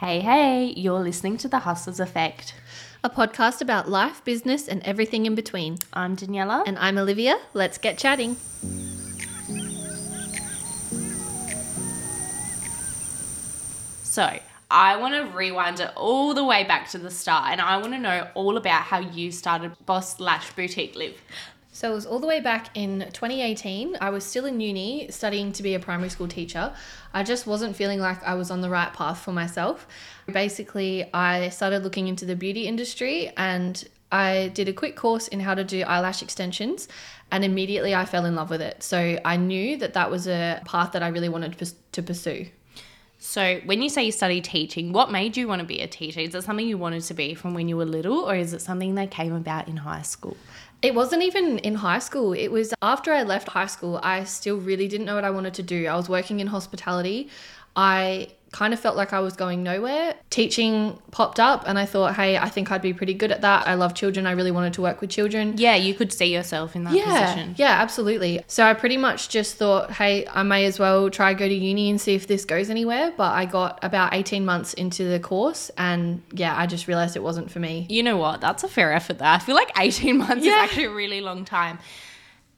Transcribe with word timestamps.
Hey, 0.00 0.20
hey, 0.20 0.72
you're 0.78 1.00
listening 1.00 1.36
to 1.36 1.46
The 1.46 1.58
Hustlers 1.58 2.00
Effect. 2.00 2.54
a 3.04 3.10
podcast 3.10 3.60
about 3.60 3.86
life, 3.86 4.24
business, 4.24 4.66
and 4.66 4.82
everything 4.82 5.26
in 5.26 5.34
between. 5.34 5.76
I'm 5.92 6.16
Daniela. 6.16 6.62
And 6.66 6.78
I'm 6.78 6.96
Olivia. 6.96 7.38
Let's 7.52 7.76
get 7.76 7.98
chatting. 7.98 8.36
So, 14.02 14.38
I 14.70 14.96
want 14.96 15.16
to 15.16 15.36
rewind 15.36 15.80
it 15.80 15.90
all 15.96 16.32
the 16.32 16.44
way 16.44 16.64
back 16.64 16.88
to 16.92 16.98
the 16.98 17.10
start 17.10 17.50
and 17.50 17.60
I 17.60 17.76
want 17.76 17.92
to 17.92 17.98
know 17.98 18.26
all 18.32 18.56
about 18.56 18.84
how 18.84 19.00
you 19.00 19.30
started 19.30 19.72
Boss 19.84 20.18
Lash 20.18 20.50
Boutique 20.54 20.96
Liv. 20.96 21.20
So 21.80 21.90
it 21.90 21.94
was 21.94 22.04
all 22.04 22.18
the 22.18 22.26
way 22.26 22.40
back 22.40 22.76
in 22.76 23.06
2018. 23.10 23.96
I 24.02 24.10
was 24.10 24.22
still 24.22 24.44
in 24.44 24.60
uni 24.60 25.10
studying 25.10 25.50
to 25.52 25.62
be 25.62 25.74
a 25.74 25.80
primary 25.80 26.10
school 26.10 26.28
teacher. 26.28 26.74
I 27.14 27.22
just 27.22 27.46
wasn't 27.46 27.74
feeling 27.74 28.00
like 28.00 28.22
I 28.22 28.34
was 28.34 28.50
on 28.50 28.60
the 28.60 28.68
right 28.68 28.92
path 28.92 29.20
for 29.20 29.32
myself. 29.32 29.88
Basically, 30.30 31.08
I 31.14 31.48
started 31.48 31.82
looking 31.82 32.06
into 32.06 32.26
the 32.26 32.36
beauty 32.36 32.66
industry 32.66 33.32
and 33.34 33.82
I 34.12 34.50
did 34.52 34.68
a 34.68 34.74
quick 34.74 34.94
course 34.94 35.26
in 35.28 35.40
how 35.40 35.54
to 35.54 35.64
do 35.64 35.80
eyelash 35.84 36.20
extensions 36.20 36.86
and 37.32 37.46
immediately 37.46 37.94
I 37.94 38.04
fell 38.04 38.26
in 38.26 38.34
love 38.34 38.50
with 38.50 38.60
it. 38.60 38.82
So 38.82 39.18
I 39.24 39.38
knew 39.38 39.78
that 39.78 39.94
that 39.94 40.10
was 40.10 40.28
a 40.28 40.60
path 40.66 40.92
that 40.92 41.02
I 41.02 41.08
really 41.08 41.30
wanted 41.30 41.56
to 41.92 42.02
pursue. 42.02 42.48
So, 43.22 43.60
when 43.66 43.82
you 43.82 43.90
say 43.90 44.04
you 44.04 44.12
studied 44.12 44.44
teaching, 44.44 44.94
what 44.94 45.12
made 45.12 45.36
you 45.36 45.46
want 45.46 45.60
to 45.60 45.66
be 45.66 45.80
a 45.80 45.86
teacher? 45.86 46.20
Is 46.20 46.34
it 46.34 46.42
something 46.42 46.66
you 46.66 46.78
wanted 46.78 47.02
to 47.02 47.12
be 47.12 47.34
from 47.34 47.52
when 47.52 47.68
you 47.68 47.76
were 47.76 47.84
little, 47.84 48.20
or 48.20 48.34
is 48.34 48.54
it 48.54 48.62
something 48.62 48.94
that 48.94 49.10
came 49.10 49.34
about 49.34 49.68
in 49.68 49.76
high 49.76 50.00
school? 50.00 50.38
It 50.82 50.94
wasn't 50.94 51.22
even 51.22 51.58
in 51.58 51.74
high 51.74 51.98
school. 51.98 52.32
It 52.32 52.48
was 52.48 52.72
after 52.80 53.12
I 53.12 53.22
left 53.22 53.48
high 53.48 53.66
school, 53.66 54.00
I 54.02 54.24
still 54.24 54.56
really 54.56 54.88
didn't 54.88 55.04
know 55.04 55.14
what 55.14 55.24
I 55.24 55.30
wanted 55.30 55.52
to 55.54 55.62
do. 55.62 55.86
I 55.86 55.94
was 55.94 56.08
working 56.08 56.40
in 56.40 56.46
hospitality. 56.46 57.28
I 57.76 58.28
kind 58.52 58.74
of 58.74 58.80
felt 58.80 58.96
like 58.96 59.12
I 59.12 59.20
was 59.20 59.34
going 59.36 59.62
nowhere. 59.62 60.12
Teaching 60.28 61.00
popped 61.12 61.38
up, 61.38 61.62
and 61.68 61.78
I 61.78 61.86
thought, 61.86 62.16
hey, 62.16 62.36
I 62.36 62.48
think 62.48 62.72
I'd 62.72 62.82
be 62.82 62.92
pretty 62.92 63.14
good 63.14 63.30
at 63.30 63.42
that. 63.42 63.68
I 63.68 63.74
love 63.74 63.94
children. 63.94 64.26
I 64.26 64.32
really 64.32 64.50
wanted 64.50 64.72
to 64.72 64.82
work 64.82 65.00
with 65.00 65.08
children. 65.08 65.54
Yeah, 65.56 65.76
you 65.76 65.94
could 65.94 66.12
see 66.12 66.34
yourself 66.34 66.74
in 66.74 66.82
that 66.82 66.94
Yeah, 66.94 67.26
position. 67.32 67.54
yeah, 67.58 67.80
absolutely. 67.80 68.42
So 68.48 68.64
I 68.64 68.74
pretty 68.74 68.96
much 68.96 69.28
just 69.28 69.54
thought, 69.54 69.92
hey, 69.92 70.26
I 70.26 70.42
may 70.42 70.64
as 70.64 70.80
well 70.80 71.10
try 71.10 71.32
go 71.32 71.46
to 71.46 71.54
uni 71.54 71.90
and 71.90 72.00
see 72.00 72.16
if 72.16 72.26
this 72.26 72.44
goes 72.44 72.70
anywhere. 72.70 73.12
But 73.16 73.34
I 73.34 73.44
got 73.44 73.78
about 73.82 74.14
18 74.14 74.44
months 74.44 74.74
into 74.74 75.04
the 75.04 75.20
course, 75.20 75.70
and 75.78 76.20
yeah, 76.32 76.56
I 76.58 76.66
just 76.66 76.88
realized 76.88 77.14
it 77.14 77.22
wasn't 77.22 77.52
for 77.52 77.60
me. 77.60 77.86
You 77.88 78.02
know 78.02 78.16
what? 78.16 78.40
That's 78.40 78.64
a 78.64 78.68
fair 78.68 78.92
effort 78.92 79.18
there. 79.18 79.28
I 79.28 79.38
feel 79.38 79.54
like 79.54 79.70
18 79.78 80.18
months 80.26 80.44
is 80.44 80.52
actually 80.52 80.86
a 80.86 80.90
really 80.92 81.20
long 81.20 81.44
time. 81.44 81.78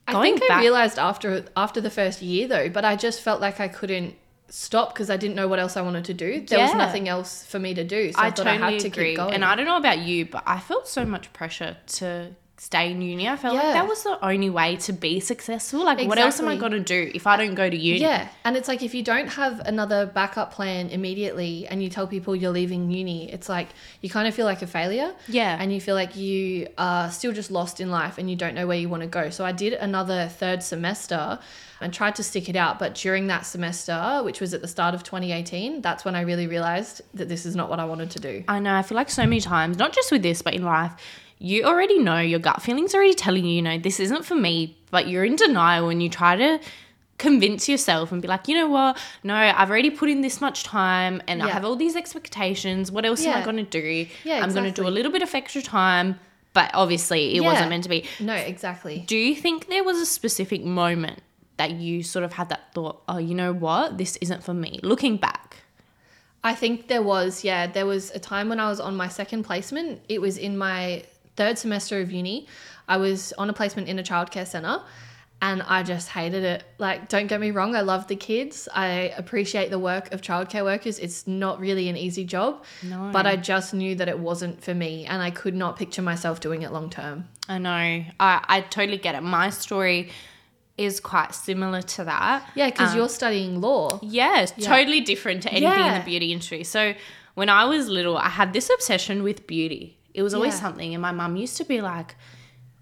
I 0.08 0.12
Going 0.14 0.38
think 0.38 0.50
I 0.50 0.60
realized 0.60 0.98
after 0.98 1.44
after 1.56 1.80
the 1.82 1.90
first 1.90 2.22
year 2.22 2.48
though, 2.48 2.68
but 2.70 2.84
I 2.84 2.96
just 2.96 3.20
felt 3.20 3.40
like 3.40 3.60
I 3.60 3.68
couldn't 3.68 4.16
stop 4.54 4.92
because 4.92 5.08
I 5.08 5.16
didn't 5.16 5.34
know 5.34 5.48
what 5.48 5.58
else 5.58 5.78
I 5.78 5.82
wanted 5.82 6.04
to 6.04 6.14
do. 6.14 6.44
There 6.46 6.60
was 6.60 6.74
nothing 6.74 7.08
else 7.08 7.42
for 7.44 7.58
me 7.58 7.72
to 7.72 7.84
do, 7.84 8.12
so 8.12 8.20
I, 8.20 8.26
I 8.26 8.30
thought 8.30 8.44
totally 8.44 8.62
I 8.62 8.70
had 8.72 8.80
to 8.80 8.86
agree. 8.88 9.08
keep 9.10 9.16
going. 9.16 9.32
And 9.32 9.44
I 9.44 9.56
don't 9.56 9.64
know 9.64 9.78
about 9.78 10.00
you, 10.00 10.26
but 10.26 10.42
I 10.46 10.60
felt 10.60 10.86
so 10.86 11.06
much 11.06 11.32
pressure 11.32 11.78
to 11.98 12.32
stay 12.58 12.90
in 12.90 13.00
uni. 13.00 13.26
I 13.26 13.36
felt 13.36 13.54
like 13.54 13.72
that 13.72 13.88
was 13.88 14.04
the 14.04 14.22
only 14.24 14.50
way 14.50 14.76
to 14.76 14.92
be 14.92 15.20
successful. 15.20 15.84
Like, 15.84 16.06
what 16.06 16.18
else 16.18 16.38
am 16.38 16.48
I 16.48 16.56
going 16.56 16.72
to 16.72 16.80
do 16.80 17.10
if 17.14 17.26
I 17.26 17.38
don't 17.38 17.54
go 17.54 17.68
to 17.68 17.76
uni? 17.76 18.00
yeah, 18.00 18.28
and 18.44 18.54
it's 18.54 18.68
like 18.68 18.82
if 18.82 18.94
you 18.94 19.02
don't 19.02 19.28
have 19.28 19.60
another 19.60 20.04
backup 20.04 20.52
plan 20.52 20.90
immediately, 20.90 21.66
and 21.66 21.82
you 21.82 21.88
tell 21.88 22.06
people 22.06 22.36
you're 22.36 22.50
leaving 22.52 22.90
uni, 22.90 23.32
it's 23.32 23.48
like 23.48 23.68
you 24.02 24.10
kind 24.10 24.28
of 24.28 24.34
feel 24.34 24.44
like 24.44 24.60
a 24.60 24.66
failure. 24.66 25.14
Yeah. 25.28 25.56
and 25.58 25.72
you 25.72 25.80
feel 25.80 25.94
like 25.94 26.14
you 26.14 26.68
are 26.76 27.10
still 27.10 27.32
just 27.32 27.50
lost 27.50 27.80
in 27.80 27.90
life, 27.90 28.18
and 28.18 28.28
you 28.28 28.36
don't 28.36 28.54
know 28.54 28.66
where 28.66 28.78
you 28.78 28.90
want 28.90 29.02
to 29.02 29.08
go. 29.08 29.30
So 29.30 29.46
I 29.46 29.52
did 29.52 29.72
another 29.72 30.28
third 30.28 30.62
semester. 30.62 31.38
And 31.82 31.92
tried 31.92 32.14
to 32.16 32.22
stick 32.22 32.48
it 32.48 32.56
out, 32.56 32.78
but 32.78 32.94
during 32.94 33.26
that 33.26 33.44
semester, 33.46 34.20
which 34.24 34.40
was 34.40 34.54
at 34.54 34.62
the 34.62 34.68
start 34.68 34.94
of 34.94 35.02
2018, 35.02 35.80
that's 35.82 36.04
when 36.04 36.14
I 36.14 36.20
really 36.22 36.46
realized 36.46 37.02
that 37.14 37.28
this 37.28 37.44
is 37.44 37.54
not 37.56 37.68
what 37.68 37.80
I 37.80 37.84
wanted 37.84 38.10
to 38.12 38.20
do. 38.20 38.44
I 38.48 38.58
know. 38.60 38.74
I 38.74 38.82
feel 38.82 38.96
like 38.96 39.10
so 39.10 39.22
many 39.24 39.40
times, 39.40 39.78
not 39.78 39.92
just 39.92 40.10
with 40.12 40.22
this, 40.22 40.42
but 40.42 40.54
in 40.54 40.62
life, 40.64 40.92
you 41.38 41.64
already 41.64 41.98
know 41.98 42.20
your 42.20 42.38
gut 42.38 42.62
feelings 42.62 42.94
already 42.94 43.14
telling 43.14 43.44
you, 43.44 43.54
you 43.56 43.62
know, 43.62 43.76
this 43.78 43.98
isn't 44.00 44.24
for 44.24 44.36
me, 44.36 44.76
but 44.92 45.08
you're 45.08 45.24
in 45.24 45.34
denial 45.36 45.88
and 45.88 46.00
you 46.02 46.08
try 46.08 46.36
to 46.36 46.60
convince 47.18 47.68
yourself 47.68 48.10
and 48.12 48.20
be 48.22 48.28
like, 48.28 48.48
you 48.48 48.54
know 48.54 48.68
what? 48.68 48.96
No, 49.22 49.34
I've 49.34 49.70
already 49.70 49.90
put 49.90 50.08
in 50.08 50.20
this 50.22 50.40
much 50.40 50.64
time 50.64 51.22
and 51.28 51.42
I 51.42 51.48
have 51.50 51.64
all 51.64 51.76
these 51.76 51.96
expectations. 51.96 52.90
What 52.90 53.04
else 53.04 53.24
am 53.26 53.40
I 53.40 53.44
going 53.44 53.56
to 53.56 53.62
do? 53.64 54.06
Yeah, 54.24 54.40
I'm 54.42 54.52
going 54.52 54.72
to 54.72 54.82
do 54.82 54.86
a 54.86 54.90
little 54.90 55.12
bit 55.12 55.22
of 55.22 55.34
extra 55.34 55.62
time, 55.62 56.18
but 56.52 56.70
obviously 56.74 57.36
it 57.36 57.42
Yeah. 57.42 57.48
wasn't 57.50 57.70
meant 57.70 57.84
to 57.84 57.88
be. 57.90 58.04
No, 58.20 58.34
exactly. 58.34 59.04
Do 59.06 59.16
you 59.16 59.34
think 59.36 59.68
there 59.68 59.84
was 59.84 59.98
a 59.98 60.06
specific 60.06 60.64
moment 60.64 61.20
that 61.62 61.70
you 61.76 62.02
sort 62.02 62.24
of 62.24 62.32
had 62.32 62.48
that 62.48 62.74
thought, 62.74 63.02
oh, 63.08 63.18
you 63.18 63.34
know 63.36 63.52
what? 63.52 63.96
This 63.96 64.16
isn't 64.16 64.42
for 64.42 64.52
me, 64.52 64.80
looking 64.82 65.16
back? 65.16 65.58
I 66.42 66.54
think 66.56 66.88
there 66.88 67.02
was, 67.02 67.44
yeah, 67.44 67.68
there 67.68 67.86
was 67.86 68.10
a 68.10 68.18
time 68.18 68.48
when 68.48 68.58
I 68.58 68.68
was 68.68 68.80
on 68.80 68.96
my 68.96 69.06
second 69.06 69.44
placement. 69.44 70.00
It 70.08 70.20
was 70.20 70.38
in 70.38 70.58
my 70.58 71.04
third 71.36 71.56
semester 71.58 72.00
of 72.00 72.10
uni. 72.10 72.48
I 72.88 72.96
was 72.96 73.32
on 73.38 73.48
a 73.48 73.52
placement 73.52 73.86
in 73.88 74.00
a 74.00 74.02
childcare 74.02 74.44
center 74.44 74.82
and 75.40 75.62
I 75.62 75.84
just 75.84 76.08
hated 76.08 76.42
it. 76.42 76.64
Like, 76.78 77.08
don't 77.08 77.28
get 77.28 77.38
me 77.40 77.52
wrong, 77.52 77.76
I 77.76 77.82
love 77.82 78.08
the 78.08 78.16
kids. 78.16 78.68
I 78.74 79.12
appreciate 79.16 79.70
the 79.70 79.78
work 79.78 80.12
of 80.12 80.20
childcare 80.20 80.64
workers. 80.64 80.98
It's 80.98 81.28
not 81.28 81.60
really 81.60 81.88
an 81.88 81.96
easy 81.96 82.24
job, 82.24 82.64
No. 82.82 83.10
but 83.12 83.24
I 83.24 83.36
just 83.36 83.72
knew 83.72 83.94
that 83.94 84.08
it 84.08 84.18
wasn't 84.18 84.64
for 84.64 84.74
me 84.74 85.06
and 85.06 85.22
I 85.22 85.30
could 85.30 85.54
not 85.54 85.76
picture 85.76 86.02
myself 86.02 86.40
doing 86.40 86.62
it 86.62 86.72
long 86.72 86.90
term. 86.90 87.28
I 87.48 87.58
know. 87.58 87.70
I, 87.70 88.44
I 88.56 88.60
totally 88.62 88.98
get 88.98 89.14
it. 89.14 89.22
My 89.22 89.50
story 89.50 90.10
is 90.78 91.00
quite 91.00 91.34
similar 91.34 91.82
to 91.82 92.04
that. 92.04 92.48
Yeah, 92.54 92.70
because 92.70 92.92
Um, 92.92 92.96
you're 92.98 93.08
studying 93.08 93.60
law. 93.60 93.98
Yeah, 94.02 94.46
Yeah. 94.56 94.68
totally 94.68 95.00
different 95.00 95.42
to 95.44 95.50
anything 95.52 95.86
in 95.86 95.94
the 95.94 96.04
beauty 96.04 96.32
industry. 96.32 96.64
So 96.64 96.94
when 97.34 97.48
I 97.48 97.64
was 97.64 97.88
little, 97.88 98.16
I 98.16 98.28
had 98.30 98.52
this 98.52 98.70
obsession 98.70 99.22
with 99.22 99.46
beauty. 99.46 99.98
It 100.14 100.22
was 100.22 100.34
always 100.34 100.54
Yeah. 100.54 100.60
something, 100.60 100.94
and 100.94 101.00
my 101.02 101.12
mum 101.12 101.36
used 101.36 101.56
to 101.58 101.64
be 101.64 101.80
like, 101.80 102.16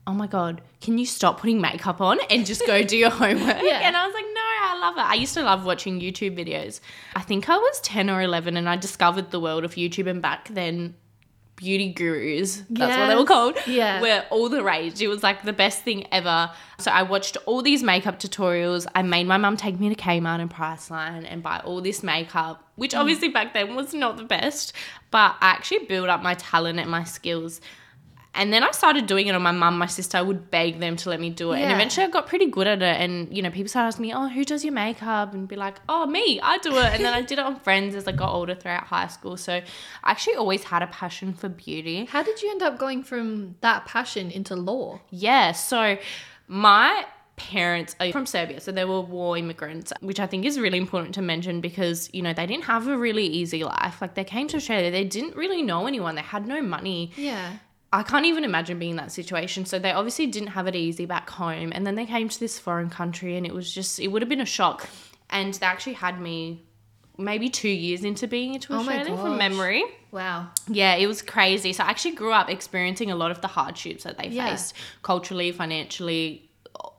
"Oh 0.06 0.12
my 0.12 0.26
god, 0.26 0.62
can 0.80 0.98
you 0.98 1.06
stop 1.06 1.40
putting 1.40 1.60
makeup 1.60 2.00
on 2.00 2.18
and 2.30 2.46
just 2.46 2.64
go 2.66 2.82
do 2.82 2.96
your 2.96 3.10
homework?" 3.22 3.62
Yeah. 3.62 3.80
And 3.86 3.96
I 3.96 4.04
was 4.06 4.14
like, 4.14 4.24
"No, 4.34 4.40
I 4.40 4.78
love 4.80 4.96
it." 4.96 5.04
I 5.10 5.14
used 5.14 5.34
to 5.34 5.42
love 5.42 5.64
watching 5.64 6.00
YouTube 6.00 6.36
videos. 6.36 6.80
I 7.14 7.20
think 7.20 7.48
I 7.48 7.56
was 7.56 7.80
ten 7.80 8.08
or 8.10 8.22
eleven, 8.22 8.56
and 8.56 8.68
I 8.68 8.76
discovered 8.76 9.30
the 9.30 9.40
world 9.40 9.64
of 9.64 9.74
YouTube. 9.74 10.08
And 10.08 10.20
back 10.22 10.48
then, 10.48 10.94
beauty 11.60 11.92
gurus, 11.92 12.62
that's 12.70 12.96
what 12.98 13.06
they 13.08 13.14
were 13.16 13.24
called, 13.26 13.56
Yeah. 13.66 14.00
were 14.00 14.24
all 14.30 14.48
the 14.48 14.62
rage. 14.64 15.00
It 15.02 15.08
was 15.08 15.22
like 15.22 15.42
the 15.42 15.52
best 15.52 15.82
thing 15.82 16.06
ever. 16.10 16.50
So 16.78 16.90
I 16.90 17.02
watched 17.02 17.36
all 17.44 17.60
these 17.60 17.82
makeup 17.82 18.18
tutorials. 18.18 18.86
I 18.94 19.02
made 19.02 19.26
my 19.26 19.36
mum 19.36 19.56
take 19.58 19.78
me 19.78 19.88
to 19.90 19.94
Kmart 19.94 20.40
and 20.40 20.50
Priceline 20.50 21.26
and 21.30 21.42
buy 21.42 21.60
all 21.62 21.82
this 21.82 22.02
makeup, 22.02 22.64
which 22.76 22.92
Mm. 22.94 23.00
obviously 23.00 23.28
back 23.28 23.52
then 23.52 23.74
was 23.76 23.92
not 23.92 24.16
the 24.16 24.24
best, 24.24 24.72
but 25.10 25.36
I 25.40 25.50
actually 25.50 25.84
built 25.86 26.08
up 26.08 26.22
my 26.22 26.34
talent 26.34 26.78
and 26.80 26.90
my 26.90 27.04
skills. 27.04 27.60
And 28.32 28.52
then 28.52 28.62
I 28.62 28.70
started 28.70 29.06
doing 29.06 29.26
it 29.26 29.34
on 29.34 29.42
my 29.42 29.50
mum, 29.50 29.76
my 29.76 29.86
sister. 29.86 30.16
I 30.16 30.22
would 30.22 30.50
beg 30.50 30.78
them 30.78 30.96
to 30.96 31.10
let 31.10 31.20
me 31.20 31.30
do 31.30 31.52
it. 31.52 31.60
And 31.60 31.72
eventually 31.72 32.06
I 32.06 32.10
got 32.10 32.28
pretty 32.28 32.46
good 32.46 32.68
at 32.68 32.80
it. 32.80 33.00
And, 33.00 33.34
you 33.36 33.42
know, 33.42 33.50
people 33.50 33.68
started 33.68 33.88
asking 33.88 34.02
me, 34.02 34.14
oh, 34.14 34.28
who 34.28 34.44
does 34.44 34.64
your 34.64 34.72
makeup? 34.72 35.34
And 35.34 35.48
be 35.48 35.56
like, 35.56 35.80
oh, 35.88 36.06
me, 36.06 36.40
I 36.40 36.58
do 36.58 36.76
it. 36.76 36.94
And 36.94 37.04
then 37.04 37.12
I 37.12 37.22
did 37.22 37.40
it 37.40 37.44
on 37.44 37.58
friends 37.58 37.96
as 37.96 38.06
I 38.06 38.12
got 38.12 38.32
older 38.32 38.54
throughout 38.54 38.84
high 38.84 39.08
school. 39.08 39.36
So 39.36 39.54
I 39.54 39.62
actually 40.04 40.36
always 40.36 40.62
had 40.62 40.82
a 40.82 40.86
passion 40.86 41.32
for 41.32 41.48
beauty. 41.48 42.04
How 42.04 42.22
did 42.22 42.40
you 42.40 42.50
end 42.52 42.62
up 42.62 42.78
going 42.78 43.02
from 43.02 43.56
that 43.62 43.86
passion 43.86 44.30
into 44.30 44.54
law? 44.54 45.00
Yeah, 45.10 45.50
so 45.50 45.98
my 46.46 47.06
parents 47.34 47.96
are 47.98 48.12
from 48.12 48.26
Serbia, 48.26 48.60
so 48.60 48.70
they 48.70 48.84
were 48.84 49.00
war 49.00 49.36
immigrants, 49.36 49.92
which 50.00 50.20
I 50.20 50.26
think 50.26 50.44
is 50.44 50.60
really 50.60 50.78
important 50.78 51.14
to 51.14 51.22
mention 51.22 51.60
because, 51.60 52.10
you 52.12 52.22
know, 52.22 52.32
they 52.32 52.46
didn't 52.46 52.64
have 52.64 52.86
a 52.86 52.96
really 52.96 53.24
easy 53.26 53.64
life. 53.64 54.00
Like 54.00 54.14
they 54.14 54.24
came 54.24 54.46
to 54.48 54.58
Australia, 54.58 54.90
they 54.90 55.04
didn't 55.04 55.36
really 55.36 55.62
know 55.62 55.86
anyone, 55.86 56.14
they 56.14 56.22
had 56.22 56.46
no 56.46 56.60
money. 56.60 57.12
Yeah. 57.16 57.56
I 57.92 58.02
can't 58.04 58.24
even 58.26 58.44
imagine 58.44 58.78
being 58.78 58.92
in 58.92 58.96
that 58.98 59.10
situation. 59.10 59.64
So 59.66 59.78
they 59.78 59.90
obviously 59.92 60.26
didn't 60.26 60.50
have 60.50 60.66
it 60.68 60.76
easy 60.76 61.06
back 61.06 61.28
home. 61.28 61.72
And 61.74 61.86
then 61.86 61.96
they 61.96 62.06
came 62.06 62.28
to 62.28 62.40
this 62.40 62.58
foreign 62.58 62.88
country 62.90 63.36
and 63.36 63.44
it 63.44 63.52
was 63.52 63.72
just, 63.72 63.98
it 63.98 64.08
would 64.08 64.22
have 64.22 64.28
been 64.28 64.40
a 64.40 64.46
shock. 64.46 64.88
And 65.28 65.54
they 65.54 65.66
actually 65.66 65.94
had 65.94 66.20
me 66.20 66.62
maybe 67.18 67.48
two 67.48 67.68
years 67.68 68.04
into 68.04 68.26
being 68.26 68.54
into 68.54 68.72
Oh 68.72 68.76
Australia 68.76 69.16
from 69.16 69.36
memory. 69.38 69.84
Wow. 70.12 70.50
Yeah, 70.68 70.94
it 70.94 71.06
was 71.06 71.20
crazy. 71.20 71.72
So 71.72 71.84
I 71.84 71.88
actually 71.88 72.12
grew 72.14 72.32
up 72.32 72.48
experiencing 72.48 73.10
a 73.10 73.16
lot 73.16 73.30
of 73.30 73.40
the 73.40 73.48
hardships 73.48 74.04
that 74.04 74.18
they 74.18 74.28
Yeah. 74.28 74.50
faced 74.50 74.74
culturally, 75.02 75.50
financially, 75.52 76.48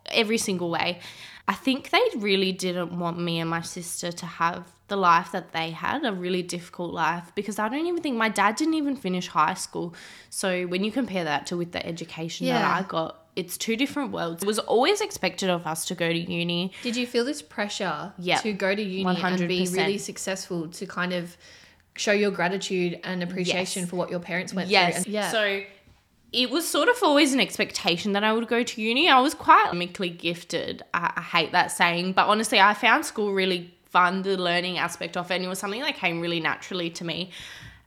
every 0.08 0.38
single 0.38 0.70
way. 0.70 1.00
I 1.48 1.54
think 1.54 1.90
they 1.90 2.02
really 2.18 2.52
didn't 2.52 2.98
want 2.98 3.18
me 3.18 3.40
and 3.40 3.50
my 3.50 3.62
sister 3.62 4.12
to 4.12 4.26
have 4.26 4.72
the 4.92 4.98
life 4.98 5.32
that 5.32 5.54
they 5.54 5.72
had, 5.72 6.04
a 6.06 6.12
really 6.12 6.44
difficult 6.44 6.94
life, 6.94 7.32
because 7.34 7.58
I 7.58 7.70
don't 7.70 7.86
even 7.88 8.04
think 8.04 8.18
my 8.18 8.28
dad 8.30 8.58
didn't 8.58 8.74
even 8.76 8.96
finish 8.98 9.28
high 9.30 9.54
school. 9.54 9.96
So 10.30 10.64
when 10.68 10.84
you 10.84 10.92
compare 10.92 11.24
that 11.24 11.48
to 11.48 11.56
with 11.58 11.72
the 11.72 11.84
education 11.94 12.46
that 12.48 12.66
I 12.80 12.84
got, 12.88 13.18
it's 13.38 13.58
two 13.58 13.78
different 13.78 14.12
worlds. 14.12 14.44
It 14.44 14.48
was 14.48 14.60
always 14.60 15.00
expected 15.00 15.50
of 15.50 15.66
us 15.66 15.86
to 15.86 15.96
go 15.96 16.10
to 16.12 16.20
uni. 16.20 16.74
Did 16.84 16.98
you 16.98 17.08
feel 17.08 17.24
this 17.24 17.42
pressure 17.42 18.12
Yeah, 18.20 18.40
to 18.40 18.52
go 18.52 18.76
to 18.76 18.82
uni 18.84 19.22
and 19.22 19.48
be 19.48 19.66
really 19.72 19.98
successful 19.98 20.68
to 20.68 20.86
kind 20.86 21.14
of 21.14 21.38
show 21.96 22.12
your 22.12 22.32
gratitude 22.32 23.00
and 23.06 23.24
appreciation 23.24 23.84
Yes. 23.84 23.90
for 23.90 23.96
what 23.96 24.10
your 24.12 24.20
parents 24.20 24.54
went 24.54 24.70
Yes. 24.70 24.94
through? 24.94 25.04
And- 25.06 25.14
yeah. 25.14 25.32
So 25.32 25.62
it 26.34 26.50
was 26.50 26.68
sort 26.68 26.90
of 26.90 26.98
always 27.02 27.34
an 27.34 27.40
expectation 27.40 28.12
that 28.12 28.26
I 28.26 28.34
would 28.34 28.48
go 28.50 28.64
to 28.64 28.82
uni. 28.82 29.08
I 29.10 29.20
was 29.22 29.34
quite 29.34 29.68
academically 29.68 30.10
gifted. 30.10 30.84
I, 30.94 31.14
I 31.16 31.22
hate 31.22 31.52
that 31.54 31.72
saying, 31.72 32.12
but 32.14 32.28
honestly, 32.28 32.60
I 32.60 32.74
found 32.74 33.06
school 33.06 33.32
really 33.34 33.74
fun, 33.92 34.22
the 34.24 34.38
learning 34.38 34.78
aspect 34.78 35.18
of 35.18 35.30
it. 35.32 35.36
And 35.36 35.46
it 35.46 35.48
was 35.48 35.60
something 35.60 35.82
that 35.82 35.96
came 35.96 36.20
really 36.22 36.40
naturally 36.40 36.90
to 36.92 37.04
me. 37.06 37.32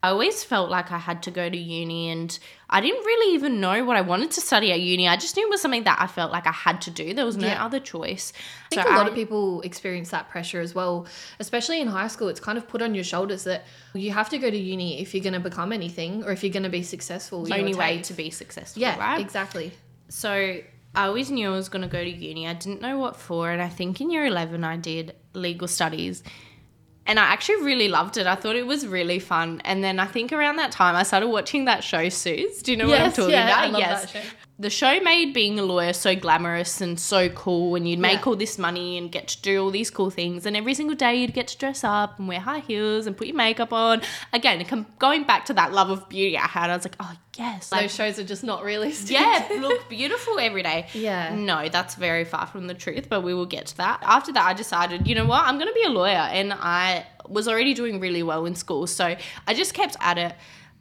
I 0.03 0.09
always 0.09 0.43
felt 0.43 0.69
like 0.69 0.91
I 0.91 0.99
had 0.99 1.23
to 1.23 1.31
go 1.31 1.49
to 1.49 1.57
uni 1.57 2.09
and 2.09 2.37
I 2.69 2.79
didn't 2.79 3.03
really 3.05 3.33
even 3.33 3.59
know 3.59 3.83
what 3.83 3.97
I 3.97 4.01
wanted 4.01 4.29
to 4.31 4.41
study 4.41 4.71
at 4.71 4.79
uni. 4.79 5.07
I 5.07 5.15
just 5.17 5.35
knew 5.35 5.47
it 5.47 5.49
was 5.49 5.61
something 5.63 5.83
that 5.85 5.97
I 5.99 6.05
felt 6.05 6.31
like 6.31 6.45
I 6.45 6.51
had 6.51 6.79
to 6.83 6.91
do. 6.91 7.15
There 7.15 7.25
was 7.25 7.37
no 7.37 7.47
Yeah. 7.47 7.65
other 7.65 7.79
choice. 7.79 8.31
I 8.71 8.75
think 8.75 8.87
a 8.87 8.93
lot 8.93 9.07
of 9.07 9.15
people 9.15 9.61
experience 9.61 10.11
that 10.11 10.29
pressure 10.29 10.61
as 10.61 10.75
well, 10.75 11.07
especially 11.39 11.81
in 11.81 11.87
high 11.87 12.07
school. 12.07 12.27
It's 12.27 12.39
kind 12.39 12.55
of 12.59 12.67
put 12.67 12.83
on 12.83 12.93
your 12.93 13.03
shoulders 13.03 13.45
that 13.45 13.65
you 13.95 14.11
have 14.11 14.29
to 14.29 14.37
go 14.37 14.51
to 14.51 14.57
uni 14.57 15.01
if 15.01 15.15
you're 15.15 15.23
going 15.23 15.33
to 15.33 15.39
become 15.39 15.71
anything 15.73 16.23
or 16.23 16.31
if 16.31 16.43
you're 16.43 16.53
going 16.53 16.63
to 16.63 16.69
be 16.69 16.83
successful. 16.83 17.43
the 17.43 17.55
only 17.57 17.73
way 17.73 17.99
to 18.03 18.13
be 18.13 18.29
successful, 18.29 18.79
Yeah, 18.83 18.99
right? 18.99 19.19
exactly. 19.19 19.71
So 20.09 20.59
I 20.95 21.07
always 21.07 21.29
knew 21.29 21.47
I 21.47 21.51
was 21.51 21.69
going 21.69 21.81
to 21.81 21.87
go 21.87 22.03
to 22.03 22.09
uni. 22.09 22.47
I 22.47 22.53
didn't 22.53 22.81
know 22.81 22.97
what 22.97 23.15
for. 23.15 23.51
And 23.51 23.61
I 23.61 23.69
think 23.69 24.01
in 24.01 24.09
year 24.09 24.25
11, 24.25 24.63
I 24.63 24.77
did 24.77 25.15
legal 25.33 25.67
studies. 25.67 26.23
And 27.07 27.19
I 27.19 27.25
actually 27.25 27.63
really 27.63 27.87
loved 27.87 28.17
it. 28.17 28.25
I 28.25 28.35
thought 28.35 28.55
it 28.55 28.65
was 28.65 28.87
really 28.87 29.19
fun. 29.19 29.61
And 29.63 29.83
then 29.83 29.99
I 29.99 30.05
think 30.05 30.33
around 30.33 30.55
that 30.55 30.71
time, 30.71 30.95
I 30.95 31.03
started 31.03 31.27
watching 31.27 31.65
that 31.65 31.83
show, 31.83 32.09
Suits. 32.09 32.63
Do 32.63 32.71
you 32.71 32.77
know 32.77 32.87
what 32.87 32.99
I'm 32.99 33.11
talking 33.11 33.31
yeah, 33.31 33.47
about? 33.47 33.63
I 33.63 33.67
love 33.67 33.79
yes. 33.79 34.15
The 34.57 34.69
show 34.69 35.01
made 35.01 35.33
being 35.33 35.59
a 35.59 35.63
lawyer 35.63 35.91
so 35.91 36.15
glamorous 36.15 36.79
and 36.79 36.97
so 36.97 37.27
cool. 37.27 37.75
And 37.75 37.89
you'd 37.89 37.99
make 37.99 38.19
Yeah. 38.19 38.25
all 38.27 38.35
this 38.37 38.57
money 38.57 38.97
and 38.97 39.11
get 39.11 39.27
to 39.27 39.41
do 39.41 39.61
all 39.61 39.69
these 39.69 39.89
cool 39.89 40.09
things. 40.09 40.45
And 40.45 40.55
every 40.55 40.73
single 40.73 40.95
day, 40.95 41.15
you'd 41.15 41.33
get 41.33 41.47
to 41.49 41.57
dress 41.57 41.83
up 41.83 42.17
and 42.19 42.27
wear 42.29 42.39
high 42.39 42.59
heels 42.59 43.05
and 43.05 43.17
put 43.17 43.27
your 43.27 43.35
makeup 43.35 43.73
on. 43.73 44.01
Again, 44.31 44.85
going 44.97 45.23
back 45.25 45.43
to 45.47 45.53
that 45.55 45.73
love 45.73 45.89
of 45.89 46.07
beauty 46.07 46.37
I 46.37 46.47
had, 46.47 46.69
I 46.69 46.75
was 46.77 46.85
like, 46.85 46.95
oh, 47.01 47.11
yes. 47.37 47.69
Like, 47.69 47.81
Those 47.81 47.95
shows 47.95 48.17
are 48.17 48.23
just 48.23 48.45
not 48.45 48.63
realistic. 48.63 49.11
yeah, 49.11 49.45
look 49.59 49.89
beautiful 49.89 50.39
every 50.39 50.63
day. 50.63 50.87
Yeah. 50.93 51.35
No, 51.35 51.67
that's 51.67 51.95
very 51.95 52.23
far 52.23 52.47
from 52.47 52.67
the 52.67 52.73
truth, 52.73 53.07
but 53.09 53.21
we 53.23 53.33
will 53.33 53.45
get 53.45 53.65
to 53.67 53.77
that. 53.77 53.99
After 54.03 54.31
that, 54.31 54.45
I 54.45 54.53
decided, 54.53 55.05
you 55.05 55.15
know 55.15 55.25
what, 55.25 55.43
I'm 55.45 55.55
going 55.57 55.67
to 55.67 55.73
be 55.73 55.83
a 55.83 55.89
lawyer. 55.89 56.13
And 56.31 56.53
I 56.53 57.05
was 57.27 57.49
already 57.49 57.73
doing 57.73 57.99
really 57.99 58.23
well 58.23 58.45
in 58.45 58.55
school. 58.55 58.87
So 58.87 59.17
I 59.47 59.53
just 59.53 59.73
kept 59.73 59.97
at 59.99 60.17
it. 60.17 60.33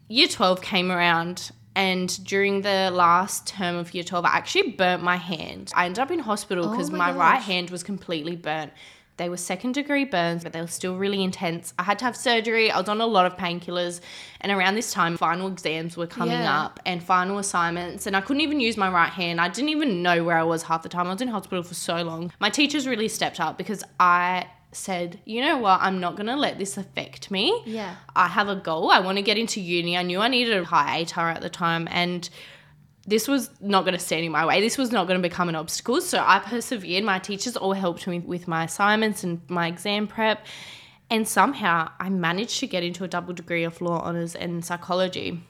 Year 0.07 0.29
12 0.29 0.61
came 0.63 0.93
around. 0.93 1.51
And 1.77 2.25
during 2.25 2.63
the 2.63 2.91
last 2.93 3.47
term 3.47 3.77
of 3.77 3.95
year 3.95 4.05
12, 4.05 4.25
I 4.25 4.29
actually 4.37 4.71
burnt 4.73 5.03
my 5.03 5.17
hand. 5.17 5.73
I 5.75 5.87
ended 5.87 5.99
up 5.99 6.11
in 6.11 6.21
hospital 6.21 6.69
because 6.71 6.91
Oh 6.91 6.93
my 6.97 7.13
my, 7.13 7.19
right 7.19 7.43
hand 7.43 7.71
was 7.71 7.83
completely 7.83 8.37
burnt. 8.37 8.73
They 9.17 9.29
were 9.29 9.37
second 9.37 9.73
degree 9.73 10.05
burns, 10.05 10.43
but 10.43 10.53
they 10.53 10.61
were 10.61 10.67
still 10.67 10.97
really 10.97 11.23
intense. 11.23 11.73
I 11.79 11.85
had 11.85 12.01
to 12.01 12.05
have 12.05 12.17
surgery. 12.17 12.73
I 12.73 12.79
was 12.81 12.89
on 12.89 13.01
a 13.01 13.07
lot 13.07 13.27
of 13.27 13.37
painkillers. 13.37 14.01
And 14.41 14.51
around 14.51 14.75
this 14.75 14.93
time, 14.93 15.17
final 15.17 15.47
exams 15.47 15.97
were 15.97 16.09
coming 16.09 16.39
Yeah. 16.41 16.63
up 16.65 16.81
and 16.85 17.01
final 17.01 17.39
assignments. 17.39 18.09
And 18.09 18.17
I 18.17 18.21
couldn't 18.21 18.41
even 18.41 18.59
use 18.59 18.77
my 18.77 18.89
right 18.91 19.11
hand. 19.13 19.41
I 19.41 19.49
didn't 19.49 19.69
even 19.71 20.03
know 20.03 20.25
where 20.25 20.37
I 20.37 20.43
was 20.43 20.65
half 20.65 20.83
the 20.83 20.89
time. 20.89 21.07
I 21.07 21.13
was 21.13 21.23
in 21.23 21.29
hospital 21.29 21.63
for 21.63 21.75
so 21.75 22.03
long. 22.03 22.33
My 22.41 22.51
teachers 22.51 22.89
really 22.89 23.07
stepped 23.09 23.39
up 23.39 23.57
because 23.57 23.85
I 24.01 24.47
said, 24.77 25.21
you 25.25 25.41
know 25.41 25.59
what, 25.59 25.81
I'm 25.81 26.01
not 26.01 26.17
going 26.17 26.27
to 26.27 26.37
let 26.37 26.59
this 26.59 26.77
affect 26.77 27.31
me. 27.31 27.63
Yeah. 27.65 27.97
I 28.15 28.29
have 28.29 28.49
a 28.49 28.57
goal. 28.57 28.91
I 28.91 29.01
want 29.01 29.19
to 29.19 29.23
get 29.23 29.39
into 29.39 29.61
uni. 29.61 29.97
I 29.97 30.03
knew 30.03 30.21
I 30.21 30.29
needed 30.29 30.57
a 30.57 30.65
high 30.65 31.05
ATAR 31.05 31.35
at 31.35 31.41
the 31.41 31.51
time. 31.51 31.89
And 31.91 32.29
this 33.07 33.29
was 33.29 33.51
not 33.61 33.83
going 33.83 33.95
to 33.95 34.01
stand 34.01 34.25
in 34.25 34.33
my 34.33 34.47
way. 34.47 34.61
This 34.61 34.79
was 34.79 34.91
not 34.91 35.07
going 35.07 35.21
to 35.21 35.29
become 35.29 35.49
an 35.49 35.55
obstacle. 35.55 36.01
So 36.01 36.23
I 36.25 36.39
persevered. 36.39 37.05
My 37.05 37.19
teachers 37.19 37.57
all 37.57 37.73
helped 37.73 38.07
me 38.07 38.19
with 38.19 38.49
my 38.49 38.65
assignments 38.65 39.25
and 39.25 39.41
my 39.49 39.69
exam 39.69 40.07
prep. 40.07 40.47
And 41.11 41.29
somehow 41.29 41.91
I 42.01 42.09
managed 42.09 42.61
to 42.61 42.67
get 42.67 42.83
into 42.83 43.05
a 43.05 43.09
double 43.09 43.35
degree 43.35 43.65
of 43.65 43.81
law 43.81 44.01
honors 44.01 44.35
and 44.35 44.65
psychology. 44.65 45.43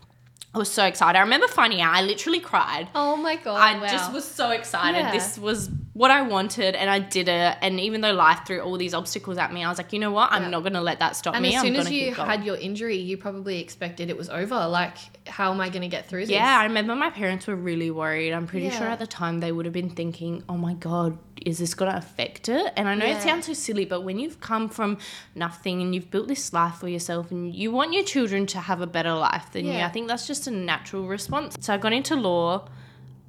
I 0.54 0.58
was 0.58 0.70
so 0.70 0.84
excited. 0.84 1.18
I 1.18 1.22
remember 1.22 1.48
finding 1.48 1.80
out, 1.80 1.94
I 1.96 2.02
literally 2.02 2.38
cried. 2.38 2.86
Oh 2.94 3.16
my 3.16 3.34
god! 3.34 3.56
I 3.60 3.76
wow. 3.80 3.88
just 3.88 4.12
was 4.12 4.24
so 4.24 4.50
excited. 4.50 4.98
Yeah. 4.98 5.10
This 5.10 5.36
was 5.36 5.68
what 5.94 6.12
I 6.12 6.22
wanted, 6.22 6.76
and 6.76 6.88
I 6.88 7.00
did 7.00 7.28
it. 7.28 7.56
And 7.60 7.80
even 7.80 8.02
though 8.02 8.12
life 8.12 8.40
threw 8.46 8.60
all 8.60 8.76
these 8.76 8.94
obstacles 8.94 9.36
at 9.36 9.52
me, 9.52 9.64
I 9.64 9.68
was 9.68 9.78
like, 9.78 9.92
you 9.92 9.98
know 9.98 10.12
what? 10.12 10.30
I'm 10.32 10.42
Yeah. 10.44 10.48
not 10.50 10.60
going 10.60 10.72
to 10.74 10.80
let 10.80 11.00
that 11.00 11.16
stop 11.16 11.34
And 11.34 11.42
me. 11.42 11.54
as 11.56 11.62
soon 11.62 11.74
as 11.74 11.90
you 11.90 12.14
had 12.14 12.44
your 12.44 12.56
injury, 12.56 12.96
you 12.96 13.16
probably 13.16 13.60
expected 13.60 14.10
it 14.10 14.16
was 14.16 14.28
over. 14.28 14.66
Like, 14.68 14.96
how 15.28 15.52
am 15.52 15.60
I 15.60 15.68
going 15.70 15.82
to 15.82 15.88
get 15.88 16.08
through 16.08 16.22
this? 16.22 16.30
Yeah, 16.30 16.58
I 16.58 16.64
remember 16.64 16.94
my 16.94 17.10
parents 17.10 17.46
were 17.48 17.56
really 17.56 17.90
worried. 17.90 18.32
I'm 18.32 18.46
pretty 18.46 18.70
sure 18.70 18.86
at 18.88 18.98
the 19.00 19.06
time 19.08 19.40
they 19.40 19.50
would 19.52 19.66
have 19.66 19.72
been 19.74 19.90
thinking, 19.90 20.42
oh 20.48 20.56
my 20.56 20.74
God, 20.74 21.16
is 21.44 21.58
this 21.58 21.74
going 21.74 21.90
to 21.92 21.98
affect 21.98 22.48
it? 22.48 22.72
And 22.76 22.88
I 22.88 22.94
know 22.96 23.06
Yeah. 23.06 23.16
it 23.18 23.22
sounds 23.22 23.46
so 23.46 23.52
silly, 23.54 23.84
but 23.84 24.00
when 24.02 24.18
you've 24.18 24.40
come 24.40 24.68
from 24.68 24.98
nothing 25.34 25.80
and 25.80 25.94
you've 25.94 26.10
built 26.10 26.26
this 26.28 26.52
life 26.52 26.76
for 26.76 26.88
yourself 26.88 27.30
and 27.30 27.54
you 27.54 27.70
want 27.70 27.92
your 27.92 28.02
children 28.04 28.46
to 28.48 28.58
have 28.58 28.80
a 28.80 28.86
better 28.86 29.12
life 29.14 29.52
than 29.52 29.66
you, 29.66 29.78
I 29.80 29.88
think 29.88 30.08
that's 30.08 30.23
just 30.26 30.46
a 30.46 30.50
natural 30.50 31.06
response. 31.06 31.56
So 31.60 31.74
I 31.74 31.78
got 31.78 31.92
into 31.92 32.16
law. 32.16 32.68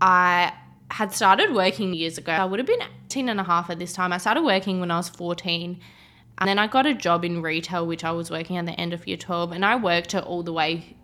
I 0.02 0.54
had 0.92 1.14
started 1.14 1.54
working 1.54 1.94
years 1.94 2.18
ago. 2.18 2.32
I 2.32 2.46
would 2.46 2.60
have 2.60 2.68
been 2.68 2.82
18 3.08 3.30
and 3.30 3.40
a 3.40 3.44
half 3.44 3.70
at 3.70 3.80
this 3.80 3.94
time. 3.94 4.14
I 4.14 4.18
started 4.18 4.44
working 4.44 4.80
when 4.80 4.92
I 4.92 4.98
was 4.98 5.10
14. 5.10 5.80
And 6.38 6.50
then 6.50 6.60
I 6.60 6.68
got 6.68 6.86
a 6.86 6.94
job 6.94 7.24
in 7.24 7.42
retail, 7.42 7.88
which 7.88 8.04
I 8.04 8.12
was 8.12 8.30
working 8.30 8.58
at 8.58 8.66
the 8.66 8.74
end 8.74 8.94
of 8.94 9.08
year 9.08 9.18
12. 9.18 9.52
And 9.54 9.66
I 9.66 9.76
worked 9.78 10.14
it 10.14 10.24
all 10.24 10.44
the 10.44 10.52
way 10.52 10.96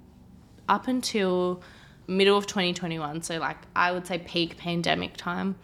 up 0.67 0.87
until 0.87 1.61
middle 2.07 2.37
of 2.37 2.45
2021 2.47 3.21
so 3.21 3.37
like 3.37 3.57
i 3.75 3.91
would 3.91 4.05
say 4.05 4.17
peak 4.17 4.57
pandemic 4.57 5.15
time 5.15 5.55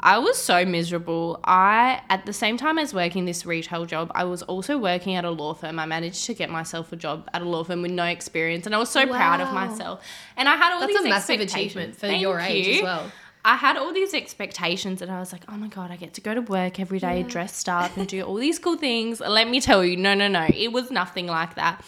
i 0.00 0.18
was 0.18 0.36
so 0.36 0.64
miserable 0.64 1.38
i 1.44 2.00
at 2.08 2.24
the 2.26 2.32
same 2.32 2.56
time 2.56 2.78
as 2.78 2.92
working 2.92 3.24
this 3.24 3.44
retail 3.46 3.84
job 3.86 4.10
i 4.14 4.24
was 4.24 4.42
also 4.42 4.76
working 4.76 5.14
at 5.14 5.24
a 5.24 5.30
law 5.30 5.54
firm 5.54 5.78
i 5.78 5.86
managed 5.86 6.24
to 6.26 6.34
get 6.34 6.50
myself 6.50 6.92
a 6.92 6.96
job 6.96 7.28
at 7.34 7.42
a 7.42 7.44
law 7.44 7.62
firm 7.62 7.82
with 7.82 7.90
no 7.92 8.04
experience 8.04 8.66
and 8.66 8.74
i 8.74 8.78
was 8.78 8.90
so 8.90 9.06
proud 9.06 9.40
of 9.40 9.52
myself 9.52 10.02
and 10.36 10.48
i 10.48 10.56
had 10.56 10.72
all 10.72 10.80
That's 10.80 10.92
these 10.92 11.06
a 11.06 11.08
massive 11.08 11.40
achievement 11.40 11.94
for 11.94 12.06
Thank 12.08 12.22
your 12.22 12.38
age 12.40 12.66
you. 12.66 12.74
as 12.76 12.82
well. 12.82 13.12
I 13.42 13.56
had 13.56 13.78
all 13.78 13.94
these 13.94 14.12
expectations 14.12 15.00
and 15.00 15.10
I 15.10 15.18
was 15.18 15.32
like, 15.32 15.44
oh 15.48 15.56
my 15.56 15.68
God, 15.68 15.90
I 15.90 15.96
get 15.96 16.12
to 16.14 16.20
go 16.20 16.34
to 16.34 16.42
work 16.42 16.78
every 16.78 16.98
day 16.98 17.22
dressed 17.22 17.70
up 17.70 17.96
and 17.96 18.06
do 18.06 18.20
all 18.20 18.34
these 18.34 18.58
cool 18.58 18.76
things. 18.76 19.18
Let 19.18 19.48
me 19.48 19.62
tell 19.62 19.82
you, 19.82 19.96
no, 19.96 20.12
no, 20.12 20.28
no. 20.28 20.46
It 20.54 20.72
was 20.72 20.90
nothing 20.90 21.26
like 21.26 21.54
that. 21.54 21.82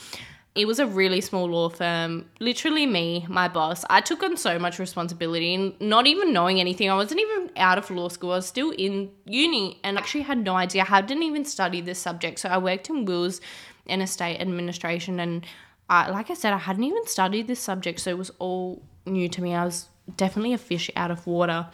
It 0.54 0.66
was 0.66 0.78
a 0.78 0.86
really 0.86 1.22
small 1.22 1.46
law 1.46 1.70
firm. 1.70 2.26
Literally, 2.38 2.84
me, 2.84 3.24
my 3.28 3.48
boss. 3.48 3.84
I 3.88 4.02
took 4.02 4.22
on 4.22 4.36
so 4.36 4.58
much 4.58 4.78
responsibility 4.78 5.54
and 5.54 5.80
not 5.80 6.06
even 6.06 6.34
knowing 6.34 6.60
anything. 6.60 6.90
I 6.90 6.94
wasn't 6.94 7.20
even 7.20 7.50
out 7.56 7.78
of 7.78 7.90
law 7.90 8.08
school. 8.08 8.32
I 8.32 8.36
was 8.36 8.46
still 8.46 8.70
in 8.70 9.10
uni 9.24 9.80
and 9.82 9.96
actually 9.96 10.22
had 10.22 10.38
no 10.44 10.54
idea. 10.54 10.86
I 10.88 11.00
didn't 11.00 11.22
even 11.22 11.46
study 11.46 11.80
this 11.80 11.98
subject. 11.98 12.38
So 12.38 12.50
I 12.50 12.58
worked 12.58 12.90
in 12.90 13.06
wills 13.06 13.40
and 13.86 14.02
estate 14.02 14.40
administration. 14.40 15.20
And 15.20 15.46
I, 15.88 16.10
like 16.10 16.30
I 16.30 16.34
said, 16.34 16.52
I 16.52 16.58
hadn't 16.58 16.84
even 16.84 17.06
studied 17.06 17.46
this 17.46 17.60
subject. 17.60 18.00
So 18.00 18.10
it 18.10 18.18
was 18.18 18.30
all 18.38 18.82
new 19.06 19.30
to 19.30 19.40
me. 19.40 19.54
I 19.54 19.64
was 19.64 19.88
definitely 20.18 20.52
a 20.52 20.58
fish 20.58 20.90
out 20.96 21.10
of 21.10 21.26
water 21.26 21.68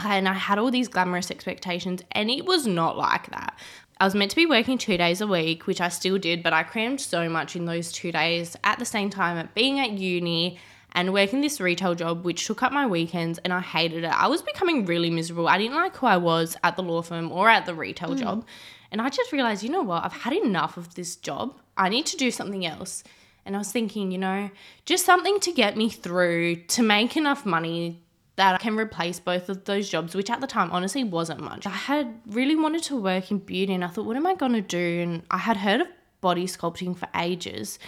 and 0.00 0.28
I 0.28 0.34
had 0.34 0.58
all 0.58 0.70
these 0.70 0.88
glamorous 0.88 1.30
expectations, 1.30 2.02
and 2.12 2.30
it 2.30 2.44
was 2.44 2.66
not 2.66 2.96
like 2.96 3.30
that. 3.30 3.58
I 3.98 4.04
was 4.04 4.14
meant 4.14 4.30
to 4.30 4.36
be 4.36 4.46
working 4.46 4.76
two 4.76 4.98
days 4.98 5.20
a 5.20 5.26
week, 5.26 5.66
which 5.66 5.80
I 5.80 5.88
still 5.88 6.18
did, 6.18 6.42
but 6.42 6.52
I 6.52 6.62
crammed 6.62 7.00
so 7.00 7.28
much 7.28 7.56
in 7.56 7.64
those 7.64 7.90
two 7.90 8.12
days 8.12 8.56
at 8.62 8.78
the 8.78 8.84
same 8.84 9.08
time 9.08 9.38
at 9.38 9.54
being 9.54 9.80
at 9.80 9.92
uni 9.92 10.58
and 10.92 11.12
working 11.12 11.40
this 11.40 11.60
retail 11.60 11.94
job, 11.94 12.24
which 12.24 12.46
took 12.46 12.62
up 12.62 12.72
my 12.72 12.86
weekends, 12.86 13.38
and 13.38 13.52
I 13.52 13.60
hated 13.60 14.04
it. 14.04 14.10
I 14.10 14.26
was 14.28 14.42
becoming 14.42 14.84
really 14.84 15.10
miserable. 15.10 15.48
I 15.48 15.58
didn't 15.58 15.76
like 15.76 15.96
who 15.96 16.06
I 16.06 16.18
was 16.18 16.56
at 16.62 16.76
the 16.76 16.82
law 16.82 17.02
firm 17.02 17.32
or 17.32 17.48
at 17.48 17.66
the 17.66 17.74
retail 17.74 18.12
hmm. 18.12 18.20
job. 18.20 18.46
And 18.90 19.00
I 19.00 19.08
just 19.08 19.32
realized, 19.32 19.62
you 19.62 19.70
know 19.70 19.82
what? 19.82 20.04
I've 20.04 20.12
had 20.12 20.32
enough 20.32 20.76
of 20.76 20.94
this 20.94 21.16
job. 21.16 21.58
I 21.76 21.88
need 21.88 22.06
to 22.06 22.16
do 22.16 22.30
something 22.30 22.64
else. 22.64 23.02
And 23.44 23.54
I 23.54 23.58
was 23.58 23.72
thinking, 23.72 24.10
you 24.10 24.18
know, 24.18 24.50
just 24.84 25.06
something 25.06 25.40
to 25.40 25.52
get 25.52 25.76
me 25.76 25.88
through 25.88 26.56
to 26.56 26.82
make 26.82 27.16
enough 27.16 27.46
money 27.46 28.02
that 28.36 28.54
I 28.54 28.58
can 28.58 28.76
replace 28.76 29.18
both 29.18 29.48
of 29.48 29.64
those 29.64 29.88
jobs, 29.88 30.14
which 30.14 30.30
at 30.30 30.40
the 30.40 30.46
time 30.46 30.70
honestly 30.70 31.02
wasn't 31.04 31.40
much. 31.40 31.66
I 31.66 31.70
had 31.70 32.20
really 32.26 32.54
wanted 32.56 32.82
to 32.84 32.96
work 33.00 33.30
in 33.30 33.38
beauty 33.38 33.72
and 33.72 33.82
I 33.84 33.88
thought, 33.88 34.04
what 34.04 34.16
am 34.16 34.26
I 34.26 34.34
going 34.34 34.52
to 34.52 34.60
do? 34.60 35.00
And 35.02 35.22
I 35.30 35.38
had 35.38 35.56
heard 35.56 35.80
of 35.80 35.88
body 36.20 36.46
sculpting 36.46 36.96
for 36.96 37.08
ages. 37.14 37.78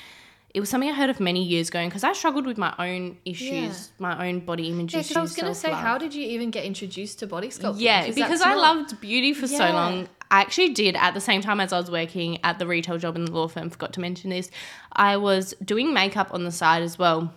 It 0.54 0.60
was 0.60 0.70
something 0.70 0.88
I 0.88 0.94
heard 0.94 1.10
of 1.10 1.20
many 1.20 1.44
years 1.44 1.68
ago 1.68 1.84
because 1.84 2.02
I 2.02 2.14
struggled 2.14 2.46
with 2.46 2.56
my 2.56 2.74
own 2.78 3.18
issues, 3.26 3.50
Yeah. 3.50 3.72
my 3.98 4.26
own 4.28 4.40
body 4.40 4.70
image 4.70 4.94
Yeah, 4.94 5.00
issues. 5.00 5.16
I 5.18 5.20
was 5.20 5.34
going 5.36 5.52
to 5.52 5.54
say, 5.54 5.70
how 5.70 5.98
did 5.98 6.14
you 6.14 6.24
even 6.26 6.50
get 6.50 6.64
introduced 6.64 7.18
to 7.18 7.26
body 7.26 7.48
sculpting? 7.48 7.80
Yeah, 7.80 8.04
that's 8.04 8.14
because 8.14 8.40
I 8.40 8.54
not- 8.54 8.58
loved 8.78 9.00
beauty 9.02 9.34
for 9.34 9.46
so 9.46 9.58
long. 9.70 10.08
I 10.30 10.40
actually 10.40 10.70
did 10.70 10.96
at 10.96 11.12
the 11.14 11.20
same 11.20 11.42
time 11.42 11.60
as 11.60 11.72
I 11.72 11.78
was 11.78 11.90
working 11.90 12.38
at 12.44 12.58
the 12.58 12.66
retail 12.66 12.96
job 12.98 13.16
in 13.16 13.26
the 13.26 13.32
law 13.32 13.48
firm, 13.48 13.68
forgot 13.70 13.92
to 13.94 14.00
mention 14.00 14.30
this. 14.30 14.50
I 14.94 15.18
was 15.18 15.54
doing 15.62 15.92
makeup 15.92 16.32
on 16.32 16.44
the 16.44 16.52
side 16.52 16.82
as 16.82 16.98
well. 16.98 17.32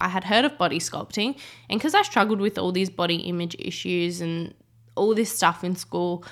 I 0.00 0.08
had 0.08 0.24
heard 0.24 0.44
of 0.44 0.58
body 0.58 0.78
sculpting, 0.78 1.38
and 1.68 1.78
because 1.78 1.94
I 1.94 2.02
struggled 2.02 2.40
with 2.40 2.58
all 2.58 2.72
these 2.72 2.90
body 2.90 3.16
image 3.16 3.56
issues 3.58 4.20
and 4.20 4.54
all 4.96 5.14
this 5.14 5.34
stuff 5.34 5.64
in 5.64 5.76
school, 5.76 6.24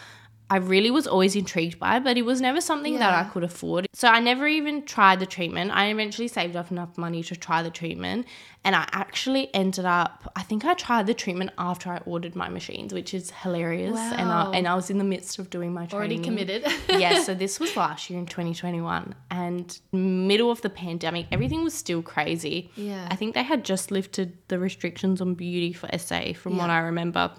I 0.55 0.57
really 0.73 0.91
was 0.99 1.07
always 1.07 1.35
intrigued 1.43 1.79
by 1.79 1.95
but 2.07 2.15
it 2.21 2.27
was 2.31 2.39
never 2.49 2.61
something 2.61 2.95
that 3.03 3.15
I 3.23 3.25
could 3.33 3.45
afford. 3.51 3.83
So 4.01 4.07
I 4.17 4.19
never 4.31 4.47
even 4.59 4.75
tried 4.95 5.19
the 5.21 5.27
treatment. 5.37 5.71
I 5.83 5.85
eventually 5.95 6.29
saved 6.29 6.57
up 6.61 6.71
enough 6.71 6.93
money 7.07 7.23
to 7.31 7.35
try 7.47 7.59
the 7.63 7.71
treatment, 7.81 8.27
and 8.65 8.73
I 8.83 8.85
actually 9.05 9.45
ended 9.63 9.87
up. 10.01 10.31
I 10.41 10.43
think 10.49 10.61
I 10.65 10.75
tried 10.87 11.07
the 11.07 11.15
treatment 11.15 11.51
after 11.71 11.87
I 11.97 11.99
ordered 12.13 12.35
my 12.37 12.49
machines, 12.59 12.93
which 12.99 13.11
is 13.19 13.31
hilarious. 13.43 13.99
And 14.21 14.29
I, 14.31 14.45
Wow. 14.45 14.53
and 14.57 14.65
I 14.73 14.75
was 14.81 14.89
in 14.91 14.99
the 14.99 15.09
midst 15.15 15.39
of 15.41 15.49
doing 15.57 15.73
my 15.73 15.87
training. 15.87 15.99
Already 15.99 16.19
committed. 16.29 16.61
yeah, 17.05 17.15
so 17.27 17.35
this 17.35 17.55
was 17.63 17.71
last 17.77 18.11
year 18.11 18.19
in 18.19 18.27
2021 18.27 19.15
and 19.31 19.81
middle 19.93 20.51
of 20.51 20.61
the 20.63 20.71
pandemic, 20.71 21.27
everything 21.33 21.65
was 21.65 21.75
still 21.75 22.03
crazy. 22.03 22.71
Yeah. 22.77 23.09
I 23.11 23.17
think 23.17 23.35
they 23.35 23.43
had 23.43 23.65
just 23.65 23.91
lifted 23.91 24.37
the 24.49 24.59
restrictions 24.59 25.21
on 25.21 25.35
beauty 25.35 25.73
for 25.73 25.89
SA 25.99 26.35
from 26.35 26.57
what 26.59 26.71
I 26.71 26.79
remember. 26.91 27.31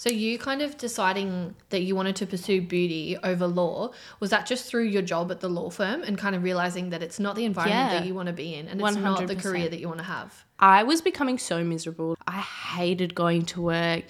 So 0.00 0.08
you 0.08 0.38
kind 0.38 0.62
of 0.62 0.78
deciding 0.78 1.54
that 1.68 1.82
you 1.82 1.94
wanted 1.94 2.16
to 2.16 2.26
pursue 2.26 2.62
beauty 2.62 3.18
over 3.22 3.46
law, 3.46 3.90
was 4.18 4.30
that 4.30 4.46
just 4.46 4.64
through 4.64 4.84
your 4.84 5.02
job 5.02 5.30
at 5.30 5.40
the 5.40 5.48
law 5.50 5.68
firm 5.68 6.02
and 6.02 6.16
kind 6.16 6.34
of 6.34 6.42
realizing 6.42 6.88
that 6.88 7.02
it's 7.02 7.20
not 7.20 7.36
the 7.36 7.44
environment 7.44 7.92
Yeah. 7.92 7.98
that 7.98 8.06
you 8.06 8.14
want 8.14 8.28
to 8.28 8.32
be 8.32 8.54
in 8.54 8.66
and 8.66 8.80
it's 8.80 8.96
not 8.96 9.26
the 9.26 9.36
career 9.36 9.68
that 9.68 9.78
you 9.78 9.88
want 9.88 9.98
to 9.98 10.06
have? 10.06 10.46
I 10.58 10.84
was 10.84 11.02
becoming 11.02 11.36
so 11.36 11.62
miserable. 11.62 12.16
I 12.26 12.40
hated 12.40 13.14
going 13.14 13.44
to 13.52 13.60
work. 13.60 14.04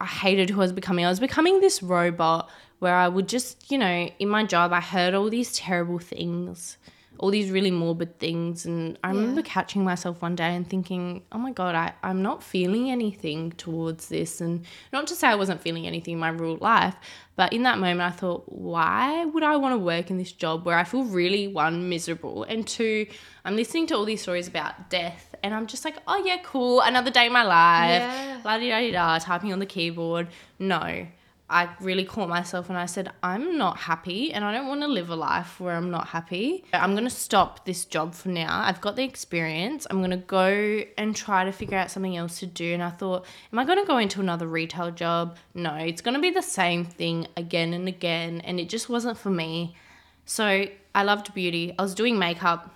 I 0.00 0.06
hated 0.06 0.50
who 0.50 0.62
I 0.62 0.64
was 0.64 0.72
becoming. 0.72 1.04
I 1.04 1.10
was 1.10 1.20
becoming 1.20 1.60
this 1.60 1.80
robot 1.80 2.50
where 2.80 2.96
I 2.96 3.06
would 3.06 3.28
just, 3.28 3.70
you 3.70 3.78
know, 3.78 4.10
in 4.18 4.28
my 4.28 4.42
job, 4.42 4.72
I 4.72 4.80
heard 4.80 5.14
all 5.14 5.30
these 5.30 5.52
terrible 5.54 6.00
things, 6.00 6.76
all 7.18 7.30
these 7.30 7.50
really 7.50 7.70
morbid 7.70 8.18
things. 8.18 8.66
And 8.66 8.98
I 9.04 9.08
remember 9.10 9.42
catching 9.42 9.84
myself 9.84 10.20
one 10.22 10.36
day 10.36 10.54
and 10.54 10.68
thinking, 10.68 11.22
oh 11.32 11.38
my 11.38 11.52
God, 11.52 11.74
I, 11.74 11.92
I'm 12.02 12.22
not 12.22 12.42
feeling 12.42 12.90
anything 12.90 13.52
towards 13.52 14.08
this. 14.08 14.40
And 14.40 14.64
not 14.92 15.06
to 15.08 15.14
say 15.14 15.28
I 15.28 15.34
wasn't 15.34 15.60
feeling 15.62 15.86
anything 15.86 16.14
in 16.14 16.18
my 16.18 16.28
real 16.28 16.56
life, 16.56 16.94
but 17.36 17.52
in 17.52 17.64
that 17.64 17.78
moment, 17.78 18.00
I 18.00 18.10
thought, 18.10 18.44
why 18.46 19.24
would 19.24 19.42
I 19.42 19.56
want 19.56 19.74
to 19.74 19.78
work 19.78 20.10
in 20.10 20.18
this 20.18 20.32
job 20.32 20.64
where 20.64 20.78
I 20.78 20.84
feel 20.84 21.04
really, 21.04 21.48
one, 21.48 21.88
miserable, 21.88 22.44
and 22.44 22.66
two, 22.66 23.06
I'm 23.44 23.56
listening 23.56 23.86
to 23.88 23.94
all 23.94 24.04
these 24.06 24.22
stories 24.22 24.48
about 24.48 24.88
death, 24.90 25.34
and 25.42 25.52
I'm 25.54 25.66
just 25.66 25.84
like, 25.84 25.96
oh 26.08 26.22
yeah, 26.24 26.38
cool, 26.42 26.80
another 26.80 27.10
day 27.10 27.26
in 27.26 27.32
my 27.32 27.42
life, 27.44 28.00
Yeah. 28.02 28.40
la 28.44 28.58
di 28.58 28.70
da 28.70 28.80
di 28.80 28.90
da, 28.90 29.18
typing 29.18 29.52
on 29.52 29.58
the 29.58 29.66
keyboard. 29.66 30.28
No, 30.58 31.06
I 31.48 31.68
really 31.80 32.04
caught 32.04 32.28
myself 32.28 32.68
and 32.68 32.76
I 32.76 32.86
said, 32.86 33.12
I'm 33.22 33.56
not 33.56 33.76
happy, 33.76 34.32
and 34.32 34.44
I 34.44 34.52
don't 34.52 34.66
want 34.66 34.80
to 34.80 34.88
live 34.88 35.10
a 35.10 35.14
life 35.14 35.60
where 35.60 35.76
I'm 35.76 35.90
not 35.92 36.08
happy. 36.08 36.64
I'm 36.72 36.94
gonna 36.94 37.08
stop 37.08 37.64
this 37.64 37.84
job 37.84 38.14
for 38.14 38.30
now. 38.30 38.62
I've 38.64 38.80
got 38.80 38.96
the 38.96 39.04
experience. 39.04 39.86
I'm 39.88 40.00
gonna 40.00 40.16
go 40.16 40.82
and 40.98 41.14
try 41.14 41.44
to 41.44 41.52
figure 41.52 41.78
out 41.78 41.90
something 41.90 42.16
else 42.16 42.40
to 42.40 42.46
do. 42.46 42.74
And 42.74 42.82
I 42.82 42.90
thought, 42.90 43.26
am 43.52 43.58
I 43.60 43.64
gonna 43.64 43.86
go 43.86 43.98
into 43.98 44.20
another 44.20 44.48
retail 44.48 44.90
job? 44.90 45.36
No, 45.54 45.74
it's 45.76 46.00
gonna 46.00 46.20
be 46.20 46.30
the 46.30 46.42
same 46.42 46.84
thing 46.84 47.28
again 47.36 47.72
and 47.74 47.86
again, 47.86 48.40
and 48.40 48.58
it 48.58 48.68
just 48.68 48.88
wasn't 48.88 49.16
for 49.16 49.30
me. 49.30 49.76
So 50.24 50.66
I 50.94 51.02
loved 51.04 51.32
beauty. 51.32 51.74
I 51.78 51.82
was 51.82 51.94
doing 51.94 52.18
makeup 52.18 52.72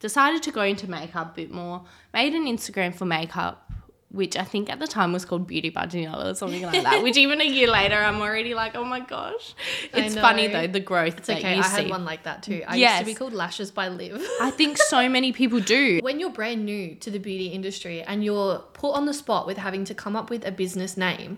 decided 0.00 0.42
to 0.44 0.52
go 0.52 0.62
into 0.62 0.88
makeup 0.88 1.32
a 1.32 1.34
bit 1.34 1.50
more, 1.50 1.82
made 2.14 2.34
an 2.34 2.44
Instagram 2.44 2.94
for 2.94 3.04
makeup, 3.04 3.70
which 4.10 4.36
I 4.38 4.44
think 4.44 4.70
at 4.70 4.78
the 4.78 4.86
time 4.86 5.12
was 5.12 5.24
called 5.26 5.46
Beauty 5.46 5.68
by 5.68 5.84
Daniela 5.84 6.30
or 6.32 6.34
something 6.34 6.62
like 6.62 6.82
that, 6.82 7.02
which 7.02 7.18
even 7.18 7.40
a 7.42 7.44
year 7.44 7.68
later 7.80 7.96
I'm 7.96 8.20
already 8.22 8.54
like, 8.54 8.74
oh 8.74 8.84
my 8.84 9.00
gosh. 9.00 9.54
It's 9.92 10.14
funny 10.14 10.46
though, 10.46 10.66
the 10.66 10.80
growth 10.80 11.18
It's 11.18 11.26
that 11.26 11.38
okay. 11.38 11.56
you 11.56 11.62
I 11.62 11.66
see. 11.66 11.82
had 11.82 11.90
one 11.90 12.04
like 12.06 12.22
that 12.22 12.42
too. 12.42 12.62
I 12.66 12.76
used 12.76 12.98
to 13.00 13.04
be 13.04 13.14
called 13.14 13.34
Lashes 13.34 13.70
by 13.70 13.88
Liv. 13.88 14.26
I 14.40 14.50
think 14.50 14.78
so 14.78 15.08
many 15.10 15.32
people 15.32 15.60
do. 15.60 16.00
when 16.02 16.18
you're 16.20 16.30
brand 16.30 16.64
new 16.64 16.94
to 16.96 17.10
the 17.10 17.18
beauty 17.18 17.48
industry 17.48 18.02
and 18.02 18.24
you're 18.24 18.60
put 18.72 18.92
on 18.92 19.04
the 19.04 19.12
spot 19.14 19.46
with 19.46 19.58
having 19.58 19.84
to 19.84 19.94
come 19.94 20.16
up 20.16 20.30
with 20.30 20.46
a 20.46 20.52
business 20.52 20.96
name, 20.96 21.36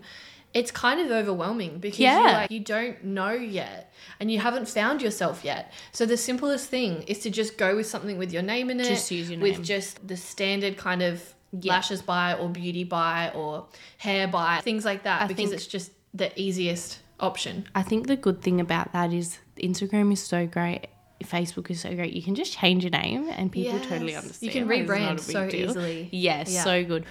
it's 0.53 0.71
kind 0.71 0.99
of 1.01 1.11
overwhelming 1.11 1.79
because 1.79 1.99
Yeah. 1.99 2.19
you're 2.21 2.31
like, 2.33 2.51
you 2.51 2.59
don't 2.61 3.03
know 3.03 3.31
yet 3.31 3.93
and 4.19 4.31
you 4.31 4.39
haven't 4.39 4.69
found 4.69 5.01
yourself 5.01 5.43
yet. 5.43 5.73
So 5.91 6.05
the 6.05 6.15
simplest 6.17 6.69
thing 6.69 7.03
is 7.03 7.19
to 7.19 7.29
just 7.29 7.57
go 7.57 7.75
with 7.75 7.87
something 7.87 8.17
with 8.17 8.31
your 8.31 8.43
name 8.43 8.69
in 8.69 8.79
it, 8.79 8.85
Just 8.87 9.11
use 9.11 9.29
your 9.29 9.39
name. 9.39 9.49
with 9.57 9.61
just 9.61 10.07
the 10.07 10.15
standard 10.15 10.77
kind 10.77 11.01
of 11.01 11.33
Yeah. 11.51 11.73
lashes 11.73 12.01
by 12.01 12.33
or 12.35 12.47
beauty 12.49 12.83
by 12.85 13.31
or 13.35 13.67
hair 13.97 14.27
by, 14.27 14.61
things 14.61 14.85
like 14.85 15.03
that, 15.03 15.23
I 15.23 15.27
because 15.27 15.49
think- 15.49 15.53
it's 15.53 15.67
just 15.67 15.91
the 16.13 16.31
easiest 16.39 16.99
option. 17.19 17.67
I 17.75 17.83
think 17.83 18.07
the 18.07 18.15
good 18.15 18.41
thing 18.41 18.59
about 18.61 18.93
that 18.93 19.11
is 19.13 19.39
Instagram 19.57 20.11
is 20.13 20.21
so 20.23 20.47
great. 20.47 20.87
Facebook 21.23 21.69
is 21.69 21.81
so 21.81 21.93
great. 21.93 22.13
You 22.13 22.23
can 22.23 22.33
just 22.35 22.53
change 22.53 22.83
your 22.83 22.91
name 22.91 23.29
and 23.29 23.51
people 23.51 23.79
totally 23.79 24.15
understand. 24.15 24.41
You 24.41 24.49
can 24.61 24.67
Like, 24.67 24.79
it's 24.79 24.89
not 24.89 24.97
rebrand 24.97 25.19
so 25.19 25.49
deal. 25.49 25.69
easily. 25.69 26.09
Yes, 26.11 26.51
Yeah. 26.51 26.63
so 26.63 26.83
good. 26.83 27.05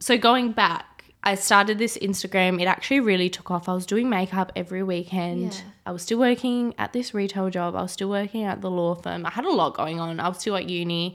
So 0.00 0.18
going 0.18 0.52
back, 0.52 1.04
I 1.24 1.34
started 1.34 1.78
this 1.78 1.96
Instagram. 1.98 2.60
It 2.60 2.66
actually 2.66 3.00
really 3.00 3.28
took 3.30 3.50
off. 3.50 3.68
I 3.68 3.72
was 3.74 3.86
doing 3.86 4.08
makeup 4.10 4.52
every 4.54 4.82
weekend. 4.82 5.54
Yeah. 5.54 5.60
I 5.86 5.90
was 5.92 6.02
still 6.02 6.18
working 6.18 6.74
at 6.78 6.92
this 6.92 7.14
retail 7.14 7.48
job. 7.50 7.74
I 7.74 7.82
was 7.82 7.92
still 7.92 8.10
working 8.10 8.44
at 8.44 8.60
the 8.60 8.70
law 8.70 8.94
firm. 8.94 9.24
I 9.24 9.30
had 9.30 9.44
a 9.44 9.50
lot 9.50 9.74
going 9.74 9.98
on. 9.98 10.20
I 10.20 10.28
was 10.28 10.38
still 10.38 10.54
at 10.56 10.68
uni. 10.68 11.14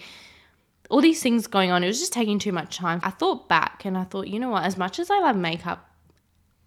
All 0.94 1.02
these 1.02 1.24
things 1.24 1.48
going 1.48 1.72
on. 1.72 1.84
It 1.84 1.88
was 1.88 2.00
just 2.00 2.14
taking 2.14 2.38
too 2.38 2.52
much 2.52 2.78
time. 2.78 3.00
I 3.02 3.10
thought 3.10 3.50
back 3.50 3.84
and 3.84 3.98
I 3.98 4.04
thought, 4.04 4.28
you 4.28 4.40
know 4.40 4.52
what? 4.52 4.64
As 4.64 4.78
much 4.78 5.00
as 5.00 5.10
I 5.10 5.18
love 5.22 5.36
makeup, 5.36 5.90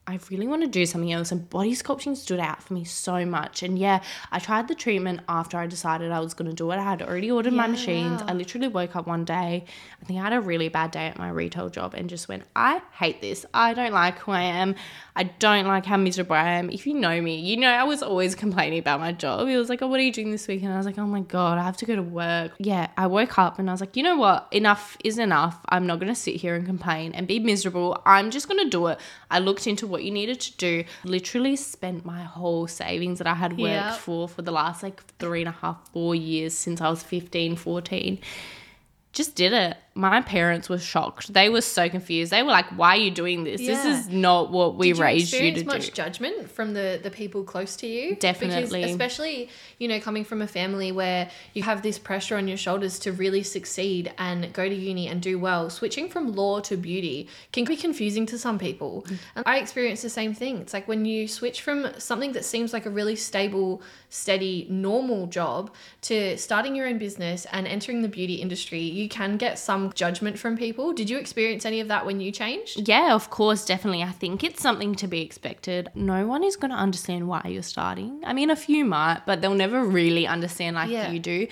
I 0.09 0.18
really 0.30 0.49
want 0.49 0.62
to 0.62 0.68
do 0.68 0.85
something 0.85 1.12
else. 1.12 1.30
And 1.30 1.49
body 1.49 1.76
sculpting 1.76 2.16
stood 2.16 2.40
out 2.40 2.61
for 2.61 2.75
me 2.75 2.83
so 2.83 3.25
much. 3.25 3.62
And 3.62 3.78
yeah, 3.78 4.02
I 4.33 4.40
tried 4.40 4.66
the 4.66 4.75
treatment 4.75 5.21
after 5.28 5.59
I 5.59 5.68
decided 5.68 6.11
I 6.11 6.18
was 6.18 6.35
going 6.35 6.50
to 6.50 6.56
do 6.56 6.68
it. 6.73 6.76
I 6.76 6.83
had 6.83 7.02
already 7.02 7.30
ordered 7.30 7.52
my 7.52 7.68
machines. 7.68 8.21
I 8.26 8.33
literally 8.33 8.66
woke 8.66 8.97
up 8.97 9.06
one 9.06 9.25
day. 9.25 9.64
I 10.02 10.04
think 10.04 10.18
I 10.18 10.25
had 10.25 10.33
a 10.33 10.40
really 10.40 10.71
bad 10.71 10.90
day 10.90 11.06
at 11.06 11.18
my 11.18 11.28
retail 11.28 11.68
job 11.68 11.95
and 11.95 12.11
just 12.11 12.28
went, 12.28 12.42
I 12.56 12.83
hate 12.99 13.21
this. 13.21 13.47
I 13.54 13.75
don't 13.75 13.92
like 13.92 14.18
who 14.18 14.33
I 14.33 14.42
am. 14.42 14.75
I 15.18 15.23
don't 15.25 15.66
like 15.66 15.87
how 15.87 15.96
miserable 15.96 16.37
I 16.37 16.52
am. 16.58 16.68
If 16.68 16.87
you 16.87 16.92
know 16.92 17.23
me, 17.23 17.40
you 17.40 17.56
know 17.56 17.70
I 17.70 17.85
was 17.85 18.02
always 18.02 18.35
complaining 18.35 18.78
about 18.78 19.00
my 19.00 19.12
job. 19.12 19.49
It 19.49 19.56
was 19.56 19.70
like, 19.70 19.80
oh, 19.80 19.87
what 19.87 19.99
are 19.99 20.02
you 20.02 20.12
doing 20.12 20.30
this 20.30 20.46
week? 20.46 20.62
And 20.62 20.70
I 20.70 20.76
was 20.76 20.85
like, 20.85 20.99
oh 20.99 21.06
my 21.06 21.20
God, 21.20 21.56
I 21.56 21.62
have 21.62 21.78
to 21.78 21.87
go 21.87 21.96
to 21.96 22.02
work. 22.02 22.52
Yeah, 22.58 22.88
I 22.99 23.06
woke 23.06 23.38
up 23.38 23.58
and 23.58 23.70
I 23.70 23.73
was 23.73 23.80
like, 23.80 23.96
you 23.96 24.02
know 24.02 24.16
what? 24.16 24.46
Enough 24.52 24.99
is 25.02 25.18
enough. 25.18 25.58
I'm 25.70 25.87
not 25.87 26.00
going 26.00 26.12
to 26.12 26.14
sit 26.14 26.37
here 26.37 26.54
and 26.54 26.66
complain 26.66 27.12
and 27.14 27.26
be 27.26 27.38
miserable. 27.40 28.00
I'm 28.04 28.30
just 28.30 28.46
going 28.46 28.62
to 28.62 28.68
do 28.68 28.88
it. 28.88 29.00
I 29.30 29.38
looked 29.38 29.66
into 29.66 29.87
what 29.87 30.04
you 30.04 30.11
needed 30.11 30.38
to 30.40 30.56
do, 30.58 30.85
literally 31.02 31.56
spent 31.56 32.04
my 32.04 32.23
whole 32.23 32.66
savings 32.66 33.16
that 33.18 33.26
I 33.26 33.35
had 33.35 33.52
worked 33.52 33.73
Yeah. 33.73 33.92
for 33.94 34.28
for 34.28 34.42
the 34.42 34.52
last 34.52 34.82
like 34.82 35.02
three 35.18 35.40
and 35.40 35.49
a 35.49 35.52
half, 35.52 35.78
four 35.94 36.14
years 36.14 36.52
since 36.52 36.82
I 36.82 36.90
was 36.90 37.02
15, 37.02 37.56
14 37.56 38.18
just 39.12 39.35
did 39.35 39.54
it. 39.54 39.78
My 39.97 40.21
parents 40.21 40.69
were 40.69 40.79
shocked. 40.79 41.33
They 41.33 41.49
were 41.49 41.62
so 41.62 41.88
confused. 41.88 42.31
They 42.31 42.43
were 42.43 42.50
like, 42.50 42.67
"Why 42.76 42.91
are 42.91 43.00
you 43.07 43.11
doing 43.11 43.45
this? 43.45 43.61
This 43.62 43.85
is 43.87 44.09
not 44.11 44.50
what 44.53 44.76
we 44.76 44.88
Did 44.88 44.99
you 44.99 45.03
raised 45.03 45.33
you 45.33 45.53
to 45.55 45.65
much 45.65 45.87
do." 45.87 45.93
judgment 45.93 46.50
from 46.50 46.75
the 46.75 47.00
the 47.03 47.11
people 47.11 47.43
close 47.45 47.76
to 47.76 47.87
you? 47.87 48.15
Definitely. 48.17 48.81
because 48.81 48.91
especially 48.91 49.49
you 49.79 49.88
know 49.88 49.99
coming 49.99 50.25
from 50.25 50.43
a 50.43 50.47
family 50.47 50.93
where 50.93 51.31
you 51.55 51.62
have 51.62 51.81
this 51.81 51.99
pressure 51.99 52.37
on 52.37 52.47
your 52.47 52.59
shoulders 52.59 52.99
to 53.00 53.12
really 53.12 53.43
succeed 53.43 54.12
and 54.19 54.53
go 54.53 54.69
to 54.69 54.75
uni 54.75 55.09
and 55.09 55.23
do 55.23 55.38
well. 55.38 55.71
Switching 55.71 56.11
from 56.11 56.33
law 56.35 56.61
to 56.61 56.76
beauty 56.76 57.26
can 57.53 57.65
be 57.65 57.76
confusing 57.76 58.26
to 58.26 58.38
some 58.38 58.59
people, 58.59 59.05
Mm. 59.09 59.19
and 59.37 59.45
I 59.47 59.57
experienced 59.59 60.03
the 60.03 60.11
same 60.11 60.35
thing. 60.35 60.59
It's 60.59 60.75
like 60.75 60.87
when 60.87 61.07
you 61.07 61.26
switch 61.26 61.62
from 61.62 61.88
something 61.99 62.33
that 62.33 62.45
seems 62.45 62.75
like 62.75 62.85
a 62.85 62.91
really 62.91 63.17
stable, 63.17 63.81
steady, 64.11 64.67
normal 64.69 65.26
job 65.26 65.71
to 66.03 66.37
starting 66.37 66.76
your 66.76 66.87
own 66.87 66.99
business 66.99 67.47
and 67.50 67.67
entering 67.67 68.03
the 68.03 68.09
beauty 68.09 68.35
industry, 68.35 68.81
you 68.81 69.09
can 69.09 69.38
get 69.38 69.59
some 69.59 69.86
judgment 69.95 70.38
from 70.38 70.57
people. 70.57 70.93
Did 70.93 71.09
you 71.11 71.19
experience 71.19 71.64
any 71.64 71.81
of 71.81 71.88
that 71.88 72.05
when 72.05 72.21
you 72.21 72.33
changed? 72.33 72.88
Yeah, 72.88 73.14
of 73.14 73.31
course, 73.31 73.64
definitely. 73.64 74.02
I 74.02 74.11
think 74.12 74.43
it's 74.45 74.61
something 74.62 74.95
to 74.97 75.07
be 75.07 75.21
expected. 75.23 75.90
No 75.95 76.26
one 76.26 76.43
is 76.43 76.57
going 76.57 76.71
to 76.71 76.76
understand 76.76 77.28
why 77.28 77.43
you're 77.47 77.62
starting. 77.62 78.21
I 78.25 78.33
mean, 78.33 78.50
a 78.50 78.57
few 78.57 78.85
might, 78.85 79.23
but 79.26 79.40
they'll 79.40 79.55
never 79.55 79.85
really 79.85 80.26
understand 80.26 80.76
like 80.76 80.90
Yeah. 80.90 81.11
you 81.11 81.19
do. 81.19 81.47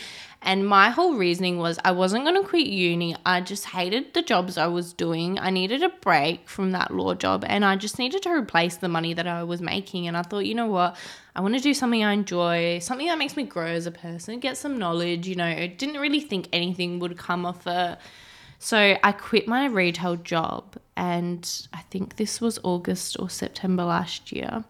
And 0.47 0.67
my 0.69 0.91
whole 0.91 1.14
reasoning 1.14 1.57
was 1.57 1.79
I 1.87 1.93
wasn't 1.93 2.25
going 2.25 2.41
to 2.43 2.47
quit 2.47 2.67
uni. 2.67 3.17
I 3.25 3.41
just 3.41 3.64
hated 3.64 4.12
the 4.12 4.21
jobs 4.21 4.59
I 4.59 4.67
was 4.67 4.93
doing. 4.93 5.38
I 5.38 5.49
needed 5.49 5.83
a 5.83 5.88
break 5.88 6.50
from 6.50 6.73
that 6.73 6.91
law 6.91 7.14
job 7.14 7.45
and 7.47 7.64
I 7.64 7.76
just 7.76 7.99
needed 7.99 8.23
to 8.25 8.31
replace 8.31 8.76
the 8.76 8.88
money 8.91 9.14
that 9.14 9.26
I 9.26 9.43
was 9.45 9.62
making. 9.62 10.07
And 10.07 10.19
I 10.19 10.23
thought, 10.23 10.41
you 10.45 10.55
know 10.55 10.67
what? 10.67 10.97
I 11.35 11.41
want 11.41 11.55
to 11.55 11.61
do 11.61 11.73
something 11.73 12.05
I 12.05 12.12
enjoy, 12.12 12.79
something 12.81 13.07
that 13.07 13.17
makes 13.17 13.38
me 13.38 13.45
grow 13.45 13.67
as 13.67 13.87
a 13.87 13.91
person, 13.91 14.38
get 14.38 14.59
some 14.59 14.79
knowledge. 14.79 15.26
You 15.26 15.35
know, 15.37 15.47
I 15.47 15.67
didn't 15.67 15.99
really 16.00 16.21
think 16.21 16.49
anything 16.53 16.99
would 16.99 17.17
come 17.17 17.47
of 17.47 17.67
it. 17.67 17.99
So 18.64 18.97
I 19.02 19.12
quit 19.12 19.47
my 19.47 19.66
retail 19.66 20.16
job, 20.16 20.78
and 20.97 21.68
I 21.75 21.83
think 21.90 22.16
this 22.16 22.40
was 22.40 22.59
August 22.62 23.14
or 23.21 23.28
September 23.28 23.85
last 23.85 24.33
year. 24.33 24.64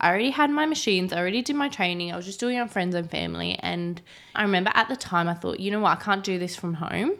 I 0.00 0.08
already 0.08 0.30
had 0.30 0.50
my 0.50 0.66
machines, 0.66 1.12
I 1.12 1.18
already 1.18 1.42
did 1.42 1.56
my 1.56 1.68
training, 1.68 2.12
I 2.12 2.16
was 2.16 2.26
just 2.26 2.38
doing 2.38 2.58
it 2.58 2.60
on 2.60 2.68
friends 2.68 2.94
and 2.94 3.10
family. 3.10 3.58
And 3.58 4.00
I 4.36 4.42
remember 4.42 4.70
at 4.74 4.88
the 4.88 4.94
time, 4.94 5.28
I 5.28 5.34
thought, 5.34 5.58
you 5.58 5.72
know 5.72 5.80
what, 5.80 5.98
I 5.98 6.00
can't 6.00 6.22
do 6.22 6.38
this 6.38 6.54
from 6.54 6.74
home. 6.74 7.14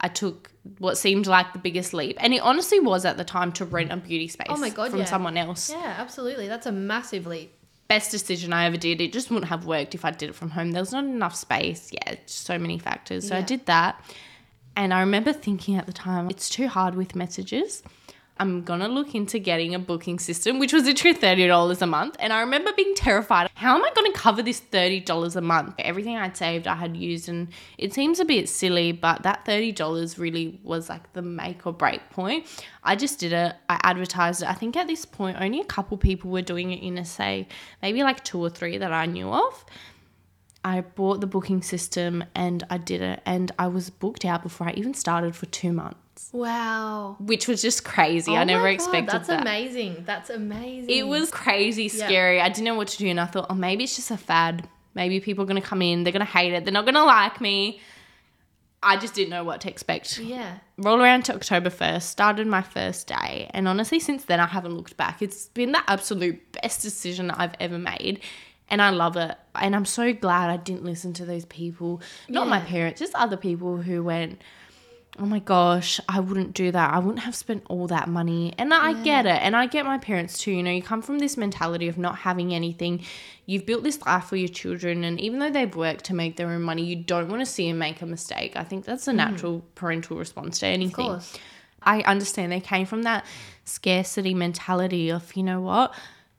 I 0.00 0.06
took 0.06 0.52
what 0.78 0.98
seemed 0.98 1.26
like 1.26 1.52
the 1.52 1.58
biggest 1.58 1.92
leap, 1.92 2.16
and 2.20 2.32
it 2.32 2.42
honestly 2.42 2.78
was 2.78 3.04
at 3.04 3.16
the 3.16 3.24
time 3.24 3.50
to 3.54 3.64
rent 3.64 3.90
a 3.90 3.96
beauty 3.96 4.28
space 4.28 4.46
Oh 4.48 4.58
my 4.58 4.70
God, 4.70 4.92
from 4.92 5.00
yeah. 5.00 5.06
someone 5.06 5.36
else. 5.36 5.68
Yeah, 5.68 5.96
absolutely. 5.98 6.46
That's 6.46 6.66
a 6.66 6.72
massive 6.72 7.26
leap. 7.26 7.52
Best 7.88 8.12
decision 8.12 8.52
I 8.52 8.66
ever 8.66 8.76
did. 8.76 9.00
It 9.00 9.12
just 9.12 9.32
wouldn't 9.32 9.48
have 9.48 9.66
worked 9.66 9.96
if 9.96 10.04
I 10.04 10.12
did 10.12 10.30
it 10.30 10.36
from 10.36 10.50
home. 10.50 10.70
There 10.70 10.82
was 10.82 10.92
not 10.92 11.02
enough 11.02 11.34
space. 11.34 11.90
Yeah, 11.92 12.14
so 12.26 12.56
many 12.56 12.78
factors. 12.78 13.26
So 13.26 13.36
I 13.36 13.42
did 13.42 13.66
that. 13.66 14.00
And 14.76 14.92
I 14.92 15.00
remember 15.00 15.32
thinking 15.32 15.76
at 15.76 15.86
the 15.86 15.92
time, 15.92 16.28
it's 16.28 16.50
too 16.50 16.68
hard 16.68 16.94
with 16.94 17.16
messages. 17.16 17.82
I'm 18.38 18.64
gonna 18.64 18.88
look 18.88 19.14
into 19.14 19.38
getting 19.38 19.74
a 19.74 19.78
booking 19.78 20.18
system, 20.18 20.58
which 20.58 20.74
was 20.74 20.84
literally 20.84 21.16
$30 21.16 21.80
a 21.80 21.86
month. 21.86 22.16
And 22.18 22.34
I 22.34 22.40
remember 22.40 22.70
being 22.76 22.94
terrified. 22.94 23.48
How 23.54 23.74
am 23.74 23.82
I 23.82 23.90
gonna 23.94 24.12
cover 24.12 24.42
this 24.42 24.60
$30 24.60 25.36
a 25.36 25.40
month? 25.40 25.76
Everything 25.78 26.18
I'd 26.18 26.36
saved, 26.36 26.66
I 26.66 26.74
had 26.74 26.94
used, 26.94 27.30
and 27.30 27.48
it 27.78 27.94
seems 27.94 28.20
a 28.20 28.26
bit 28.26 28.50
silly, 28.50 28.92
but 28.92 29.22
that 29.22 29.46
$30 29.46 30.18
really 30.18 30.60
was 30.62 30.90
like 30.90 31.10
the 31.14 31.22
make 31.22 31.66
or 31.66 31.72
break 31.72 32.10
point. 32.10 32.46
I 32.84 32.94
just 32.94 33.18
did 33.18 33.32
it. 33.32 33.56
I 33.70 33.80
advertised 33.82 34.42
it. 34.42 34.50
I 34.50 34.52
think 34.52 34.76
at 34.76 34.86
this 34.86 35.06
point, 35.06 35.38
only 35.40 35.60
a 35.60 35.64
couple 35.64 35.96
people 35.96 36.30
were 36.30 36.42
doing 36.42 36.72
it 36.72 36.82
in 36.82 37.02
SA, 37.06 37.44
maybe 37.80 38.02
like 38.02 38.22
two 38.22 38.38
or 38.38 38.50
three 38.50 38.76
that 38.76 38.92
I 38.92 39.06
knew 39.06 39.32
of. 39.32 39.64
I 40.66 40.80
bought 40.80 41.20
the 41.20 41.26
booking 41.28 41.62
system 41.62 42.24
and 42.34 42.64
I 42.68 42.78
did 42.78 43.00
it, 43.00 43.22
and 43.24 43.52
I 43.58 43.68
was 43.68 43.88
booked 43.88 44.24
out 44.24 44.42
before 44.42 44.66
I 44.68 44.72
even 44.72 44.94
started 44.94 45.36
for 45.36 45.46
two 45.46 45.72
months. 45.72 46.30
Wow. 46.32 47.16
which 47.20 47.46
was 47.46 47.60
just 47.62 47.84
crazy. 47.84 48.32
I 48.34 48.40
Oh 48.40 48.44
never 48.44 48.62
my 48.62 48.70
God, 48.70 48.74
expected 48.74 49.10
That's 49.12 49.28
that. 49.28 49.44
That's 49.44 49.48
amazing. 49.48 50.02
That's 50.06 50.30
amazing. 50.30 50.90
It 50.90 51.06
was 51.06 51.30
crazy 51.30 51.84
Yeah. 51.84 52.06
scary. 52.06 52.40
I 52.40 52.48
didn't 52.48 52.64
know 52.64 52.74
what 52.74 52.88
to 52.88 52.98
do, 52.98 53.06
and 53.08 53.20
I 53.20 53.26
thought, 53.26 53.46
oh, 53.50 53.54
maybe 53.54 53.84
it's 53.84 53.94
just 53.96 54.10
a 54.10 54.16
fad. 54.16 54.66
Maybe 54.94 55.20
people 55.20 55.44
are 55.44 55.46
gonna 55.46 55.60
come 55.60 55.82
in, 55.82 56.02
they're 56.04 56.12
gonna 56.12 56.24
hate 56.24 56.52
it, 56.54 56.64
they're 56.64 56.72
not 56.72 56.86
gonna 56.86 57.04
like 57.04 57.40
me. 57.40 57.80
I 58.82 58.96
just 58.96 59.14
didn't 59.14 59.30
know 59.30 59.44
what 59.44 59.60
to 59.62 59.68
expect. 59.70 60.18
Yeah. 60.18 60.58
Roll 60.78 61.00
around 61.02 61.24
to 61.26 61.34
October 61.34 61.70
1st, 61.70 62.02
started 62.02 62.46
my 62.46 62.62
first 62.62 63.06
day, 63.08 63.50
and 63.52 63.68
honestly, 63.68 64.00
since 64.00 64.24
then, 64.24 64.40
I 64.40 64.46
haven't 64.46 64.74
looked 64.74 64.96
back. 64.96 65.22
It's 65.22 65.46
been 65.48 65.72
the 65.72 65.82
absolute 65.86 66.40
best 66.62 66.82
decision 66.82 67.30
I've 67.30 67.54
ever 67.60 67.78
made, 67.78 68.20
and 68.68 68.82
I 68.82 68.90
love 68.90 69.16
it. 69.16 69.36
And 69.54 69.74
I'm 69.74 69.84
so 69.84 70.12
glad 70.12 70.50
I 70.50 70.56
didn't 70.56 70.84
listen 70.84 71.12
to 71.14 71.24
those 71.24 71.44
people, 71.44 72.00
not 72.28 72.48
my 72.48 72.60
parents, 72.60 73.00
just 73.00 73.14
other 73.14 73.36
people 73.36 73.78
who 73.78 74.02
went, 74.02 74.40
oh 75.18 75.24
my 75.24 75.38
gosh, 75.38 75.98
I 76.08 76.20
wouldn't 76.20 76.52
do 76.52 76.70
that. 76.70 76.92
I 76.92 76.98
wouldn't 76.98 77.20
have 77.20 77.34
spent 77.34 77.64
all 77.68 77.86
that 77.86 78.08
money. 78.08 78.54
And 78.58 78.74
I 78.74 78.92
get 79.02 79.24
it. 79.24 79.40
And 79.42 79.56
I 79.56 79.66
get 79.66 79.86
my 79.86 79.98
parents 79.98 80.38
too. 80.38 80.52
You 80.52 80.62
know, 80.62 80.70
you 80.70 80.82
come 80.82 81.00
from 81.00 81.18
this 81.18 81.36
mentality 81.36 81.88
of 81.88 81.96
not 81.96 82.18
having 82.18 82.52
anything. 82.52 83.02
You've 83.46 83.64
built 83.64 83.82
this 83.82 84.04
life 84.04 84.24
for 84.24 84.36
your 84.36 84.48
children. 84.48 85.04
And 85.04 85.18
even 85.20 85.38
though 85.38 85.50
they've 85.50 85.74
worked 85.74 86.04
to 86.06 86.14
make 86.14 86.36
their 86.36 86.50
own 86.50 86.62
money, 86.62 86.84
you 86.84 86.96
don't 86.96 87.28
want 87.28 87.40
to 87.40 87.46
see 87.46 87.68
them 87.68 87.78
make 87.78 88.02
a 88.02 88.06
mistake. 88.06 88.56
I 88.56 88.64
think 88.64 88.84
that's 88.84 89.08
a 89.08 89.12
mm. 89.12 89.16
natural 89.16 89.64
parental 89.74 90.18
response 90.18 90.58
to 90.58 90.66
anything. 90.66 91.06
course. 91.06 91.38
I 91.82 92.00
understand 92.02 92.52
they 92.52 92.60
came 92.60 92.84
from 92.84 93.04
that 93.04 93.24
scarcity 93.64 94.34
mentality 94.34 95.10
of, 95.10 95.34
you 95.34 95.42
know 95.42 95.60
what? 95.60 95.94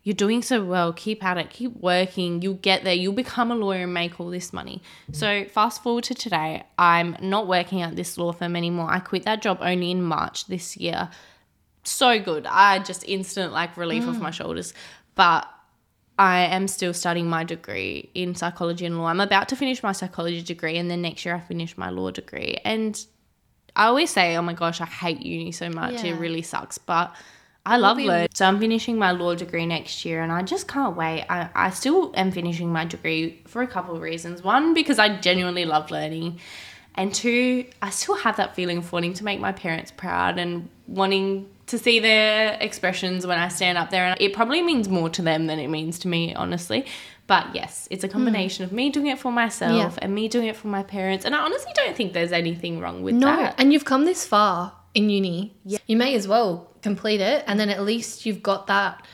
You're 0.08 0.14
doing 0.14 0.42
so 0.42 0.64
well. 0.64 0.94
Keep 0.94 1.22
at 1.22 1.38
it. 1.38 1.50
Keep 1.50 1.82
working. 1.82 2.42
You'll 2.42 2.54
get 2.54 2.86
there. 2.86 2.94
You'll 2.94 3.12
become 3.12 3.52
a 3.52 3.56
lawyer 3.56 3.84
and 3.84 3.94
make 3.94 4.22
all 4.22 4.30
this 4.30 4.54
money. 4.54 4.82
So, 5.12 5.44
fast 5.44 5.84
forward 5.84 6.06
to 6.06 6.16
today. 6.16 6.64
I'm 6.80 7.18
not 7.20 7.46
working 7.46 7.82
at 7.82 7.98
this 7.98 8.18
law 8.18 8.32
firm 8.32 8.56
anymore. 8.56 8.88
I 8.90 9.00
quit 9.00 9.24
that 9.24 9.42
job 9.42 9.58
only 9.60 9.92
in 9.92 10.02
March 10.02 10.48
this 10.48 10.78
year. 10.78 11.10
So 11.84 12.22
good. 12.22 12.46
I 12.46 12.80
just 12.80 13.04
instant 13.06 13.52
like 13.52 13.76
relief 13.76 14.08
off 14.08 14.18
my 14.18 14.30
mm. 14.30 14.34
shoulders. 14.34 14.74
But 15.16 15.46
I 16.18 16.46
am 16.46 16.70
still 16.70 16.94
studying 16.94 17.28
my 17.28 17.44
degree 17.44 18.10
in 18.14 18.34
psychology 18.34 18.86
and 18.86 18.98
law. 18.98 19.08
I'm 19.08 19.20
about 19.20 19.50
to 19.50 19.58
finish 19.58 19.84
my 19.84 19.92
psychology 19.92 20.42
degree, 20.42 20.78
and 20.78 20.90
then 20.90 21.02
next 21.02 21.26
year 21.26 21.36
I 21.36 21.42
finish 21.42 21.78
my 21.78 21.90
law 21.90 22.12
degree. 22.12 22.62
And 22.64 22.98
I 23.76 23.88
always 23.88 24.12
say, 24.12 24.38
oh 24.38 24.42
my 24.42 24.54
gosh, 24.54 24.80
I 24.80 24.86
hate 24.86 25.22
uni 25.22 25.52
so 25.52 25.70
much. 25.70 25.96
Yeah. 25.96 26.14
It 26.14 26.20
really 26.20 26.44
sucks. 26.44 26.78
But 26.78 27.14
I 27.68 27.78
love 27.78 27.98
be- 27.98 28.06
learning. 28.08 28.30
So 28.34 28.46
I'm 28.46 28.60
finishing 28.60 28.98
my 28.98 29.12
law 29.12 29.36
degree 29.36 29.66
next 29.66 30.06
year, 30.06 30.22
and 30.24 30.32
I 30.32 30.42
just 30.42 30.68
can't 30.68 30.96
wait. 30.96 31.26
I, 31.30 31.50
I 31.54 31.70
still 31.72 32.12
am 32.16 32.32
finishing 32.32 32.72
my 32.72 32.86
degree 32.86 33.42
for 33.46 33.62
a 33.62 33.68
couple 33.68 33.94
of 33.96 34.02
reasons. 34.02 34.42
One, 34.42 34.74
because 34.74 34.98
I 35.00 35.18
genuinely 35.18 35.66
love 35.66 35.92
learning. 35.92 36.40
And 36.96 37.14
two, 37.14 37.66
I 37.82 37.90
still 37.92 38.16
have 38.16 38.38
that 38.38 38.56
feeling 38.56 38.78
of 38.80 38.92
wanting 38.92 39.14
to 39.16 39.24
make 39.24 39.40
my 39.40 39.52
parents 39.52 39.92
proud 39.92 40.40
and 40.40 40.70
wanting 40.88 41.48
to 41.68 41.78
see 41.78 42.00
their 42.00 42.58
expressions 42.62 43.28
when 43.28 43.38
I 43.38 43.50
stand 43.50 43.78
up 43.78 43.90
there. 43.92 44.06
And 44.06 44.20
it 44.22 44.34
probably 44.34 44.62
means 44.64 44.88
more 44.90 45.10
to 45.10 45.22
them 45.22 45.46
than 45.48 45.60
it 45.60 45.68
means 45.68 46.00
to 46.00 46.08
me, 46.08 46.34
honestly. 46.34 46.86
But 47.28 47.54
yes, 47.54 47.90
it's 47.92 48.06
a 48.06 48.08
combination 48.08 48.64
of 48.64 48.72
me 48.72 48.90
doing 48.90 49.08
it 49.08 49.20
for 49.20 49.32
myself 49.34 49.74
Hmm. 49.74 49.78
Yeah. 49.78 49.92
and 50.02 50.16
me 50.16 50.30
doing 50.30 50.48
it 50.48 50.56
for 50.56 50.70
my 50.70 50.82
parents. 50.82 51.26
And 51.26 51.36
I 51.36 51.40
honestly 51.40 51.74
don't 51.76 51.96
think 51.96 52.14
there's 52.14 52.32
anything 52.32 52.80
wrong 52.80 53.04
with 53.04 53.16
No, 53.16 53.28
that. 53.28 53.42
No, 53.42 53.54
and 53.58 53.74
you've 53.74 53.84
come 53.86 54.06
this 54.06 54.26
far 54.26 54.72
in 54.94 55.10
uni. 55.10 55.56
You 55.64 55.98
may 55.98 56.16
as 56.16 56.28
well 56.28 56.72
complete 56.82 57.22
it, 57.22 57.44
and 57.48 57.60
then 57.60 57.70
at 57.70 57.84
least 57.84 58.26
you've 58.26 58.44
got 58.44 58.68
that. 58.68 59.06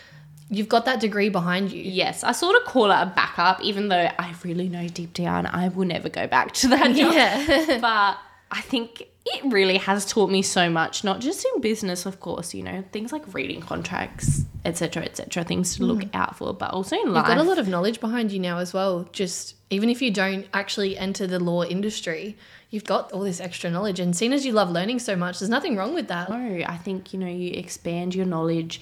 You've 0.49 0.69
got 0.69 0.85
that 0.85 0.99
degree 0.99 1.29
behind 1.29 1.71
you. 1.71 1.81
Yes, 1.81 2.23
I 2.23 2.31
sort 2.31 2.55
of 2.55 2.65
call 2.65 2.91
it 2.91 2.95
a 2.95 3.11
backup, 3.15 3.61
even 3.61 3.87
though 3.87 4.09
I 4.19 4.35
really 4.43 4.69
know 4.69 4.87
deep 4.87 5.13
down 5.13 5.47
I 5.47 5.69
will 5.69 5.85
never 5.85 6.09
go 6.09 6.27
back 6.27 6.53
to 6.55 6.67
that 6.69 6.95
job. 6.95 7.13
Yeah. 7.13 7.77
but 7.81 8.17
I 8.51 8.61
think 8.61 9.07
it 9.25 9.43
really 9.51 9.77
has 9.77 10.05
taught 10.05 10.29
me 10.29 10.41
so 10.41 10.69
much, 10.69 11.03
not 11.03 11.21
just 11.21 11.45
in 11.45 11.61
business, 11.61 12.05
of 12.05 12.19
course, 12.19 12.53
you 12.53 12.61
know, 12.61 12.83
things 12.91 13.13
like 13.13 13.33
reading 13.33 13.61
contracts, 13.61 14.43
etc., 14.65 15.03
etc., 15.03 15.45
things 15.45 15.77
to 15.77 15.83
look 15.83 15.99
mm. 15.99 16.09
out 16.13 16.37
for, 16.37 16.53
but 16.53 16.71
also 16.71 16.97
in 16.97 17.13
life. 17.13 17.27
You've 17.27 17.37
got 17.37 17.45
a 17.45 17.47
lot 17.47 17.57
of 17.57 17.67
knowledge 17.69 18.01
behind 18.01 18.33
you 18.33 18.39
now 18.39 18.57
as 18.57 18.73
well. 18.73 19.07
Just 19.13 19.55
even 19.69 19.89
if 19.89 20.01
you 20.01 20.11
don't 20.11 20.45
actually 20.53 20.97
enter 20.97 21.25
the 21.25 21.39
law 21.39 21.63
industry, 21.63 22.37
you've 22.69 22.83
got 22.83 23.13
all 23.13 23.21
this 23.21 23.39
extra 23.39 23.69
knowledge. 23.69 23.99
And 23.99 24.15
seeing 24.15 24.33
as 24.33 24.45
you 24.45 24.51
love 24.51 24.69
learning 24.69 24.99
so 24.99 25.15
much, 25.15 25.39
there's 25.39 25.49
nothing 25.49 25.77
wrong 25.77 25.93
with 25.93 26.09
that. 26.09 26.29
No, 26.29 26.63
I 26.67 26.77
think, 26.77 27.13
you 27.13 27.19
know, 27.19 27.27
you 27.27 27.51
expand 27.51 28.13
your 28.13 28.25
knowledge, 28.25 28.81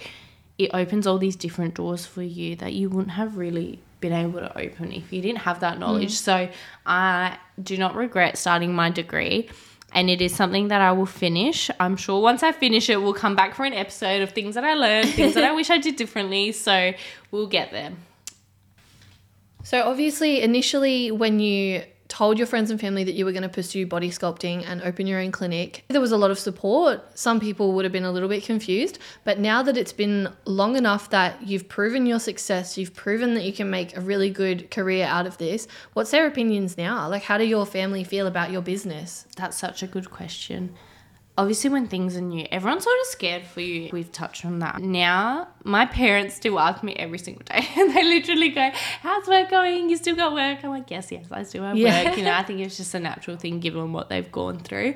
it 0.58 0.72
opens 0.74 1.06
all 1.06 1.20
these 1.20 1.36
different 1.36 1.76
doors 1.76 2.06
for 2.06 2.24
you 2.24 2.56
that 2.58 2.74
you 2.74 2.90
wouldn't 2.90 3.12
have 3.12 3.38
really 3.38 3.80
been 4.00 4.14
able 4.14 4.40
to 4.40 4.58
open 4.58 4.92
if 4.92 5.14
you 5.14 5.22
didn't 5.22 5.40
have 5.40 5.60
that 5.60 5.78
knowledge. 5.78 6.14
Mm. 6.14 6.24
So 6.24 6.50
I 6.86 7.38
do 7.62 7.78
not 7.78 7.96
regret 7.96 8.40
starting 8.40 8.74
my 8.74 8.90
degree. 8.90 9.50
And 9.94 10.10
it 10.10 10.22
is 10.22 10.34
something 10.34 10.70
that 10.70 10.82
I 10.82 10.92
will 10.94 11.06
finish. 11.06 11.70
I'm 11.80 11.98
sure 11.98 12.22
once 12.22 12.44
I 12.44 12.52
finish 12.54 12.90
it, 12.90 13.02
we'll 13.02 13.14
come 13.14 13.36
back 13.36 13.56
for 13.56 13.66
an 13.66 13.74
episode 13.74 14.22
of 14.22 14.32
things 14.32 14.56
that 14.56 14.64
I 14.64 14.74
learned, 14.74 15.10
things 15.16 15.34
that 15.34 15.44
I 15.44 15.52
wish 15.52 15.70
I 15.70 15.78
did 15.78 15.98
differently. 15.98 16.52
So 16.54 16.94
we'll 17.32 17.48
get 17.48 17.72
there. 17.72 17.92
So 19.64 19.84
obviously, 19.84 20.42
initially, 20.42 21.12
when 21.12 21.40
you 21.40 21.84
told 22.12 22.38
your 22.38 22.46
friends 22.46 22.70
and 22.70 22.80
family 22.80 23.06
that 23.06 23.14
you 23.14 23.24
were 23.24 23.32
going 23.32 23.42
to 23.42 23.48
pursue 23.48 23.88
body 23.88 24.10
sculpting 24.10 24.66
and 24.68 24.82
open 24.82 25.08
your 25.08 25.22
own 25.22 25.32
clinic, 25.32 25.86
there 25.88 26.02
was 26.02 26.12
a 26.12 26.18
lot 26.18 26.30
of 26.30 26.38
support. 26.38 27.18
Some 27.18 27.40
people 27.40 27.72
would 27.72 27.86
have 27.86 27.94
been 27.94 28.04
a 28.04 28.12
little 28.12 28.28
bit 28.28 28.44
confused, 28.44 29.00
but 29.24 29.40
now 29.40 29.64
that 29.64 29.78
it's 29.78 29.94
been 29.94 30.28
long 30.44 30.76
enough 30.76 31.10
that 31.12 31.42
you've 31.42 31.70
proven 31.70 32.06
your 32.06 32.20
success, 32.20 32.78
you've 32.78 32.94
proven 32.94 33.34
that 33.36 33.46
you 33.46 33.54
can 33.54 33.70
make 33.70 33.96
a 33.96 34.02
really 34.02 34.30
good 34.30 34.70
career 34.70 35.06
out 35.06 35.26
of 35.26 35.38
this, 35.38 35.70
what's 35.94 36.12
their 36.12 36.28
opinions 36.28 36.78
now? 36.78 37.08
Like, 37.08 37.24
how 37.24 37.38
do 37.38 37.46
your 37.46 37.66
family 37.66 38.04
feel 38.04 38.28
about 38.28 38.52
your 38.52 38.62
business? 38.62 39.26
That's 39.38 39.58
such 39.58 39.82
a 39.82 39.88
good 39.88 40.12
question. 40.12 40.76
Obviously, 41.38 41.70
when 41.70 41.88
things 41.88 42.18
are 42.18 42.22
new, 42.22 42.46
everyone's 42.52 42.84
sort 42.84 42.96
of 43.02 43.08
scared 43.08 43.44
for 43.44 43.62
you. 43.62 43.90
We've 43.94 44.12
touched 44.12 44.46
on 44.46 44.60
that. 44.60 44.80
Now, 44.82 45.48
my 45.64 45.86
parents 45.86 46.36
still 46.36 46.60
ask 46.60 46.84
me 46.84 46.94
every 46.96 47.18
single 47.20 47.44
day, 47.46 47.66
and 47.78 47.90
they 47.96 48.04
literally 48.04 48.50
go, 48.50 48.70
How's 49.02 49.28
work 49.28 49.50
going? 49.50 49.90
You 49.90 49.98
still 49.98 50.16
got 50.16 50.34
work? 50.34 50.60
I'm 50.64 50.70
like, 50.72 50.92
Yes, 50.92 51.12
yes, 51.12 51.26
I 51.32 51.44
still 51.44 51.64
have 51.64 51.78
Yeah. 51.78 52.04
work. 52.10 52.18
You 52.18 52.26
know, 52.26 52.34
I 52.34 52.44
think 52.44 52.60
it's 52.60 52.78
just 52.78 52.94
a 52.94 53.00
natural 53.00 53.38
thing 53.38 53.60
given 53.60 53.94
what 53.94 54.10
they've 54.10 54.32
gone 54.32 54.60
through. 54.60 54.96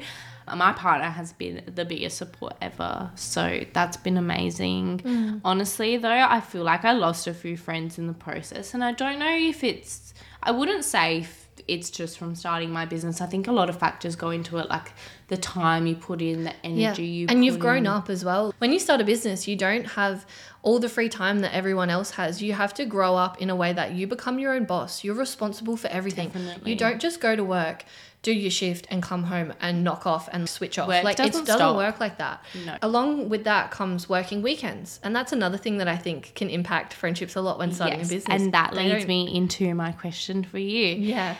My 0.56 0.74
partner 0.74 1.10
has 1.10 1.34
been 1.34 1.64
the 1.74 1.86
biggest 1.86 2.18
support 2.18 2.54
ever. 2.62 3.10
So 3.16 3.62
that's 3.74 3.98
been 3.98 4.16
amazing. 4.18 5.00
Mm. 5.00 5.42
Honestly, 5.44 5.98
though, 5.98 6.10
I 6.12 6.40
feel 6.42 6.62
like 6.64 6.86
I 6.86 6.92
lost 6.92 7.26
a 7.26 7.34
few 7.34 7.58
friends 7.58 7.98
in 7.98 8.06
the 8.06 8.14
process, 8.14 8.76
and 8.76 8.84
I 8.84 8.92
don't 8.92 9.18
know 9.18 9.36
if 9.36 9.64
it's, 9.64 10.14
I 10.44 10.52
wouldn't 10.52 10.84
say 10.86 11.26
it's 11.68 11.90
just 11.90 12.18
from 12.18 12.36
starting 12.36 12.72
my 12.72 12.86
business. 12.86 13.22
I 13.22 13.26
think 13.26 13.48
a 13.48 13.52
lot 13.52 13.70
of 13.70 13.80
factors 13.80 14.16
go 14.16 14.30
into 14.30 14.58
it, 14.58 14.70
like 14.70 14.94
the 15.28 15.38
time 15.38 15.88
you 15.88 15.96
put 15.96 16.22
in, 16.22 16.44
the 16.44 16.54
energy 16.64 17.06
you 17.06 17.26
and 17.30 17.44
you've 17.44 17.60
grown 17.60 17.80
in. 17.80 17.88
up 17.88 18.10
as 18.10 18.24
well. 18.24 18.54
When 18.60 18.72
you 18.72 18.80
start 18.80 19.02
a 19.02 19.04
business, 19.04 19.48
you 19.48 19.56
don't 19.56 19.86
have 19.86 20.26
all 20.62 20.80
the 20.80 20.90
free 20.90 21.10
time 21.10 21.40
that 21.40 21.54
everyone 21.54 21.90
else 21.90 22.12
has. 22.12 22.42
You 22.42 22.54
have 22.54 22.74
to 22.76 22.86
grow 22.86 23.16
up 23.16 23.42
in 23.42 23.50
a 23.50 23.56
way 23.56 23.74
that 23.74 23.94
you 23.94 24.06
become 24.08 24.40
your 24.40 24.54
own 24.54 24.66
boss. 24.66 25.04
You're 25.04 25.16
responsible 25.16 25.78
for 25.78 25.88
everything. 25.88 26.28
Definitely. 26.30 26.72
You 26.72 26.78
don't 26.78 27.00
just 27.00 27.20
go 27.22 27.36
to 27.36 27.44
work, 27.44 27.86
do 28.24 28.32
your 28.32 28.50
shift, 28.52 28.88
and 28.90 29.02
come 29.04 29.24
home 29.24 29.54
and 29.62 29.84
knock 29.84 30.06
off 30.08 30.28
and 30.32 30.48
switch 30.50 30.78
off. 30.80 30.88
Work 30.88 31.04
like 31.04 31.14
it 31.20 31.26
doesn't 31.28 31.46
doesn't 31.46 31.58
stop. 31.60 31.76
work 31.76 32.00
like 32.00 32.18
that. 32.20 32.44
No. 32.66 32.78
Along 32.84 33.30
with 33.30 33.44
that 33.46 33.70
comes 33.72 34.08
working 34.10 34.42
weekends, 34.44 35.00
and 35.04 35.16
that's 35.16 35.32
another 35.32 35.58
thing 35.58 35.78
that 35.78 35.88
I 35.88 35.98
think 35.98 36.34
can 36.36 36.50
impact 36.50 36.94
friendships 36.94 37.36
a 37.36 37.42
lot 37.42 37.58
when 37.60 37.72
starting 37.72 38.00
Yes, 38.00 38.10
a 38.12 38.14
business. 38.16 38.42
And 38.42 38.54
that 38.54 38.74
They 38.74 38.84
leads 38.90 39.00
don't- 39.02 39.08
me 39.08 39.36
into 39.36 39.74
my 39.76 39.92
question 39.92 40.44
for 40.44 40.58
you. 40.60 40.96
Yeah. 40.96 41.36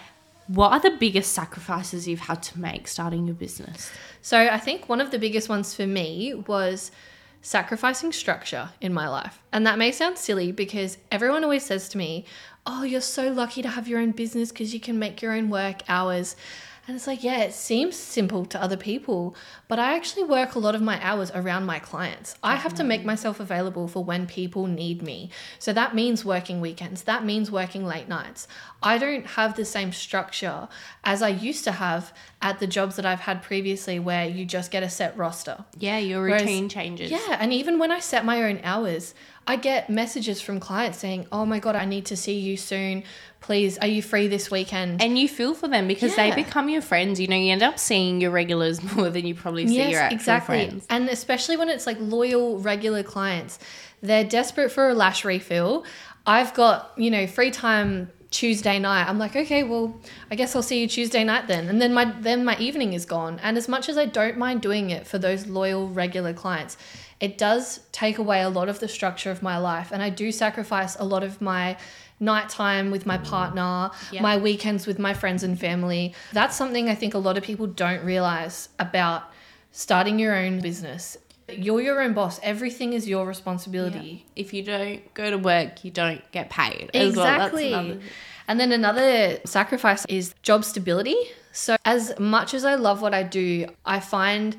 What 0.48 0.72
are 0.72 0.80
the 0.80 0.98
biggest 0.98 1.34
sacrifices 1.34 2.08
you've 2.08 2.20
had 2.20 2.44
to 2.44 2.60
make 2.60 2.88
starting 2.88 3.26
your 3.26 3.36
business? 3.36 3.92
So 4.22 4.38
I 4.38 4.60
think 4.60 4.88
one 4.88 5.02
of 5.02 5.12
the 5.12 5.20
biggest 5.20 5.50
ones 5.50 5.74
for 5.74 5.88
me 5.88 6.34
was 6.48 6.92
sacrificing 7.42 8.12
structure 8.12 8.70
in 8.82 8.94
my 8.94 9.08
life. 9.08 9.40
And 9.52 9.66
that 9.68 9.78
may 9.78 9.92
sound 9.92 10.18
silly 10.18 10.52
because 10.52 10.98
everyone 11.12 11.44
always 11.44 11.66
says 11.66 11.90
to 11.90 11.98
me, 11.98 12.26
Oh, 12.68 12.84
you're 12.84 13.02
so 13.02 13.32
lucky 13.32 13.62
to 13.62 13.70
have 13.70 13.88
your 13.88 14.00
own 14.00 14.12
business 14.12 14.52
because 14.52 14.74
you 14.74 14.80
can 14.80 14.98
make 14.98 15.22
your 15.22 15.34
own 15.34 15.50
work 15.52 15.82
hours. 15.88 16.36
And 16.88 16.96
it's 16.96 17.08
like, 17.08 17.24
yeah, 17.24 17.40
it 17.40 17.54
seems 17.54 17.96
simple 17.96 18.46
to 18.46 18.62
other 18.62 18.78
people, 18.78 19.36
but 19.68 19.80
I 19.80 19.96
actually 19.96 20.24
work 20.24 20.54
a 20.54 20.60
lot 20.60 20.76
of 20.76 20.84
my 20.84 21.04
hours 21.04 21.32
around 21.34 21.66
my 21.66 21.80
clients. 21.80 22.36
I 22.44 22.58
have 22.58 22.76
to 22.76 22.84
make 22.84 23.02
mm-hmm. 23.02 23.08
myself 23.08 23.40
available 23.40 23.88
for 23.88 24.04
when 24.04 24.28
people 24.28 24.68
need 24.68 25.02
me. 25.02 25.32
So 25.58 25.74
that 25.74 25.96
means 25.96 26.24
working 26.24 26.62
weekends, 26.62 27.04
that 27.04 27.26
means 27.26 27.50
working 27.50 27.86
late 27.86 28.08
nights. 28.08 28.48
I 28.84 29.00
don't 29.00 29.26
have 29.26 29.56
the 29.56 29.66
same 29.66 29.92
structure 29.92 30.68
as 31.04 31.24
I 31.24 31.30
used 31.30 31.64
to 31.64 31.72
have 31.72 32.14
at 32.40 32.60
the 32.60 32.68
jobs 32.68 32.98
that 32.98 33.06
I've 33.06 33.22
had 33.22 33.42
previously 33.42 33.98
where 33.98 34.28
you 34.28 34.46
just 34.46 34.70
get 34.70 34.84
a 34.84 34.90
set 34.90 35.18
roster. 35.18 35.66
Yeah, 35.80 35.98
your 35.98 36.22
Whereas- 36.22 36.44
routine 36.44 36.70
changes. 36.70 37.10
Yeah, 37.10 37.38
and 37.40 37.52
even 37.52 37.80
when 37.80 37.92
I 37.92 38.00
set 38.00 38.26
my 38.26 38.44
own 38.44 38.60
hours, 38.64 39.16
I 39.48 39.56
get 39.58 39.90
messages 39.90 40.42
from 40.42 40.60
clients 40.60 40.98
saying, 40.98 41.28
"Oh 41.32 41.46
my 41.46 41.60
god, 41.60 41.76
I 41.76 41.86
need 41.86 42.06
to 42.08 42.18
see 42.18 42.40
you 42.40 42.58
soon. 42.58 43.04
Please, 43.42 43.78
are 43.78 43.88
you 43.88 44.02
free 44.02 44.28
this 44.28 44.50
weekend?" 44.50 45.02
And 45.02 45.20
you 45.20 45.28
feel 45.28 45.54
for 45.54 45.68
them 45.68 45.88
because 45.88 46.16
they 46.16 46.32
become 46.34 46.68
your 46.70 46.82
friends. 46.82 47.20
You 47.20 47.28
know, 47.28 47.36
you 47.36 47.52
end 47.52 47.62
up 47.64 47.78
seeing 47.78 48.22
your 48.22 48.32
regulars 48.32 48.82
more 48.96 49.10
than 49.10 49.26
you 49.26 49.36
probably 49.36 49.68
see 49.68 49.92
your 49.92 50.02
actual 50.02 50.40
friends. 50.42 50.86
And 50.90 51.10
especially 51.10 51.58
when 51.58 51.70
it's 51.70 51.86
like 51.86 51.98
loyal, 52.00 52.60
regular 52.60 53.04
clients, 53.04 53.60
they're 54.02 54.24
desperate 54.24 54.72
for 54.72 54.90
a 54.90 54.94
lash 54.94 55.24
refill. 55.24 55.86
I've 56.26 56.54
got, 56.56 56.92
you 56.98 57.12
know, 57.12 57.28
free 57.28 57.52
time 57.52 58.10
Tuesday 58.36 58.80
night. 58.80 59.08
I'm 59.08 59.18
like, 59.18 59.34
okay, 59.34 59.64
well, 59.64 59.96
I 60.30 60.36
guess 60.36 60.58
I'll 60.58 60.62
see 60.62 60.82
you 60.82 60.88
Tuesday 60.90 61.24
night 61.24 61.48
then. 61.48 61.70
And 61.70 61.82
then 61.82 61.94
my 61.94 62.04
then 62.20 62.44
my 62.44 62.58
evening 62.58 62.92
is 62.92 63.06
gone. 63.06 63.40
And 63.42 63.58
as 63.58 63.70
much 63.70 63.88
as 63.88 63.98
I 63.98 64.06
don't 64.06 64.38
mind 64.38 64.62
doing 64.62 64.90
it 64.90 65.08
for 65.08 65.18
those 65.18 65.48
loyal 65.48 65.88
regular 65.88 66.34
clients, 66.34 66.76
it 67.22 67.38
does 67.38 67.80
take 67.94 68.18
away 68.18 68.42
a 68.42 68.50
lot 68.50 68.68
of 68.68 68.80
the 68.82 68.90
structure 68.90 69.32
of 69.32 69.42
my 69.42 69.58
life 69.58 69.94
and 69.94 70.04
I 70.04 70.10
do 70.10 70.34
sacrifice 70.34 70.98
a 71.00 71.06
lot 71.06 71.24
of 71.24 71.40
my 71.40 71.78
nighttime 72.20 72.92
with 72.92 73.06
my 73.06 73.18
partner, 73.18 73.92
Yeah. 74.12 74.22
my 74.22 74.36
weekends 74.36 74.86
with 74.86 75.00
my 75.00 75.14
friends 75.14 75.42
and 75.42 75.58
family. 75.58 76.14
That's 76.34 76.58
something 76.58 76.90
I 76.90 76.96
think 76.96 77.14
a 77.14 77.18
lot 77.20 77.38
of 77.38 77.44
people 77.44 77.68
don't 77.68 78.04
realize 78.04 78.68
about 78.80 79.32
starting 79.72 80.20
your 80.20 80.36
own 80.36 80.60
business. 80.60 81.18
You're 81.48 81.82
your 81.82 82.02
own 82.02 82.14
boss. 82.14 82.40
Everything 82.42 82.94
is 82.94 83.08
your 83.08 83.26
responsibility. 83.28 84.26
If 84.36 84.54
you 84.54 84.64
don't 84.64 85.14
go 85.14 85.30
to 85.30 85.38
work, 85.38 85.84
you 85.86 85.92
don't 85.92 86.22
get 86.32 86.50
paid. 86.50 86.90
as 86.94 87.16
well. 87.16 87.26
Exactly. 87.28 87.74
another- 87.74 88.00
and 88.48 88.60
then 88.60 88.72
another 88.72 89.40
sacrifice 89.46 90.06
is 90.08 90.34
job 90.44 90.64
stability. 90.66 91.16
So, 91.52 91.78
as 91.86 92.18
much 92.20 92.54
as 92.54 92.66
I 92.66 92.76
love 92.76 93.02
what 93.02 93.14
I 93.14 93.24
do, 93.24 93.68
I 93.86 94.00
find 94.00 94.56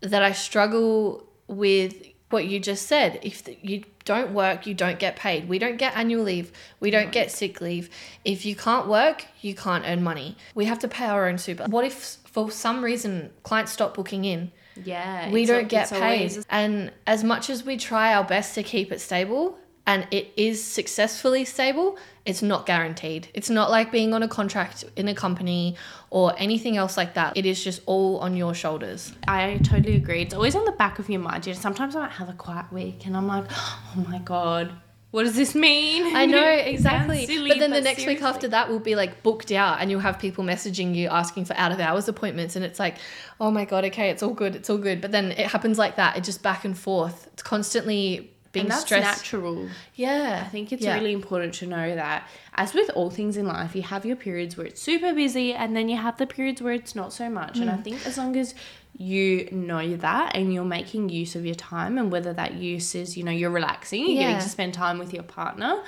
that 0.00 0.22
I 0.22 0.32
struggle 0.32 1.24
with 1.48 1.94
what 2.30 2.46
you 2.46 2.58
just 2.60 2.86
said. 2.86 3.18
If 3.22 3.42
you 3.62 3.84
don't 4.04 4.32
work, 4.32 4.66
you 4.66 4.74
don't 4.74 4.98
get 4.98 5.16
paid. 5.16 5.48
We 5.48 5.58
don't 5.58 5.76
get 5.76 5.96
annual 5.96 6.22
leave. 6.24 6.52
We 6.80 6.90
don't 6.90 7.10
get 7.12 7.30
sick 7.32 7.60
leave. 7.60 7.88
If 8.24 8.44
you 8.44 8.54
can't 8.54 8.86
work, 8.88 9.24
you 9.40 9.54
can't 9.54 9.84
earn 9.86 10.02
money. 10.02 10.36
We 10.54 10.64
have 10.66 10.78
to 10.80 10.88
pay 10.88 11.06
our 11.06 11.28
own 11.28 11.38
super. 11.38 11.64
What 11.64 11.84
if 11.84 11.94
for 12.24 12.50
some 12.50 12.84
reason 12.84 13.30
clients 13.42 13.72
stop 13.72 13.94
booking 13.94 14.24
in? 14.24 14.52
Yeah. 14.84 15.30
we 15.30 15.42
it's 15.42 15.50
don't 15.50 15.68
get 15.68 15.90
paid. 15.90 16.02
always- 16.02 16.46
And 16.50 16.92
as 17.06 17.24
much 17.24 17.50
as 17.50 17.64
we 17.64 17.76
try 17.76 18.14
our 18.14 18.24
best 18.24 18.54
to 18.56 18.62
keep 18.62 18.92
it 18.92 19.00
stable, 19.00 19.58
and 19.88 20.06
it 20.10 20.32
is 20.36 20.62
successfully 20.62 21.44
stable, 21.44 21.96
it's 22.24 22.42
not 22.42 22.66
guaranteed. 22.66 23.28
It's 23.34 23.48
not 23.48 23.70
like 23.70 23.92
being 23.92 24.12
on 24.14 24.22
a 24.24 24.28
contract 24.28 24.84
in 24.96 25.06
a 25.06 25.14
company 25.14 25.76
or 26.10 26.34
anything 26.38 26.76
else 26.76 26.96
like 26.96 27.14
that. 27.14 27.36
It 27.36 27.46
is 27.46 27.62
just 27.62 27.82
all 27.86 28.18
on 28.18 28.36
your 28.36 28.52
shoulders. 28.52 29.12
I 29.28 29.58
totally 29.62 29.94
agree. 29.94 30.22
It's 30.22 30.34
always 30.34 30.56
on 30.56 30.64
the 30.64 30.72
back 30.72 30.98
of 30.98 31.08
your 31.08 31.20
mind. 31.20 31.46
You 31.46 31.52
know, 31.54 31.60
sometimes 31.60 31.94
I 31.94 32.00
might 32.00 32.10
have 32.12 32.28
a 32.28 32.32
quiet 32.32 32.72
week 32.72 33.06
and 33.06 33.16
I'm 33.16 33.28
like, 33.28 33.44
oh 33.50 34.04
my 34.08 34.18
God, 34.18 34.72
what 35.16 35.22
does 35.24 35.34
this 35.34 35.54
mean? 35.54 36.14
I 36.14 36.26
know 36.26 36.46
exactly. 36.74 37.24
silly, 37.24 37.48
but 37.48 37.58
then 37.58 37.70
the 37.70 37.80
next 37.80 38.04
week 38.04 38.20
after 38.20 38.48
that 38.48 38.68
we'll 38.68 38.80
be 38.80 38.94
like 38.94 39.22
booked 39.22 39.50
out 39.50 39.80
and 39.80 39.90
you'll 39.90 40.00
have 40.00 40.18
people 40.18 40.44
messaging 40.44 40.94
you 40.94 41.08
asking 41.08 41.46
for 41.46 41.56
out 41.56 41.72
of 41.72 41.80
hours 41.80 42.06
appointments 42.06 42.54
and 42.54 42.62
it's 42.66 42.78
like, 42.78 42.96
"Oh 43.40 43.50
my 43.50 43.64
god, 43.64 43.86
okay, 43.86 44.10
it's 44.10 44.22
all 44.22 44.34
good. 44.34 44.54
It's 44.54 44.68
all 44.68 44.76
good." 44.76 45.00
But 45.00 45.12
then 45.12 45.32
it 45.32 45.46
happens 45.46 45.78
like 45.78 45.96
that. 45.96 46.18
It 46.18 46.24
just 46.24 46.42
back 46.42 46.66
and 46.66 46.76
forth. 46.76 47.28
It's 47.32 47.42
constantly 47.42 48.30
being 48.52 48.66
and 48.66 48.72
that's 48.72 48.82
stressed. 48.82 49.04
natural. 49.24 49.68
Yeah. 49.94 50.42
I 50.44 50.48
think 50.50 50.70
it's 50.70 50.82
Yeah. 50.82 50.94
really 50.96 51.12
important 51.12 51.54
to 51.54 51.66
know 51.66 51.94
that, 51.94 52.28
as 52.54 52.74
with 52.74 52.90
all 52.94 53.08
things 53.10 53.38
in 53.38 53.46
life, 53.46 53.74
you 53.74 53.82
have 53.82 54.04
your 54.04 54.16
periods 54.16 54.56
where 54.58 54.66
it's 54.66 54.82
super 54.82 55.14
busy 55.14 55.54
and 55.54 55.74
then 55.74 55.88
you 55.88 55.96
have 55.96 56.18
the 56.18 56.26
periods 56.26 56.60
where 56.60 56.72
it's 56.74 56.94
not 56.94 57.12
so 57.14 57.30
much. 57.30 57.54
Mm. 57.54 57.62
And 57.62 57.70
I 57.70 57.76
think 57.78 58.06
as 58.06 58.18
long 58.18 58.36
as 58.36 58.54
you 58.98 59.48
know 59.52 59.96
that 59.96 60.34
and 60.34 60.52
you're 60.54 60.64
making 60.64 61.08
use 61.10 61.34
of 61.36 61.44
your 61.44 61.54
time, 61.54 61.98
and 61.98 62.10
whether 62.10 62.32
that 62.32 62.54
use 62.54 62.94
is, 62.94 63.16
you 63.16 63.24
know, 63.24 63.30
you're 63.30 63.50
relaxing, 63.50 64.00
you're 64.06 64.14
Yeah. 64.16 64.20
getting 64.32 64.38
to 64.42 64.48
spend 64.48 64.74
time 64.74 64.98
with 64.98 65.12
your 65.12 65.22
partner. 65.22 65.82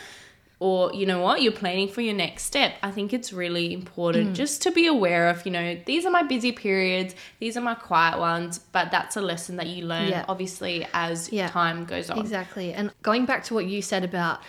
Or, 0.61 0.93
you 0.93 1.07
know 1.07 1.21
what, 1.21 1.41
you're 1.41 1.53
planning 1.53 1.87
for 1.87 2.01
your 2.01 2.15
next 2.15 2.43
step. 2.43 2.75
I 2.83 2.91
think 2.91 3.13
it's 3.13 3.33
really 3.33 3.69
Mm. 3.69 3.75
important 3.75 4.35
just 4.35 4.61
to 4.63 4.73
be 4.73 4.89
aware 4.89 5.29
of, 5.29 5.47
you 5.47 5.53
know, 5.53 5.79
these 5.87 6.05
are 6.05 6.11
my 6.11 6.25
busy 6.25 6.51
periods, 6.51 7.15
these 7.39 7.57
are 7.57 7.61
my 7.61 7.75
quiet 7.75 8.19
ones, 8.19 8.59
but 8.59 8.91
that's 8.91 9.17
a 9.17 9.21
lesson 9.21 9.55
that 9.59 9.69
you 9.69 9.87
learn, 9.87 10.09
Yeah. 10.09 10.25
obviously, 10.29 10.85
as 10.93 11.33
Yeah. 11.33 11.47
time 11.47 11.85
goes 11.85 12.11
on. 12.11 12.19
Exactly. 12.19 12.73
And 12.73 12.91
going 13.03 13.25
back 13.25 13.45
to 13.45 13.55
what 13.55 13.67
you 13.67 13.81
said 13.83 14.03
about 14.03 14.41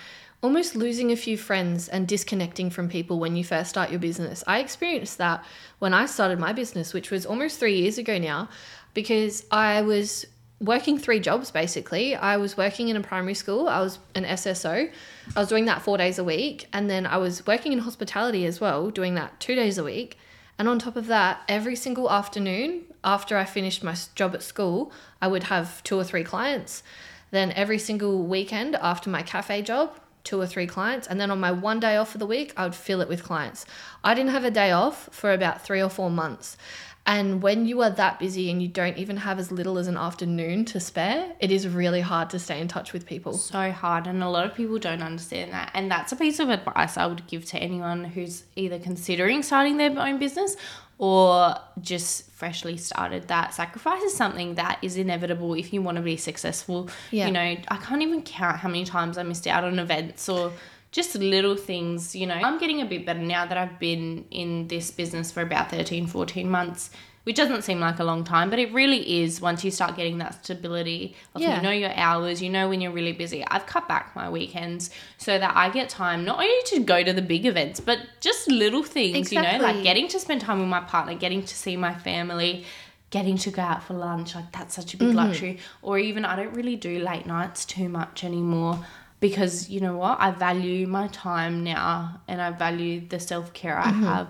almost 0.41 0.75
losing 0.75 1.11
a 1.11 1.15
few 1.15 1.37
friends 1.37 1.89
and 1.89 2.07
disconnecting 2.07 2.69
from 2.69 2.87
people 2.89 3.19
when 3.19 3.35
you 3.35 3.43
first 3.43 3.69
start 3.69 3.89
your 3.89 3.99
business. 3.99 4.43
I 4.47 4.59
experienced 4.59 5.17
that 5.17 5.43
when 5.79 5.93
I 5.93 6.05
started 6.05 6.39
my 6.39 6.53
business, 6.53 6.93
which 6.93 7.11
was 7.11 7.25
almost 7.25 7.59
three 7.59 7.77
years 7.77 7.97
ago 7.97 8.17
now, 8.17 8.49
because 8.93 9.45
I 9.51 9.81
was 9.81 10.25
working 10.61 10.97
three 10.97 11.19
jobs 11.19 11.51
basically. 11.51 12.15
I 12.15 12.37
was 12.37 12.57
working 12.57 12.89
in 12.89 12.95
a 12.95 13.01
primary 13.01 13.33
school, 13.33 13.67
I 13.67 13.79
was 13.81 13.99
an 14.15 14.25
SSO, 14.25 14.91
I 15.35 15.39
was 15.39 15.49
doing 15.49 15.65
that 15.65 15.81
four 15.81 15.97
days 15.97 16.19
a 16.19 16.23
week, 16.23 16.67
and 16.73 16.89
then 16.89 17.05
I 17.05 17.17
was 17.17 17.45
working 17.45 17.73
in 17.73 17.79
hospitality 17.79 18.45
as 18.45 18.59
well, 18.59 18.89
doing 18.89 19.15
that 19.15 19.39
two 19.39 19.55
days 19.55 19.77
a 19.77 19.83
week. 19.83 20.17
And 20.57 20.67
on 20.67 20.79
top 20.79 20.97
of 20.97 21.07
that, 21.07 21.41
every 21.47 21.75
single 21.75 22.11
afternoon 22.11 22.83
after 23.03 23.37
I 23.37 23.45
finished 23.45 23.83
my 23.83 23.95
job 24.15 24.35
at 24.35 24.43
school, 24.43 24.91
I 25.21 25.27
would 25.27 25.43
have 25.43 25.81
two 25.83 25.97
or 25.97 26.03
three 26.03 26.23
clients. 26.23 26.83
Then 27.31 27.51
every 27.53 27.79
single 27.79 28.23
weekend 28.25 28.75
after 28.75 29.09
my 29.09 29.21
cafe 29.21 29.61
job, 29.61 29.97
two 30.23 30.39
or 30.39 30.47
three 30.47 30.67
clients. 30.67 31.07
And 31.07 31.19
then 31.19 31.31
on 31.31 31.39
my 31.39 31.51
one 31.51 31.79
day 31.79 31.95
off 31.97 32.15
of 32.15 32.19
the 32.19 32.25
week, 32.25 32.53
I 32.57 32.63
would 32.63 32.75
fill 32.75 33.01
it 33.01 33.09
with 33.09 33.23
clients. 33.23 33.65
I 34.03 34.13
didn't 34.13 34.31
have 34.31 34.45
a 34.45 34.51
day 34.51 34.71
off 34.71 35.09
for 35.11 35.31
about 35.31 35.63
three 35.63 35.81
or 35.81 35.89
four 35.89 36.09
months. 36.09 36.57
And 37.05 37.41
when 37.41 37.65
you 37.65 37.81
are 37.81 37.89
that 37.89 38.19
busy 38.19 38.51
and 38.51 38.61
you 38.61 38.67
don't 38.67 38.97
even 38.97 39.17
have 39.17 39.39
as 39.39 39.51
little 39.51 39.79
as 39.79 39.87
an 39.87 39.97
afternoon 39.97 40.65
to 40.65 40.79
spare, 40.79 41.33
it 41.39 41.51
is 41.51 41.67
really 41.67 42.01
hard 42.01 42.29
to 42.31 42.39
stay 42.39 42.61
in 42.61 42.67
touch 42.67 42.93
with 42.93 43.07
people. 43.07 43.33
so 43.33 43.71
hard 43.71 44.05
and 44.05 44.21
a 44.21 44.29
lot 44.29 44.45
of 44.45 44.53
people 44.53 44.77
don't 44.77 45.01
understand 45.01 45.51
that 45.51 45.71
and 45.73 45.89
that's 45.89 46.11
a 46.11 46.15
piece 46.15 46.39
of 46.39 46.49
advice 46.49 46.97
i 46.97 47.05
would 47.05 47.25
give 47.27 47.45
to 47.45 47.57
anyone 47.57 48.03
who's 48.03 48.43
either 48.55 48.77
considering 48.77 49.41
starting 49.41 49.77
their 49.77 49.97
own 49.97 50.19
business 50.19 50.55
or 50.99 51.55
just 51.79 52.29
freshly 52.31 52.75
started 52.75 53.27
that 53.29 53.53
sacrifice 53.53 54.03
is 54.03 54.13
something 54.13 54.55
that 54.55 54.77
is 54.81 54.97
inevitable 54.97 55.53
if 55.53 55.73
you 55.73 55.81
want 55.81 55.95
to 55.95 56.03
be 56.03 56.17
successful. 56.17 56.89
Yeah. 57.09 57.27
you 57.27 57.31
know 57.31 57.41
i 57.41 57.77
can't 57.77 58.01
even 58.01 58.21
count 58.21 58.57
how 58.57 58.67
many 58.67 58.85
times 58.85 59.17
i 59.17 59.23
missed 59.23 59.47
out 59.47 59.63
on 59.63 59.79
events 59.79 60.29
or 60.29 60.51
just 60.91 61.15
little 61.15 61.55
things 61.55 62.15
you 62.15 62.25
know. 62.27 62.33
I'm 62.33 62.59
getting 62.59 62.81
a 62.81 62.85
bit 62.85 63.05
better 63.05 63.19
now 63.19 63.45
that 63.45 63.57
i've 63.57 63.79
been 63.79 64.25
in 64.29 64.67
this 64.67 64.91
business 64.91 65.31
for 65.31 65.41
about 65.41 65.71
13 65.71 66.07
14 66.07 66.49
months 66.49 66.91
which 67.23 67.35
doesn't 67.35 67.63
seem 67.63 67.79
like 67.79 67.99
a 67.99 68.03
long 68.03 68.23
time, 68.23 68.49
but 68.49 68.59
it 68.59 68.73
really 68.73 69.21
is 69.21 69.41
once 69.41 69.63
you 69.63 69.71
start 69.71 69.95
getting 69.95 70.17
that 70.19 70.43
stability 70.43 71.15
of 71.35 71.41
Yeah. 71.41 71.57
you 71.57 71.61
know 71.61 71.71
your 71.71 71.93
hours, 71.95 72.41
you 72.41 72.49
know 72.49 72.69
when 72.69 72.81
you're 72.81 72.91
really 72.91 73.11
busy. 73.11 73.45
I've 73.47 73.65
cut 73.65 73.87
back 73.87 74.15
my 74.15 74.29
weekends 74.29 74.89
so 75.17 75.37
that 75.37 75.55
I 75.55 75.69
get 75.69 75.89
time 75.89 76.23
not 76.25 76.39
only 76.39 76.63
to 76.67 76.79
go 76.79 77.03
to 77.03 77.13
the 77.13 77.21
big 77.21 77.45
events, 77.45 77.79
but 77.79 77.99
just 78.19 78.49
little 78.49 78.83
things, 78.83 79.31
you 79.31 79.41
know, 79.41 79.57
like 79.61 79.83
getting 79.83 80.07
to 80.09 80.19
spend 80.19 80.41
time 80.41 80.59
with 80.59 80.69
my 80.69 80.81
partner, 80.81 81.13
getting 81.13 81.43
to 81.43 81.55
see 81.55 81.75
my 81.75 81.93
family, 81.93 82.65
getting 83.09 83.37
to 83.37 83.51
go 83.51 83.61
out 83.61 83.83
for 83.83 83.93
lunch. 83.93 84.35
Like 84.35 84.51
that's 84.51 84.75
such 84.75 84.93
a 84.93 84.97
big 84.97 85.09
mm-hmm. 85.09 85.17
luxury. 85.17 85.59
Or 85.81 85.97
even 85.97 86.25
I 86.25 86.35
don't 86.35 86.53
really 86.53 86.75
do 86.75 86.99
late 86.99 87.25
nights 87.25 87.65
too 87.65 87.89
much 87.89 88.23
anymore. 88.23 88.79
Because 89.19 89.69
you 89.69 89.81
know 89.81 89.97
what? 89.97 90.17
I 90.19 90.31
value 90.31 90.87
my 90.87 91.07
time 91.07 91.63
now 91.63 92.21
and 92.27 92.41
I 92.41 92.51
value 92.51 93.05
the 93.07 93.19
self 93.19 93.51
care 93.53 93.77
I 93.77 93.91
mm-hmm. 93.91 94.03
have. 94.03 94.27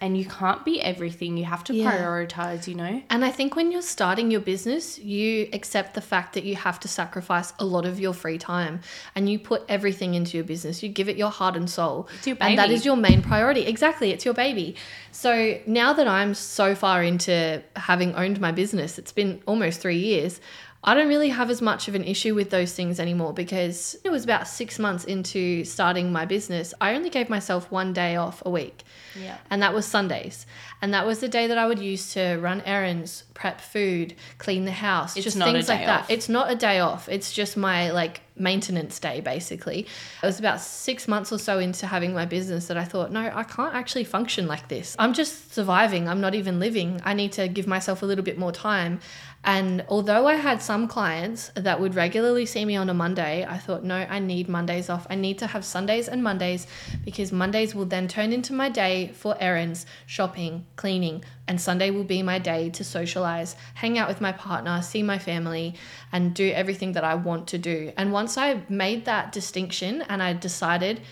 And 0.00 0.16
you 0.16 0.26
can't 0.26 0.64
be 0.64 0.80
everything. 0.80 1.36
You 1.36 1.44
have 1.46 1.64
to 1.64 1.74
Yeah. 1.74 1.90
prioritize, 1.90 2.66
you 2.68 2.74
know? 2.74 3.02
And 3.08 3.24
I 3.24 3.30
think 3.30 3.56
when 3.56 3.72
you're 3.72 3.80
starting 3.80 4.30
your 4.30 4.42
business, 4.42 4.98
you 4.98 5.48
accept 5.52 5.94
the 5.94 6.00
fact 6.02 6.34
that 6.34 6.44
you 6.44 6.54
have 6.56 6.78
to 6.80 6.88
sacrifice 6.88 7.54
a 7.58 7.64
lot 7.64 7.86
of 7.86 7.98
your 7.98 8.12
free 8.12 8.36
time 8.36 8.80
and 9.14 9.30
you 9.30 9.38
put 9.38 9.62
everything 9.68 10.14
into 10.14 10.36
your 10.36 10.44
business. 10.44 10.82
You 10.82 10.90
give 10.90 11.08
it 11.08 11.16
your 11.16 11.30
heart 11.30 11.56
and 11.56 11.68
soul. 11.68 12.08
It's 12.16 12.26
your 12.26 12.36
And 12.40 12.58
that 12.58 12.70
is 12.70 12.84
your 12.84 12.96
main 12.96 13.22
priority. 13.22 13.62
Exactly. 13.66 14.10
It's 14.10 14.24
your 14.24 14.34
baby. 14.34 14.76
So 15.12 15.58
now 15.66 15.94
that 15.94 16.06
I'm 16.06 16.34
so 16.34 16.74
far 16.74 17.02
into 17.02 17.62
having 17.76 18.14
owned 18.14 18.38
my 18.38 18.52
business, 18.52 18.98
it's 18.98 19.12
been 19.12 19.40
almost 19.46 19.80
three 19.80 19.96
years. 19.98 20.40
I 20.84 20.94
don't 20.94 21.08
really 21.08 21.30
have 21.30 21.50
as 21.50 21.60
much 21.60 21.88
of 21.88 21.94
an 21.94 22.04
issue 22.04 22.34
with 22.34 22.50
those 22.50 22.72
things 22.72 23.00
anymore 23.00 23.32
because 23.32 23.96
it 24.04 24.10
was 24.10 24.22
about 24.24 24.46
six 24.46 24.78
months 24.78 25.04
into 25.04 25.64
starting 25.64 26.12
my 26.12 26.24
business. 26.26 26.72
I 26.80 26.94
only 26.94 27.10
gave 27.10 27.28
myself 27.28 27.70
one 27.72 27.92
day 27.92 28.14
off 28.16 28.42
a 28.46 28.50
week 28.50 28.84
Yeah. 29.20 29.36
and 29.50 29.62
that 29.62 29.74
was 29.74 29.84
Sundays. 29.86 30.46
And 30.82 30.92
that 30.94 31.06
was 31.06 31.20
the 31.20 31.28
day 31.28 31.46
that 31.46 31.56
I 31.58 31.66
would 31.66 31.78
use 31.78 32.12
to 32.12 32.36
run 32.36 32.60
errands, 32.66 33.24
prep 33.34 33.60
food, 33.60 34.14
clean 34.38 34.64
the 34.66 34.70
house, 34.72 35.16
It's 35.16 35.24
just 35.24 35.38
things 35.38 35.68
like 35.68 35.80
day 35.80 35.86
that. 35.86 36.06
It's 36.10 36.28
not 36.28 36.50
a 36.52 36.54
day 36.54 36.78
off. 36.80 37.08
It's 37.08 37.32
just 37.32 37.56
my 37.56 37.90
like 37.90 38.20
maintenance 38.38 38.98
day 39.00 39.20
basically. 39.22 39.80
It 39.80 40.26
was 40.26 40.38
about 40.38 40.60
6 40.60 41.08
months 41.08 41.32
or 41.32 41.38
so 41.38 41.58
into 41.58 41.86
having 41.86 42.12
my 42.12 42.26
business 42.26 42.66
that 42.68 42.76
I 42.76 42.84
thought, 42.84 43.10
no, 43.10 43.30
I 43.34 43.42
can't 43.42 43.74
actually 43.74 44.04
function 44.04 44.46
like 44.46 44.68
this. 44.68 44.94
I'm 44.98 45.14
just 45.14 45.54
surviving. 45.54 46.08
I'm 46.08 46.20
not 46.20 46.34
even 46.34 46.60
living. 46.60 47.00
I 47.04 47.14
need 47.14 47.32
to 47.32 47.48
give 47.48 47.66
myself 47.66 48.02
a 48.02 48.06
little 48.06 48.24
bit 48.24 48.38
more 48.38 48.52
time. 48.52 49.00
And 49.46 49.84
although 49.88 50.26
I 50.26 50.34
had 50.34 50.60
some 50.60 50.88
clients 50.88 51.52
that 51.54 51.80
would 51.80 51.94
regularly 51.94 52.46
see 52.46 52.64
me 52.64 52.74
on 52.74 52.90
a 52.90 52.94
Monday, 52.94 53.46
I 53.48 53.58
thought, 53.58 53.84
no, 53.84 53.94
I 53.94 54.18
need 54.18 54.48
Mondays 54.48 54.90
off. 54.90 55.06
I 55.08 55.14
need 55.14 55.38
to 55.38 55.46
have 55.46 55.64
Sundays 55.64 56.08
and 56.08 56.20
Mondays 56.20 56.66
because 57.04 57.30
Mondays 57.30 57.72
will 57.72 57.84
then 57.84 58.08
turn 58.08 58.32
into 58.32 58.52
my 58.52 58.68
day 58.68 59.12
for 59.14 59.36
errands, 59.38 59.86
shopping, 60.04 60.66
cleaning, 60.74 61.22
and 61.46 61.60
Sunday 61.60 61.92
will 61.92 62.02
be 62.02 62.24
my 62.24 62.40
day 62.40 62.70
to 62.70 62.82
socialize, 62.82 63.54
hang 63.74 63.96
out 63.98 64.08
with 64.08 64.20
my 64.20 64.32
partner, 64.32 64.82
see 64.82 65.04
my 65.04 65.16
family, 65.18 65.76
and 66.10 66.34
do 66.34 66.50
everything 66.50 66.90
that 66.92 67.04
I 67.04 67.14
want 67.14 67.46
to 67.48 67.58
do. 67.58 67.92
And 67.96 68.12
once 68.12 68.36
I 68.36 68.62
made 68.68 69.04
that 69.04 69.30
distinction 69.30 70.02
and 70.08 70.24
I 70.24 70.32
decided, 70.32 71.02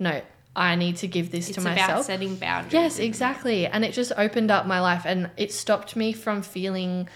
no, 0.00 0.20
I 0.56 0.74
need 0.74 0.96
to 0.96 1.06
give 1.06 1.30
this 1.30 1.48
It's 1.48 1.56
to 1.58 1.60
about 1.60 1.76
myself. 1.76 2.06
setting 2.06 2.34
boundaries. 2.34 2.72
Yes, 2.72 2.98
exactly. 2.98 3.68
And 3.68 3.84
it 3.84 3.92
just 3.92 4.10
opened 4.16 4.50
up 4.50 4.66
my 4.66 4.80
life 4.80 5.02
and 5.04 5.30
it 5.36 5.52
stopped 5.52 5.94
me 5.94 6.12
from 6.12 6.42
feeling 6.42 7.08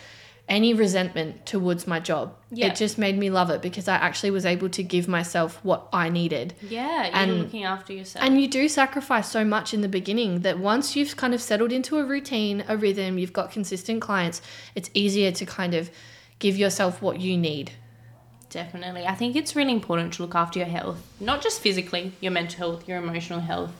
any 0.49 0.73
resentment 0.73 1.45
towards 1.45 1.87
my 1.87 2.01
job. 2.01 2.35
Yeah. 2.51 2.69
It 2.69 2.77
just 2.77 2.97
made 2.97 3.19
me 3.19 3.29
love 3.31 3.51
it 3.51 3.61
because 3.61 3.87
I 3.87 3.97
actually 3.97 4.31
was 4.31 4.47
able 4.47 4.69
to 4.71 4.83
give 4.83 5.07
myself 5.07 5.61
what 5.63 5.89
I 5.93 6.09
needed. 6.09 6.55
Yeah, 6.69 7.07
you're 7.07 7.15
And- 7.15 7.39
looking 7.43 7.65
after 7.65 7.93
yourself. 7.93 8.25
And 8.25 8.41
you 8.41 8.49
do 8.49 8.69
sacrifice 8.69 9.29
so 9.31 9.45
much 9.45 9.75
in 9.75 9.83
the 9.83 9.89
beginning 9.89 10.41
that 10.41 10.59
once 10.59 10.97
you've 10.97 11.17
kind 11.17 11.35
of 11.35 11.43
settled 11.43 11.71
into 11.73 11.99
a 11.99 12.05
routine, 12.05 12.65
a 12.67 12.77
rhythm, 12.77 13.19
you've 13.19 13.33
got 13.35 13.51
consistent 13.51 14.01
clients, 14.01 14.41
it's 14.75 14.91
easier 14.95 15.31
to 15.33 15.45
kind 15.45 15.75
of 15.75 15.91
give 16.39 16.57
yourself 16.57 17.03
what 17.03 17.21
you 17.21 17.37
need. 17.37 17.73
Definitely. 18.51 19.07
I 19.07 19.15
think 19.15 19.37
it's 19.37 19.55
really 19.55 19.73
important 19.73 20.15
to 20.15 20.23
look 20.23 20.35
after 20.35 20.59
your 20.59 20.69
health, 20.69 21.03
not 21.21 21.43
just 21.43 21.61
physically, 21.61 22.13
your 22.21 22.33
mental 22.33 22.57
health, 22.59 22.89
your 22.89 22.97
emotional 22.97 23.41
health. 23.41 23.73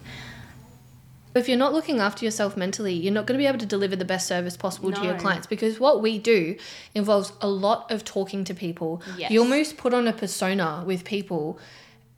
If 1.39 1.49
you're 1.49 1.59
not 1.59 1.73
looking 1.73 2.01
after 2.01 2.25
yourself 2.25 2.57
mentally, 2.57 2.95
you're 2.95 3.13
not 3.13 3.27
going 3.27 3.39
to 3.39 3.43
be 3.43 3.47
able 3.47 3.59
to 3.59 3.67
deliver 3.67 3.97
the 3.97 4.05
best 4.05 4.27
service 4.27 4.57
possible 4.57 4.93
to 4.93 5.03
your 5.03 5.19
clients 5.19 5.47
because 5.47 5.81
what 5.81 6.03
we 6.03 6.19
do 6.19 6.57
involves 6.95 7.33
a 7.41 7.49
lot 7.49 7.91
of 7.91 8.05
talking 8.05 8.45
to 8.45 8.55
people. 8.55 9.03
Yes. 9.17 9.31
You 9.31 9.41
almost 9.41 9.77
put 9.77 9.95
on 9.95 10.07
a 10.09 10.13
persona 10.13 10.83
with 10.87 11.05
people. 11.05 11.59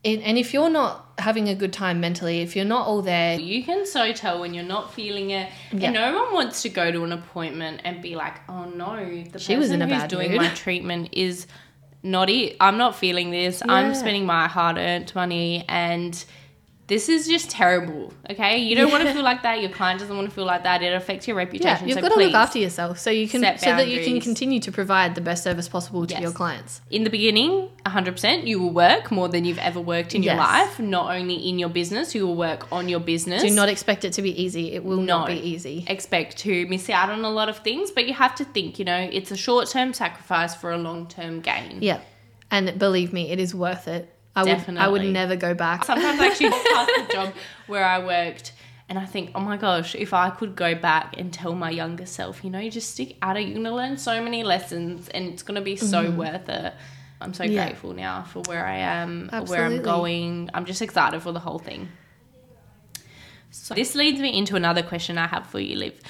And 0.02 0.22
and 0.22 0.38
if 0.38 0.54
you're 0.54 0.70
not 0.70 1.12
having 1.18 1.48
a 1.48 1.54
good 1.54 1.72
time 1.74 2.00
mentally, 2.00 2.40
if 2.40 2.56
you're 2.56 2.64
not 2.64 2.86
all 2.86 3.02
there, 3.02 3.38
You 3.38 3.62
can 3.62 3.84
so 3.84 4.12
tell 4.12 4.40
when 4.40 4.54
you're 4.54 4.64
not 4.64 4.94
feeling 4.94 5.30
it. 5.30 5.50
Yeah. 5.72 5.86
And 5.86 5.94
no 5.94 6.22
one 6.22 6.32
wants 6.32 6.62
to 6.62 6.70
go 6.70 6.90
to 6.90 7.04
an 7.04 7.12
appointment 7.12 7.82
and 7.84 8.00
be 8.00 8.16
like, 8.16 8.36
oh 8.48 8.64
no, 8.64 8.96
the 8.96 9.38
She 9.38 9.54
person 9.54 9.58
was 9.58 9.70
in 9.70 9.82
a 9.82 9.86
who's 9.86 10.08
doing 10.08 10.30
mood." 10.30 10.40
my 10.40 10.48
treatment 10.54 11.10
is 11.12 11.46
not 12.02 12.30
it. 12.30 12.56
I'm 12.60 12.78
not 12.78 12.96
feeling 12.96 13.30
this. 13.30 13.62
Yeah. 13.64 13.74
I'm 13.74 13.94
spending 13.94 14.24
my 14.24 14.48
hard 14.48 14.78
earned 14.78 15.14
money 15.14 15.66
and 15.68 16.24
this 16.90 17.08
is 17.08 17.28
just 17.28 17.48
terrible. 17.50 18.12
Okay? 18.28 18.58
You 18.58 18.74
don't 18.74 18.90
want 18.90 19.04
to 19.04 19.12
feel 19.14 19.22
like 19.22 19.42
that. 19.44 19.60
Your 19.60 19.70
client 19.70 20.00
doesn't 20.00 20.14
want 20.14 20.28
to 20.28 20.34
feel 20.34 20.44
like 20.44 20.64
that. 20.64 20.82
It 20.82 20.92
affects 20.92 21.28
your 21.28 21.36
reputation. 21.36 21.86
yeah, 21.86 21.94
you've 21.94 22.02
so 22.02 22.08
got 22.08 22.14
to 22.16 22.20
look 22.20 22.34
after 22.34 22.58
yourself 22.58 22.98
so 22.98 23.10
you 23.10 23.28
can 23.28 23.42
so 23.58 23.70
that 23.76 23.86
you 23.88 24.04
can 24.04 24.20
continue 24.20 24.58
to 24.58 24.72
provide 24.72 25.14
the 25.14 25.20
best 25.20 25.44
service 25.44 25.68
possible 25.68 26.04
to 26.04 26.12
Yes. 26.14 26.20
your 26.20 26.32
clients. 26.32 26.80
in 26.90 27.04
the 27.04 27.10
beginning, 27.10 27.68
100%, 27.86 28.44
you 28.44 28.58
will 28.60 28.72
work 28.72 29.12
more 29.12 29.28
than 29.28 29.44
you've 29.44 29.58
ever 29.58 29.80
worked 29.80 30.16
in 30.16 30.24
your 30.24 30.34
life. 30.34 30.80
Not 30.80 31.14
only 31.16 31.36
in 31.48 31.60
your 31.60 31.68
business, 31.68 32.12
you 32.14 32.26
will 32.26 32.34
work 32.34 32.66
on 32.72 32.88
your 32.88 33.00
business. 33.00 33.40
Do 33.42 33.50
not 33.50 33.68
expect 33.68 34.04
it 34.04 34.12
to 34.14 34.22
be 34.22 34.42
easy. 34.42 34.72
It 34.72 34.84
will 34.84 35.00
not 35.00 35.28
be 35.28 35.34
easy. 35.34 35.84
expect 35.86 36.38
to 36.38 36.66
miss 36.66 36.90
out 36.90 37.08
on 37.08 37.24
a 37.24 37.30
lot 37.30 37.48
of 37.48 37.58
things, 37.58 37.92
but 37.92 38.08
you 38.08 38.14
have 38.14 38.34
to 38.34 38.44
think, 38.44 38.80
you 38.80 38.84
know, 38.84 39.08
it's 39.12 39.30
a 39.30 39.36
short 39.36 39.68
term 39.68 39.92
sacrifice 39.92 40.56
for 40.56 40.72
a 40.72 40.78
long 40.78 41.06
term 41.06 41.40
gain. 41.40 41.78
Yeah. 41.80 42.00
And 42.50 42.76
believe 42.80 43.12
me, 43.12 43.30
it 43.30 43.38
is 43.38 43.54
worth 43.54 43.86
it. 43.86 44.12
I 44.40 44.54
would 44.66 44.78
I 44.78 44.88
would 44.88 45.02
never 45.12 45.36
go 45.36 45.54
back. 45.54 45.84
Sometimes 45.84 46.20
I 46.20 46.26
actually 46.26 46.50
past 46.72 46.90
the 46.96 47.08
job 47.12 47.34
where 47.66 47.84
I 47.84 48.04
worked 48.04 48.52
and 48.88 48.98
I 48.98 49.06
think, 49.06 49.30
oh 49.36 49.40
my 49.40 49.56
gosh, 49.56 49.94
if 49.94 50.12
I 50.12 50.30
could 50.30 50.56
go 50.56 50.74
back 50.74 51.14
and 51.16 51.32
tell 51.32 51.54
my 51.54 51.70
younger 51.70 52.06
self, 52.06 52.42
you 52.42 52.50
know, 52.50 52.68
just 52.70 52.90
stick 52.90 53.16
at 53.22 53.36
it, 53.36 53.42
you're 53.42 53.52
going 53.52 53.64
to 53.64 53.74
learn 53.74 53.96
so 53.96 54.20
many 54.22 54.42
lessons 54.42 55.08
and 55.08 55.26
it's 55.28 55.44
going 55.44 55.54
to 55.54 55.60
be 55.60 55.76
so 55.76 56.10
worth 56.10 56.48
it. 56.48 56.74
I'm 57.20 57.32
so 57.34 57.44
Mm-hmm. 57.44 57.52
Yeah. 57.52 57.66
grateful 57.66 57.92
now 57.92 58.22
for 58.24 58.40
where 58.48 58.66
I 58.66 58.78
am, 58.78 59.28
where 59.46 59.64
I'm 59.64 59.82
going. 59.82 60.50
I'm 60.54 60.64
just 60.64 60.82
excited 60.82 61.22
for 61.22 61.30
the 61.32 61.38
whole 61.38 61.58
thing. 61.60 61.88
So 63.52 63.74
this 63.74 63.94
leads 63.94 64.20
me 64.20 64.36
into 64.36 64.56
another 64.56 64.82
question 64.82 65.18
I 65.18 65.26
have 65.26 65.46
for 65.46 65.60
you, 65.60 65.76
Liv. 65.76 66.00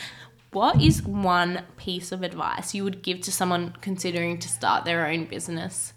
What 0.53 0.81
is 0.81 1.03
one 1.03 1.65
piece 1.77 2.13
of 2.13 2.23
advice 2.23 2.75
you 2.75 2.85
would 2.85 3.03
give 3.03 3.21
to 3.23 3.33
someone 3.33 3.75
considering 3.81 4.39
to 4.39 4.49
start 4.49 4.85
their 4.85 5.07
own 5.07 5.25
business? 5.27 5.93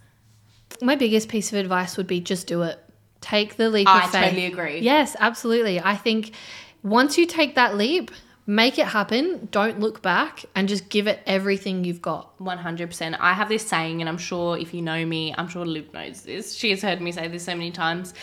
My 0.81 0.95
biggest 0.95 1.29
piece 1.29 1.51
of 1.51 1.59
advice 1.59 1.97
would 1.97 2.07
be 2.07 2.19
just 2.19 2.47
do 2.47 2.63
it. 2.63 2.79
Take 3.21 3.55
the 3.55 3.69
leap 3.69 3.87
I 3.87 4.03
of 4.03 4.11
faith. 4.11 4.15
I 4.15 4.25
totally 4.25 4.45
agree. 4.47 4.79
Yes, 4.79 5.15
absolutely. 5.19 5.79
I 5.79 5.95
think 5.95 6.31
once 6.83 7.17
you 7.17 7.25
take 7.25 7.55
that 7.55 7.75
leap, 7.75 8.11
make 8.45 8.77
it 8.77 8.87
happen. 8.87 9.47
Don't 9.51 9.79
look 9.79 10.01
back 10.01 10.45
and 10.55 10.67
just 10.67 10.89
give 10.89 11.07
it 11.07 11.21
everything 11.25 11.85
you've 11.85 12.01
got. 12.01 12.37
100%. 12.39 13.17
I 13.19 13.33
have 13.33 13.49
this 13.49 13.65
saying, 13.65 14.01
and 14.01 14.09
I'm 14.09 14.17
sure 14.17 14.57
if 14.57 14.73
you 14.73 14.81
know 14.81 15.05
me, 15.05 15.33
I'm 15.37 15.47
sure 15.47 15.65
Liv 15.65 15.93
knows 15.93 16.23
this. 16.23 16.53
She 16.53 16.69
has 16.71 16.81
heard 16.81 17.01
me 17.01 17.11
say 17.11 17.27
this 17.29 17.45
so 17.45 17.53
many 17.53 17.71
times. 17.71 18.13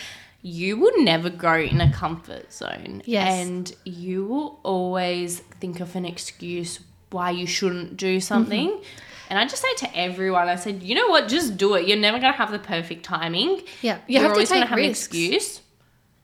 You 0.43 0.77
will 0.77 1.03
never 1.03 1.29
grow 1.29 1.61
in 1.61 1.81
a 1.81 1.91
comfort 1.91 2.51
zone. 2.51 3.01
Yes. 3.05 3.45
And 3.45 3.75
you 3.83 4.25
will 4.25 4.59
always 4.63 5.39
think 5.59 5.79
of 5.79 5.95
an 5.95 6.05
excuse 6.05 6.79
why 7.11 7.31
you 7.31 7.45
shouldn't 7.45 7.97
do 7.97 8.19
something. 8.19 8.69
Mm-hmm. 8.69 8.83
And 9.31 9.39
I 9.39 9.45
just 9.45 9.61
say 9.61 9.73
to 9.75 9.97
everyone, 9.97 10.49
I 10.49 10.57
said, 10.57 10.83
you 10.83 10.93
know 10.93 11.07
what, 11.07 11.29
just 11.29 11.55
do 11.55 11.75
it. 11.75 11.87
You're 11.87 11.97
never 11.97 12.19
going 12.19 12.33
to 12.33 12.37
have 12.37 12.51
the 12.51 12.59
perfect 12.59 13.05
timing. 13.05 13.61
Yeah, 13.81 13.99
you 14.05 14.15
You're 14.15 14.23
have 14.23 14.31
always 14.33 14.49
gonna 14.49 14.63
take 14.63 14.69
have 14.69 14.77
an 14.77 14.83
excuse. 14.83 15.61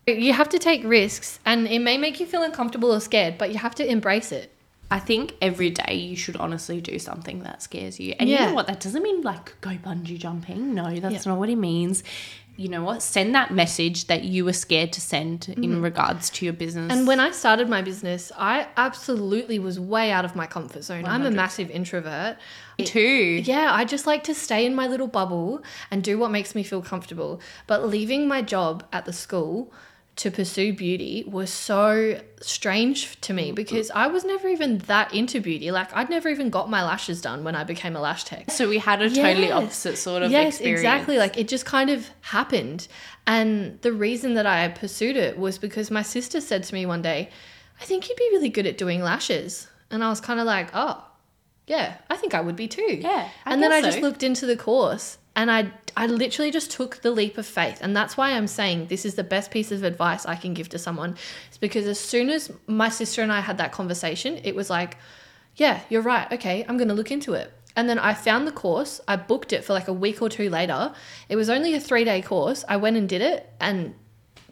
You 0.06 0.34
have 0.34 0.50
to 0.50 0.60
take 0.60 0.84
risks 0.84 1.40
and 1.46 1.68
it 1.68 1.80
may 1.80 1.98
make 1.98 2.20
you 2.20 2.26
feel 2.26 2.44
uncomfortable 2.44 2.94
or 2.94 3.00
scared, 3.00 3.38
but 3.38 3.54
you 3.54 3.60
have 3.60 3.76
to 3.76 3.90
embrace 3.90 4.34
it. 4.34 4.54
I 4.90 5.00
think 5.00 5.36
every 5.42 5.70
day 5.70 5.96
you 5.96 6.16
should 6.16 6.38
honestly 6.38 6.80
do 6.80 6.98
something 7.00 7.44
that 7.44 7.62
scares 7.62 8.00
you. 8.00 8.16
And 8.20 8.30
you 8.30 8.36
Yeah. 8.36 8.48
know 8.50 8.54
what? 8.56 8.68
That 8.68 8.80
doesn't 8.80 9.04
mean 9.04 9.22
like 9.22 9.60
go 9.62 9.72
bungee 9.72 10.18
jumping. 10.18 10.74
No, 10.74 10.96
that's 11.00 11.26
Yeah. 11.26 11.32
not 11.32 11.40
what 11.40 11.50
it 11.50 11.58
means. 11.58 12.04
You 12.60 12.70
know 12.70 12.84
what? 12.84 13.04
Send 13.04 13.36
that 13.36 13.52
message 13.54 14.08
that 14.08 14.24
you 14.24 14.44
were 14.44 14.54
scared 14.54 14.92
to 14.94 15.02
send 15.02 15.48
in 15.62 15.80
regards 15.80 16.32
to 16.32 16.46
your 16.46 16.54
business. 16.56 16.90
Mm-hmm. 16.90 16.98
And 17.00 17.08
when 17.08 17.20
I 17.20 17.30
started 17.30 17.70
my 17.70 17.84
business, 17.84 18.32
I 18.36 18.66
absolutely 18.76 19.60
was 19.60 19.80
way 19.80 20.10
out 20.12 20.26
of 20.26 20.36
my 20.36 20.48
comfort 20.48 20.84
zone. 20.84 21.06
I'm 21.06 21.24
a 21.24 21.30
massive 21.32 21.70
introvert. 21.70 22.38
too. 22.84 23.42
Yeah, 23.44 23.72
I 23.74 23.86
just 23.86 24.06
like 24.08 24.24
to 24.26 24.34
stay 24.36 24.64
in 24.66 24.74
my 24.76 24.88
little 24.88 25.08
bubble 25.08 25.64
and 25.92 26.04
do 26.04 26.18
what 26.20 26.30
makes 26.32 26.54
me 26.56 26.62
feel 26.64 26.82
comfortable. 26.82 27.42
But 27.68 27.88
leaving 27.88 28.28
my 28.28 28.42
job 28.44 28.84
at 28.94 29.06
the 29.06 29.14
school 29.14 29.72
to 30.18 30.32
pursue 30.32 30.74
beauty 30.74 31.24
was 31.28 31.52
so 31.52 32.20
strange 32.42 33.20
to 33.22 33.34
me 33.34 33.52
because 33.52 33.92
I 33.92 34.08
was 34.08 34.26
never 34.26 34.48
even 34.48 34.80
that 34.80 35.14
into 35.14 35.40
beauty. 35.40 35.70
Like 35.72 35.96
I'd 35.96 36.10
never 36.10 36.28
even 36.28 36.50
got 36.50 36.70
my 36.70 36.84
lashes 36.84 37.22
done 37.22 37.44
when 37.44 37.56
I 37.56 37.64
became 37.64 37.96
a 37.96 38.02
lash 38.02 38.24
tech. 38.24 38.50
So 38.52 38.68
we 38.68 38.80
had 38.80 39.02
a 39.02 39.10
totally 39.10 39.52
opposite 39.52 39.98
sort 39.98 40.24
of 40.24 40.32
yes, 40.32 40.56
experience. 40.56 40.82
exactly. 40.82 41.18
Like 41.20 41.38
it 41.38 41.48
just 41.48 41.66
kind 41.66 41.92
of 41.92 42.10
happened. 42.22 42.88
And 43.28 43.80
the 43.82 43.94
reason 43.94 44.34
that 44.34 44.48
I 44.48 44.68
pursued 44.70 45.18
it 45.18 45.38
was 45.38 45.60
because 45.60 45.92
my 45.92 46.02
sister 46.02 46.42
said 46.42 46.64
to 46.64 46.74
me 46.74 46.88
one 46.88 47.04
day, 47.04 47.30
I 47.80 47.86
think 47.86 48.10
you'd 48.10 48.18
be 48.18 48.30
really 48.32 48.50
good 48.50 48.66
at 48.66 48.78
doing 48.78 49.02
lashes. 49.02 49.68
And 49.92 50.04
I 50.04 50.10
was 50.10 50.20
kind 50.20 50.40
of 50.40 50.48
like, 50.48 50.70
oh, 50.74 51.06
yeah, 51.68 51.98
I 52.10 52.16
think 52.16 52.34
I 52.34 52.42
would 52.42 52.56
be 52.56 52.68
too. 52.68 53.00
Yeah, 53.02 53.30
I 53.46 53.54
and 53.54 53.62
then 53.62 53.72
I 53.72 53.82
guess 53.82 53.94
just 53.94 54.02
looked 54.02 54.24
into 54.24 54.48
the 54.48 54.58
course 54.58 55.20
and 55.36 55.52
I, 55.52 55.72
I 55.98 56.06
literally 56.06 56.52
just 56.52 56.70
took 56.70 57.02
the 57.02 57.10
leap 57.10 57.40
of 57.40 57.46
faith. 57.48 57.80
And 57.82 57.98
that's 57.98 58.16
why 58.16 58.32
I'm 58.32 58.46
saying 58.46 58.86
this 58.86 59.04
is 59.04 59.16
the 59.16 59.24
best 59.24 59.50
piece 59.50 59.72
of 59.72 59.84
advice 59.84 60.28
I 60.28 60.36
can 60.36 60.54
give 60.54 60.70
to 60.70 60.78
someone. 60.78 61.18
It's 61.48 61.58
because 61.58 61.88
as 61.88 62.00
soon 62.00 62.30
as 62.30 62.52
my 62.68 62.90
sister 62.90 63.24
and 63.24 63.32
I 63.32 63.40
had 63.40 63.58
that 63.58 63.72
conversation, 63.72 64.40
it 64.44 64.56
was 64.56 64.70
like, 64.70 64.98
yeah, 65.56 65.82
you're 65.90 66.04
right. 66.04 66.32
Okay, 66.32 66.64
I'm 66.70 66.78
going 66.78 66.90
to 66.90 66.94
look 66.94 67.10
into 67.10 67.34
it. 67.34 67.52
And 67.76 67.90
then 67.90 67.98
I 67.98 68.14
found 68.14 68.48
the 68.48 68.52
course. 68.52 69.02
I 69.08 69.16
booked 69.16 69.54
it 69.54 69.64
for 69.64 69.74
like 69.74 69.88
a 69.88 69.94
week 69.94 70.22
or 70.22 70.30
two 70.30 70.52
later. 70.52 70.94
It 71.30 71.36
was 71.36 71.50
only 71.50 71.74
a 71.74 71.80
three 71.80 72.04
day 72.04 72.22
course. 72.22 72.64
I 72.70 72.78
went 72.78 72.96
and 72.96 73.10
did 73.10 73.22
it, 73.22 73.52
and 73.60 73.96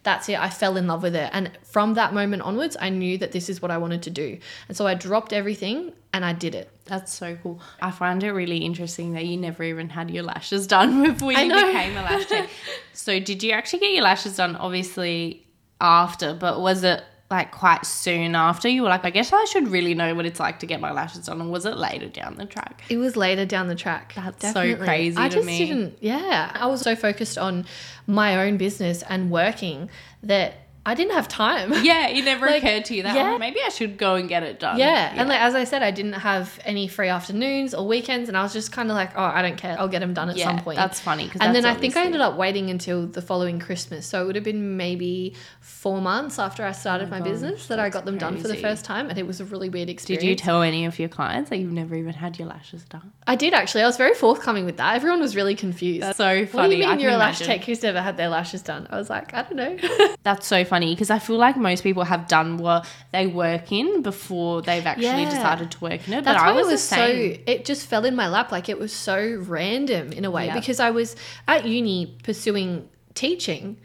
that's 0.06 0.30
it. 0.30 0.40
I 0.40 0.50
fell 0.50 0.78
in 0.78 0.88
love 0.88 1.04
with 1.04 1.16
it. 1.16 1.30
And 1.34 1.52
from 1.64 1.96
that 1.96 2.14
moment 2.14 2.44
onwards, 2.44 2.78
I 2.80 2.90
knew 2.90 3.18
that 3.18 3.32
this 3.32 3.50
is 3.50 3.62
what 3.62 3.72
I 3.72 3.78
wanted 3.78 4.04
to 4.04 4.12
do. 4.12 4.38
And 4.68 4.78
so 4.78 4.86
I 4.86 4.94
dropped 4.94 5.34
everything 5.34 5.92
and 6.14 6.24
I 6.24 6.32
did 6.32 6.54
it. 6.56 6.70
That's 6.86 7.12
so 7.12 7.36
cool. 7.42 7.60
I 7.82 7.90
find 7.90 8.24
it 8.24 8.32
really 8.32 8.58
interesting 8.58 9.14
that 9.14 9.26
you 9.26 9.36
never 9.36 9.64
even 9.64 9.90
had 9.90 10.12
your 10.12 10.24
lashes 10.24 10.68
done 10.76 11.04
before 11.04 11.34
you 11.34 11.50
became 11.50 11.98
a 11.98 12.04
lash 12.04 12.28
tech. 12.28 12.50
so 12.94 13.20
did 13.20 13.44
you 13.44 13.52
actually 13.52 13.80
get 13.80 13.94
your 13.94 14.04
lashes 14.04 14.38
done 14.38 14.56
obviously 14.56 15.46
after, 15.82 16.36
but 16.36 16.62
was 16.62 16.84
it 16.84 17.04
like 17.32 17.52
quite 17.52 17.86
soon 17.86 18.36
after 18.36 18.68
you 18.68 18.84
were 18.84 18.90
like, 18.90 19.04
I 19.04 19.10
guess 19.10 19.34
I 19.34 19.46
should 19.46 19.68
really 19.68 19.96
know 19.96 20.14
what 20.14 20.26
it's 20.26 20.40
like 20.40 20.60
to 20.60 20.66
get 20.66 20.80
my 20.80 20.92
lashes 20.92 21.26
done, 21.26 21.42
or 21.42 21.48
was 21.50 21.66
it 21.66 21.76
later 21.76 22.08
down 22.08 22.36
the 22.36 22.46
track? 22.46 22.84
It 22.88 22.98
was 22.98 23.18
later 23.18 23.46
down 23.46 23.68
the 23.68 23.76
track. 23.76 24.14
That's 24.16 24.54
so 24.54 24.76
crazy 24.76 25.18
I 25.18 25.30
to 25.30 25.36
just 25.36 25.48
me. 25.48 25.58
didn't. 25.58 25.98
Yeah, 26.02 26.52
I 26.54 26.68
was 26.68 26.82
so 26.82 26.96
focused 26.96 27.38
on 27.38 27.66
my 28.06 28.46
own 28.46 28.58
business 28.58 29.02
and 29.10 29.32
working 29.32 29.90
that 30.22 30.65
I 30.86 30.94
didn't 30.94 31.14
have 31.14 31.28
time. 31.28 31.74
Yeah, 31.86 32.08
it 32.08 32.24
never 32.26 32.48
Like, 32.48 32.64
occurred 32.64 32.86
to 32.86 32.96
you 32.96 33.04
that 33.04 33.14
oh, 33.14 33.20
yeah. 33.20 33.32
oh, 33.34 33.38
maybe 33.38 33.60
I 33.64 33.70
should 33.70 33.98
go 33.98 34.16
and 34.16 34.28
get 34.28 34.42
it 34.44 34.60
done. 34.60 34.80
Yeah. 34.80 35.14
And 35.16 35.30
like 35.30 35.40
as 35.40 35.54
I 35.54 35.64
said, 35.64 35.84
I 35.84 35.92
didn't 35.92 36.14
have 36.14 36.60
any 36.66 36.88
free 36.88 37.10
afternoons 37.10 37.74
or 37.74 37.88
weekends, 37.88 38.28
and 38.28 38.38
I 38.38 38.44
was 38.44 38.54
just 38.54 38.72
kind 38.72 38.90
of 38.90 38.96
like, 38.96 39.12
oh, 39.16 39.24
I 39.24 39.42
don't 39.42 39.58
care. 39.58 39.76
I'll 39.80 39.88
get 39.88 40.00
them 40.00 40.14
done 40.14 40.30
at 40.30 40.38
yeah, 40.38 40.46
some 40.46 40.60
point. 40.60 40.78
that's 40.78 41.00
funny. 41.00 41.30
and 41.40 41.54
then 41.54 41.66
I 41.66 41.76
think 41.76 41.96
I 41.96 42.06
ended 42.06 42.22
up 42.22 42.38
waiting 42.38 42.70
until 42.70 43.06
the 43.08 43.22
following 43.22 43.60
Christmas, 43.60 44.06
so 44.06 44.24
it 44.24 44.26
would 44.26 44.36
have 44.36 44.44
been 44.44 44.78
maybe 44.78 45.36
four 45.60 46.02
months 46.02 46.40
after 46.40 46.64
I 46.66 46.72
started 46.72 47.08
oh 47.08 47.12
my 47.12 47.18
Oh 47.18 47.20
gosh, 47.20 47.30
business 47.30 47.68
that 47.68 47.80
I 47.80 47.90
got 47.90 48.06
them 48.06 48.18
done 48.18 48.38
for 48.38 48.48
the 48.48 48.56
first 48.58 48.86
time, 48.86 49.10
and 49.10 49.18
it 49.18 49.26
was 49.28 49.40
a 49.42 49.46
really 49.46 49.70
weird 49.70 49.90
experience. 49.90 50.22
Did 50.22 50.30
you 50.30 50.36
tell 50.36 50.62
any 50.62 50.86
of 50.86 51.00
your 51.00 51.10
clients 51.10 51.50
that 51.50 51.58
you've 51.58 51.72
never 51.72 51.96
even 51.96 52.14
had 52.14 52.38
your 52.40 52.48
lashes 52.48 52.84
done? 52.86 53.12
I 53.28 53.36
did 53.36 53.54
actually. 53.54 53.84
I 53.84 53.88
was 53.88 53.98
very 53.98 54.14
forthcoming 54.14 54.66
with 54.66 54.78
that. 54.78 54.96
Everyone 54.96 55.20
was 55.20 55.36
really 55.36 55.56
confused. 55.56 56.02
That's 56.04 56.18
so 56.18 56.46
funny. 56.46 56.52
what 56.52 56.70
do 56.70 56.76
you 56.76 56.80
mean 56.80 56.90
can 56.90 57.00
you're 57.00 57.12
a 57.12 57.18
lash 57.18 57.42
imagine. 57.42 57.58
tech 57.60 57.66
who's 57.66 57.84
never 57.84 58.02
had 58.02 58.18
their 58.18 58.30
lashes 58.30 58.62
done? 58.62 58.88
I 58.90 58.98
was 58.98 59.10
like, 59.10 59.34
I 59.34 59.44
don't 59.44 59.56
know. 59.56 60.16
That's 60.24 60.46
so 60.48 60.64
funny 60.64 60.75
because 60.80 61.10
I 61.10 61.20
feel 61.20 61.38
like 61.38 61.58
most 61.58 61.84
people 61.84 62.04
have 62.04 62.28
done 62.28 62.58
what 62.58 62.86
they 63.12 63.28
work 63.28 63.72
in 63.72 64.02
before 64.02 64.62
they've 64.62 64.86
actually 64.86 65.06
Yeah. 65.06 65.30
decided 65.30 65.72
to 65.72 65.80
work 65.80 66.08
in 66.08 66.14
it. 66.16 66.24
That's 66.24 66.38
but 66.42 66.48
I 66.48 66.52
was, 66.52 66.68
was 66.68 66.82
the 66.82 66.96
same. 66.96 67.36
so. 67.36 67.42
It 67.48 67.66
just 67.66 67.88
fell 67.88 68.04
in 68.06 68.16
my 68.16 68.28
lap. 68.28 68.52
Like 68.52 68.68
it 68.70 68.78
was 68.80 68.92
so 68.94 69.44
random 69.48 70.12
in 70.12 70.26
a 70.26 70.32
way 70.32 70.48
Yeah. 70.48 70.56
because 70.60 70.80
I 70.80 70.92
was 70.92 71.16
at 71.48 71.66
uni 71.66 72.18
pursuing 72.24 72.90
teaching, 73.14 73.78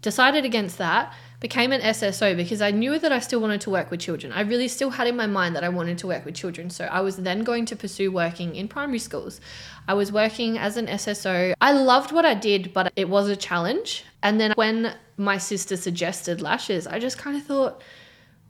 decided 0.00 0.44
against 0.44 0.78
that, 0.78 1.12
became 1.40 1.72
an 1.72 1.80
SSO 1.80 2.36
because 2.36 2.62
I 2.62 2.70
knew 2.70 2.98
that 2.98 3.12
I 3.12 3.18
still 3.18 3.40
wanted 3.40 3.60
to 3.62 3.70
work 3.70 3.90
with 3.90 4.00
children. 4.00 4.32
I 4.32 4.40
really 4.40 4.68
still 4.68 4.90
had 4.90 5.06
in 5.06 5.16
my 5.16 5.26
mind 5.26 5.54
that 5.56 5.64
I 5.64 5.68
wanted 5.68 5.98
to 5.98 6.06
work 6.06 6.24
with 6.24 6.34
children. 6.34 6.70
So 6.70 6.86
I 6.86 7.00
was 7.00 7.16
then 7.16 7.44
going 7.44 7.66
to 7.66 7.76
pursue 7.76 8.10
working 8.10 8.56
in 8.56 8.68
primary 8.68 8.98
schools. 8.98 9.40
I 9.86 9.94
was 9.94 10.10
working 10.10 10.58
as 10.58 10.76
an 10.76 10.86
SSO. 10.86 11.54
I 11.60 11.72
loved 11.72 12.12
what 12.12 12.24
I 12.24 12.34
did, 12.34 12.72
but 12.72 12.92
it 12.96 13.08
was 13.08 13.28
a 13.28 13.36
challenge. 13.36 14.04
And 14.22 14.40
then 14.40 14.52
when 14.56 14.94
my 15.16 15.38
sister 15.38 15.76
suggested 15.76 16.40
lashes, 16.40 16.86
I 16.86 16.98
just 16.98 17.18
kind 17.18 17.36
of 17.36 17.44
thought, 17.44 17.82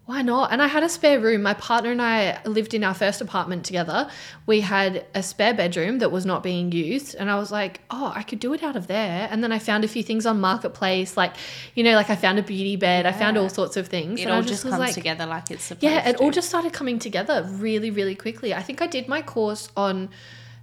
why 0.06 0.22
not? 0.22 0.52
And 0.52 0.62
I 0.62 0.68
had 0.68 0.84
a 0.84 0.88
spare 0.88 1.18
room. 1.18 1.42
My 1.42 1.54
partner 1.54 1.90
and 1.90 2.00
I 2.00 2.40
lived 2.44 2.74
in 2.74 2.84
our 2.84 2.94
first 2.94 3.20
apartment 3.20 3.64
together. 3.64 4.08
We 4.46 4.60
had 4.60 5.04
a 5.16 5.22
spare 5.22 5.52
bedroom 5.52 5.98
that 5.98 6.12
was 6.12 6.24
not 6.24 6.44
being 6.44 6.70
used. 6.70 7.16
And 7.16 7.28
I 7.28 7.36
was 7.40 7.50
like, 7.50 7.80
oh, 7.90 8.12
I 8.14 8.22
could 8.22 8.38
do 8.38 8.52
it 8.54 8.62
out 8.62 8.76
of 8.76 8.86
there. 8.86 9.26
And 9.28 9.42
then 9.42 9.50
I 9.50 9.58
found 9.58 9.82
a 9.82 9.88
few 9.88 10.04
things 10.04 10.24
on 10.24 10.40
Marketplace. 10.40 11.16
Like, 11.16 11.34
you 11.74 11.82
know, 11.82 11.96
like 11.96 12.08
I 12.08 12.14
found 12.14 12.38
a 12.38 12.42
beauty 12.44 12.76
bed. 12.76 13.04
I 13.04 13.10
found 13.10 13.36
all 13.36 13.48
sorts 13.48 13.76
of 13.76 13.88
things. 13.88 14.20
It 14.20 14.30
all 14.30 14.42
just, 14.42 14.64
was 14.64 14.70
comes 14.70 14.78
like, 14.78 14.94
together 14.94 15.26
like 15.26 15.50
it's 15.50 15.64
supposed 15.64 15.82
yeah, 15.82 16.08
it 16.08 16.18
to. 16.18 16.22
all 16.22 16.30
just 16.30 16.48
started 16.48 16.72
coming 16.72 17.00
together 17.00 17.42
really, 17.54 17.90
really 17.90 18.14
quickly. 18.14 18.54
I 18.54 18.62
think 18.62 18.80
I 18.80 18.86
did 18.86 19.08
my 19.08 19.22
course 19.22 19.70
on 19.76 20.10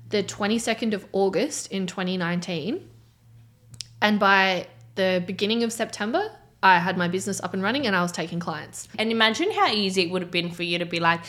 the 0.08 0.24
22nd 0.24 0.94
of 0.94 1.06
August 1.12 1.70
in 1.70 1.86
2019. 1.86 2.90
And 4.02 4.20
by 4.22 4.68
the 4.96 5.22
beginning 5.28 5.64
of 5.64 5.74
September, 5.74 6.32
I 6.64 6.80
had 6.80 6.98
my 6.98 7.08
business 7.10 7.40
up 7.42 7.54
and 7.54 7.62
running 7.62 7.86
and 7.86 7.96
I 7.96 8.02
was 8.02 8.12
taking 8.12 8.40
clients. 8.40 8.88
And 8.98 9.12
imagine 9.12 9.52
how 9.52 9.68
easy 9.72 10.04
it 10.04 10.10
would 10.12 10.22
have 10.22 10.32
been 10.32 10.50
for 10.50 10.64
you 10.64 10.80
to 10.80 10.86
be 10.86 11.00
like, 11.00 11.20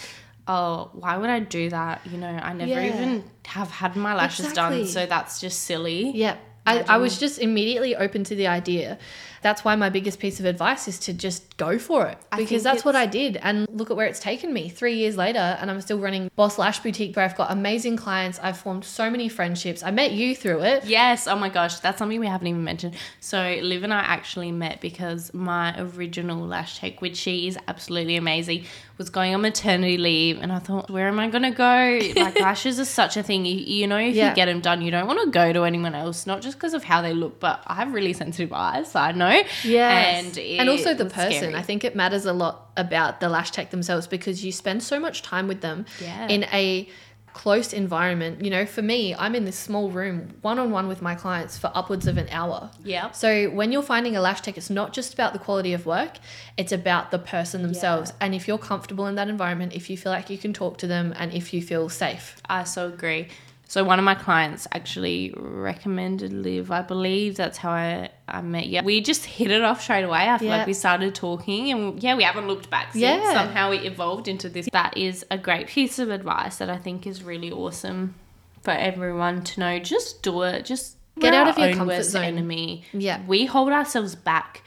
oh, 0.46 0.90
why 0.92 1.16
would 1.16 1.28
I 1.28 1.40
do 1.40 1.68
that? 1.70 2.00
You 2.10 2.18
know, 2.18 2.28
I 2.28 2.52
never 2.52 2.70
Yeah. 2.70 2.94
even 2.94 3.24
have 3.46 3.70
had 3.70 3.96
my 3.96 4.14
lashes 4.14 4.52
done, 4.52 4.86
so 4.86 5.06
that's 5.06 5.40
just 5.40 5.64
silly. 5.64 6.10
Yeah. 6.12 6.36
I, 6.66 6.80
I 6.88 6.96
was 6.96 7.18
just 7.18 7.38
immediately 7.40 7.94
open 7.94 8.24
to 8.24 8.34
the 8.34 8.46
idea. 8.46 8.98
That's 9.42 9.64
why 9.64 9.76
my 9.76 9.90
biggest 9.90 10.18
piece 10.18 10.40
of 10.40 10.46
advice 10.46 10.88
is 10.88 10.98
to 11.00 11.12
just 11.12 11.53
go 11.56 11.78
for 11.78 12.06
it 12.06 12.18
I 12.32 12.38
because 12.38 12.62
that's 12.64 12.84
what 12.84 12.96
I 12.96 13.06
did. 13.06 13.36
And 13.36 13.66
look 13.70 13.90
at 13.90 13.96
where 13.96 14.06
it's 14.06 14.18
taken 14.18 14.52
me 14.52 14.68
three 14.68 14.94
years 14.96 15.16
later. 15.16 15.38
And 15.38 15.70
I'm 15.70 15.80
still 15.80 15.98
running 15.98 16.30
Boss 16.34 16.58
Lash 16.58 16.80
Boutique 16.80 17.14
where 17.14 17.24
I've 17.24 17.36
got 17.36 17.52
amazing 17.52 17.96
clients. 17.96 18.40
I've 18.42 18.56
formed 18.58 18.84
so 18.84 19.08
many 19.08 19.28
friendships. 19.28 19.82
I 19.82 19.90
met 19.92 20.12
you 20.12 20.34
through 20.34 20.62
it. 20.62 20.84
Yes, 20.84 21.26
oh 21.28 21.36
my 21.36 21.48
gosh, 21.48 21.78
that's 21.78 21.98
something 21.98 22.18
we 22.18 22.26
haven't 22.26 22.46
even 22.48 22.64
mentioned. 22.64 22.96
So 23.20 23.58
Liv 23.62 23.84
and 23.84 23.92
I 23.94 24.00
actually 24.00 24.50
met 24.50 24.80
because 24.80 25.32
my 25.32 25.78
original 25.80 26.44
lash 26.46 26.78
tech, 26.80 27.00
which 27.00 27.16
she 27.16 27.46
is 27.46 27.56
absolutely 27.68 28.16
amazing, 28.16 28.64
was 28.98 29.10
going 29.10 29.34
on 29.34 29.40
maternity 29.42 29.98
leave, 29.98 30.38
and 30.40 30.52
I 30.52 30.60
thought, 30.60 30.88
where 30.90 31.08
am 31.08 31.18
I 31.18 31.28
gonna 31.28 31.50
go? 31.50 32.00
Like 32.16 32.38
lashes 32.38 32.78
are 32.80 32.84
such 32.84 33.16
a 33.16 33.22
thing. 33.22 33.44
You, 33.44 33.56
you 33.56 33.86
know, 33.86 33.98
if 33.98 34.14
Yeah. 34.14 34.30
you 34.30 34.34
get 34.36 34.46
them 34.46 34.60
done, 34.60 34.82
you 34.82 34.90
don't 34.90 35.06
want 35.06 35.20
to 35.24 35.30
go 35.30 35.52
to 35.52 35.64
anyone 35.64 35.94
else, 35.94 36.26
not 36.26 36.42
just 36.42 36.56
because 36.56 36.74
of 36.74 36.84
how 36.84 37.02
they 37.02 37.12
look, 37.12 37.38
but 37.40 37.62
I 37.66 37.74
have 37.74 37.92
really 37.92 38.12
sensitive 38.12 38.52
eyes. 38.52 38.92
So 38.92 39.00
I 39.00 39.12
know. 39.12 39.42
Yes. 39.64 40.26
and 40.36 40.38
And, 40.38 40.68
also 40.70 40.94
the 40.94 41.06
person. 41.06 41.32
scary. 41.32 41.43
I 41.52 41.62
think 41.62 41.84
it 41.84 41.96
matters 41.96 42.24
a 42.26 42.32
lot 42.32 42.70
about 42.76 43.20
the 43.20 43.28
lash 43.28 43.50
tech 43.50 43.70
themselves 43.70 44.06
because 44.06 44.44
you 44.44 44.52
spend 44.52 44.82
so 44.82 45.00
much 45.00 45.22
time 45.22 45.48
with 45.48 45.60
them 45.60 45.84
Yeah. 46.00 46.28
in 46.28 46.44
a 46.52 46.88
close 47.34 47.72
environment. 47.72 48.44
You 48.44 48.50
know, 48.50 48.64
for 48.64 48.80
me, 48.80 49.12
I'm 49.12 49.34
in 49.34 49.44
this 49.44 49.58
small 49.58 49.90
room 49.90 50.34
one 50.42 50.60
on 50.60 50.70
one 50.70 50.86
with 50.86 51.02
my 51.02 51.16
clients 51.16 51.58
for 51.58 51.70
upwards 51.74 52.06
of 52.06 52.16
an 52.16 52.28
hour. 52.30 52.70
yeah, 52.84 53.10
So 53.10 53.50
when 53.50 53.72
you're 53.72 53.82
finding 53.82 54.16
a 54.16 54.20
lash 54.20 54.40
tech, 54.40 54.56
it's 54.56 54.70
not 54.70 54.92
just 54.92 55.12
about 55.14 55.32
the 55.32 55.40
quality 55.40 55.72
of 55.72 55.84
work, 55.84 56.12
it's 56.56 56.70
about 56.70 57.10
the 57.10 57.18
person 57.18 57.62
themselves. 57.62 58.12
And 58.20 58.36
if 58.36 58.46
you're 58.46 58.56
comfortable 58.58 59.06
in 59.08 59.16
that 59.16 59.28
environment, 59.28 59.72
if 59.74 59.90
you 59.90 59.96
feel 59.98 60.12
like 60.12 60.30
you 60.30 60.38
can 60.38 60.52
talk 60.52 60.78
to 60.78 60.86
them 60.86 61.12
and 61.18 61.32
if 61.34 61.52
you 61.52 61.60
feel 61.60 61.88
safe. 61.88 62.36
I 62.48 62.62
so 62.62 62.86
agree. 62.86 63.26
So 63.74 63.82
one 63.82 63.98
of 63.98 64.04
my 64.04 64.14
clients 64.14 64.68
actually 64.70 65.34
recommended 65.36 66.32
Liv, 66.32 66.70
I 66.70 66.82
believe 66.82 67.34
that's 67.36 67.58
how 67.58 67.70
I, 67.72 68.10
I 68.28 68.40
met 68.40 68.68
you. 68.68 68.80
We 68.84 69.00
just 69.00 69.24
hit 69.24 69.50
it 69.50 69.62
off 69.62 69.82
straight 69.82 70.04
away. 70.04 70.28
I 70.30 70.38
feel 70.38 70.46
Yeah. 70.46 70.58
like 70.58 70.68
we 70.68 70.74
started 70.74 71.12
talking 71.12 71.72
and 71.72 72.00
yeah, 72.00 72.14
we 72.14 72.22
haven't 72.22 72.46
looked 72.46 72.70
back 72.70 72.92
since. 72.92 73.02
Yeah. 73.02 73.32
Somehow 73.32 73.70
we 73.70 73.78
evolved 73.78 74.28
into 74.28 74.48
this. 74.48 74.68
That 74.72 74.96
is 74.96 75.26
a 75.28 75.38
great 75.38 75.66
piece 75.66 75.98
of 75.98 76.08
advice 76.10 76.58
that 76.58 76.70
I 76.70 76.76
think 76.76 77.04
is 77.04 77.24
really 77.24 77.50
awesome 77.50 78.14
for 78.62 78.70
everyone 78.70 79.42
to 79.42 79.58
know. 79.58 79.80
Just 79.80 80.22
do 80.22 80.42
it. 80.42 80.64
Just 80.64 80.96
Get 81.18 81.34
out 81.34 81.48
of 81.48 81.58
your 81.58 81.74
comfort 81.74 82.04
zone. 82.04 82.22
enemy. 82.22 82.84
Yeah. 82.92 83.22
We 83.26 83.46
hold 83.46 83.72
ourselves 83.72 84.14
back 84.14 84.62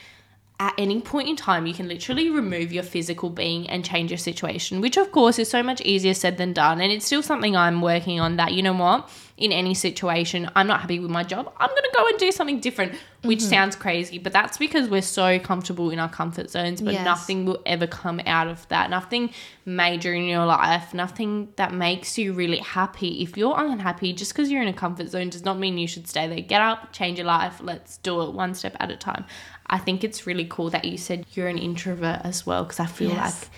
at 0.60 0.74
any 0.78 1.00
point 1.02 1.28
in 1.30 1.36
time, 1.36 1.68
you 1.68 1.74
can 1.74 1.88
literally 1.88 2.30
remove 2.32 2.74
your 2.74 2.82
physical 2.84 3.30
being 3.30 3.70
and 3.70 3.86
change 3.86 4.10
your 4.10 4.18
situation, 4.18 4.82
which 4.82 4.98
of 4.98 5.12
course 5.12 5.38
is 5.38 5.48
so 5.50 5.62
much 5.62 5.82
easier 5.82 6.16
said 6.16 6.38
than 6.38 6.52
done. 6.54 6.82
And 6.82 6.92
it's 6.92 7.06
still 7.06 7.22
something 7.22 7.56
I'm 7.56 7.80
working 7.82 8.20
on 8.20 8.38
that, 8.38 8.54
you 8.54 8.64
know 8.64 8.74
what? 8.74 9.08
In 9.38 9.52
any 9.52 9.76
situation, 9.76 10.50
I'm 10.56 10.66
not 10.66 10.82
happy 10.82 10.98
with 11.00 11.12
my 11.12 11.22
job. 11.24 11.54
I'm 11.58 11.70
going 11.70 11.84
to 11.84 11.92
go 11.96 12.08
and 12.08 12.18
do 12.18 12.32
something 12.32 12.60
different, 12.60 12.94
which 13.22 13.38
Mm-hmm. 13.38 13.50
sounds 13.50 13.76
crazy, 13.76 14.18
but 14.18 14.34
that's 14.34 14.58
because 14.58 14.90
we're 14.90 15.04
so 15.04 15.38
comfortable 15.38 15.92
in 15.92 16.00
our 16.00 16.10
comfort 16.10 16.50
zones, 16.50 16.82
but 16.82 16.94
Yes. 16.94 17.06
nothing 17.06 17.46
will 17.46 17.62
ever 17.68 17.86
come 17.86 18.20
out 18.26 18.48
of 18.48 18.68
that. 18.70 18.90
Nothing 18.90 19.30
major 19.64 20.12
in 20.12 20.24
your 20.24 20.46
life, 20.48 20.92
nothing 20.92 21.50
that 21.58 21.72
makes 21.72 22.18
you 22.18 22.34
really 22.34 22.58
happy. 22.58 23.22
If 23.22 23.38
you're 23.38 23.54
unhappy, 23.60 24.12
just 24.14 24.34
because 24.34 24.50
you're 24.50 24.64
in 24.64 24.68
a 24.70 24.74
comfort 24.74 25.10
zone 25.10 25.30
does 25.30 25.46
not 25.46 25.60
mean 25.60 25.78
you 25.78 25.88
should 25.88 26.08
stay 26.08 26.28
there. 26.28 26.42
Get 26.42 26.62
up, 26.62 26.92
change 26.92 27.20
your 27.20 27.28
life. 27.28 27.60
Let's 27.62 27.98
do 27.98 28.24
it 28.24 28.34
one 28.34 28.56
step 28.56 28.76
at 28.80 28.90
a 28.90 28.96
time. 28.98 29.26
I 29.70 29.78
think 29.80 30.04
it's 30.04 30.26
really 30.26 30.46
cool 30.46 30.70
that 30.70 30.86
you 30.86 30.98
said 30.98 31.26
you're 31.34 31.48
an 31.48 31.58
introvert 31.58 32.22
as 32.24 32.46
well 32.46 32.64
because 32.64 32.80
I 32.80 32.86
feel 32.86 33.10
Yes. 33.12 33.42
like 33.44 33.50